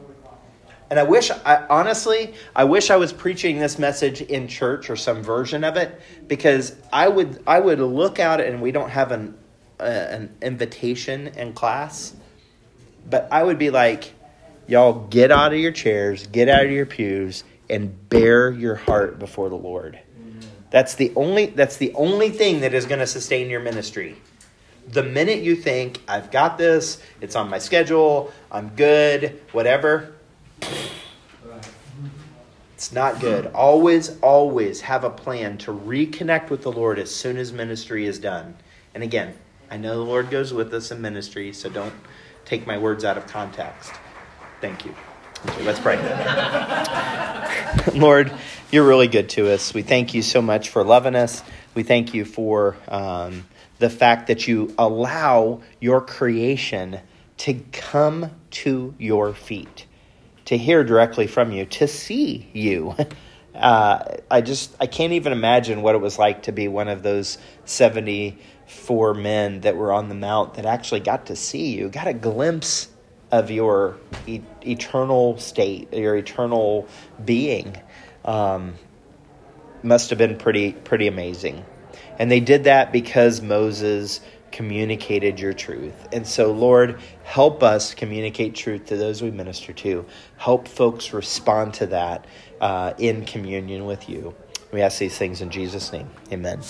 And 0.90 0.98
I 0.98 1.04
wish, 1.04 1.30
I, 1.30 1.64
honestly, 1.70 2.34
I 2.56 2.64
wish 2.64 2.90
I 2.90 2.96
was 2.96 3.12
preaching 3.12 3.60
this 3.60 3.78
message 3.78 4.20
in 4.20 4.48
church 4.48 4.90
or 4.90 4.96
some 4.96 5.22
version 5.22 5.62
of 5.62 5.76
it, 5.76 5.96
because 6.26 6.74
I 6.92 7.06
would, 7.06 7.40
I 7.46 7.60
would 7.60 7.78
look 7.78 8.18
out 8.18 8.40
and 8.40 8.60
we 8.60 8.72
don't 8.72 8.90
have 8.90 9.12
an, 9.12 9.38
uh, 9.78 9.84
an 9.84 10.36
invitation 10.42 11.28
in 11.28 11.52
class, 11.52 12.16
but 13.08 13.28
I 13.30 13.44
would 13.44 13.60
be 13.60 13.70
like, 13.70 14.12
y'all 14.66 15.06
get 15.06 15.30
out 15.30 15.52
of 15.52 15.60
your 15.60 15.70
chairs, 15.70 16.26
get 16.26 16.48
out 16.48 16.64
of 16.64 16.72
your 16.72 16.84
pews, 16.84 17.44
and 17.70 18.08
bare 18.08 18.50
your 18.50 18.74
heart 18.74 19.20
before 19.20 19.48
the 19.50 19.54
Lord. 19.54 20.00
That's 20.70 20.94
the 20.94 21.12
only, 21.16 21.46
that's 21.46 21.76
the 21.76 21.92
only 21.94 22.30
thing 22.30 22.60
that 22.60 22.74
is 22.74 22.86
going 22.86 23.00
to 23.00 23.06
sustain 23.06 23.48
your 23.48 23.60
ministry. 23.60 24.16
The 24.88 25.02
minute 25.02 25.40
you 25.40 25.56
think, 25.56 26.00
I've 26.08 26.30
got 26.30 26.58
this, 26.58 27.02
it's 27.20 27.36
on 27.36 27.50
my 27.50 27.58
schedule, 27.58 28.32
I'm 28.50 28.70
good, 28.70 29.40
whatever 29.52 30.14
it's 32.78 32.92
not 32.92 33.18
good. 33.18 33.46
Always, 33.46 34.20
always 34.20 34.82
have 34.82 35.02
a 35.02 35.10
plan 35.10 35.58
to 35.58 35.72
reconnect 35.72 36.48
with 36.48 36.62
the 36.62 36.70
Lord 36.70 37.00
as 37.00 37.12
soon 37.12 37.36
as 37.36 37.52
ministry 37.52 38.06
is 38.06 38.20
done. 38.20 38.54
And 38.94 39.02
again, 39.02 39.34
I 39.68 39.76
know 39.78 39.96
the 39.96 40.04
Lord 40.04 40.30
goes 40.30 40.54
with 40.54 40.72
us 40.72 40.92
in 40.92 41.00
ministry, 41.00 41.52
so 41.52 41.68
don't 41.68 41.92
take 42.44 42.68
my 42.68 42.78
words 42.78 43.04
out 43.04 43.18
of 43.18 43.26
context. 43.26 43.90
Thank 44.60 44.84
you. 44.84 44.94
Let's 45.61 45.78
pray. 45.80 45.97
Lord, 47.95 48.32
you're 48.70 48.86
really 48.86 49.09
good 49.09 49.28
to 49.30 49.53
us. 49.53 49.72
We 49.72 49.82
thank 49.82 50.14
you 50.14 50.22
so 50.22 50.43
much 50.43 50.70
for 50.70 50.82
loving 50.82 51.14
us. 51.14 51.43
We 51.74 51.84
thank 51.84 52.12
you 52.12 52.24
for 52.24 52.76
um, 52.89 53.47
the 53.78 53.89
fact 53.89 54.26
that 54.26 54.49
you 54.49 54.74
allow 54.76 55.62
your 55.80 56.01
creation 56.01 57.01
to 57.39 57.55
come 57.72 58.32
to 58.51 58.95
your 58.99 59.32
feet 59.32 59.86
to 60.47 60.57
hear 60.57 60.82
directly 60.82 61.26
from 61.26 61.53
you, 61.53 61.66
to 61.66 61.86
see 61.86 62.49
you. 62.53 62.97
Uh, 63.55 64.18
I 64.30 64.41
just 64.41 64.72
I 64.78 64.86
can't 64.86 65.14
even 65.14 65.32
imagine 65.32 65.82
what 65.82 65.97
it 65.97 65.99
was 65.99 66.16
like 66.16 66.45
to 66.45 66.53
be 66.53 66.68
one 66.68 66.86
of 66.86 67.03
those 67.03 67.39
seventy 67.64 68.39
four 68.68 69.14
men 69.14 69.62
that 69.62 69.76
were 69.76 69.93
on 69.93 70.09
the 70.09 70.14
mount 70.14 70.55
that 70.55 70.64
actually 70.64 71.01
got 71.01 71.26
to 71.26 71.34
see 71.34 71.74
you, 71.74 71.89
got 71.89 72.07
a 72.07 72.12
glimpse 72.12 72.86
of 73.32 73.51
your 73.51 73.99
e- 74.28 74.43
eternal 74.68 75.38
state, 75.38 75.92
your 75.92 76.16
eternal 76.16 76.86
being. 77.24 77.76
Um, 78.24 78.74
must 79.82 80.10
have 80.10 80.18
been 80.18 80.36
pretty 80.36 80.72
pretty 80.72 81.06
amazing, 81.06 81.64
and 82.18 82.30
they 82.30 82.40
did 82.40 82.64
that 82.64 82.92
because 82.92 83.40
Moses 83.40 84.20
communicated 84.50 85.38
your 85.38 85.52
truth. 85.52 86.08
And 86.12 86.26
so, 86.26 86.52
Lord, 86.52 87.00
help 87.22 87.62
us 87.62 87.94
communicate 87.94 88.54
truth 88.54 88.86
to 88.86 88.96
those 88.96 89.22
we 89.22 89.30
minister 89.30 89.72
to. 89.74 90.06
Help 90.36 90.68
folks 90.68 91.12
respond 91.12 91.74
to 91.74 91.86
that 91.86 92.26
uh, 92.60 92.94
in 92.98 93.24
communion 93.24 93.84
with 93.84 94.08
you. 94.08 94.34
We 94.72 94.82
ask 94.82 94.98
these 94.98 95.16
things 95.16 95.40
in 95.40 95.50
Jesus' 95.50 95.92
name. 95.92 96.10
Amen. 96.32 96.60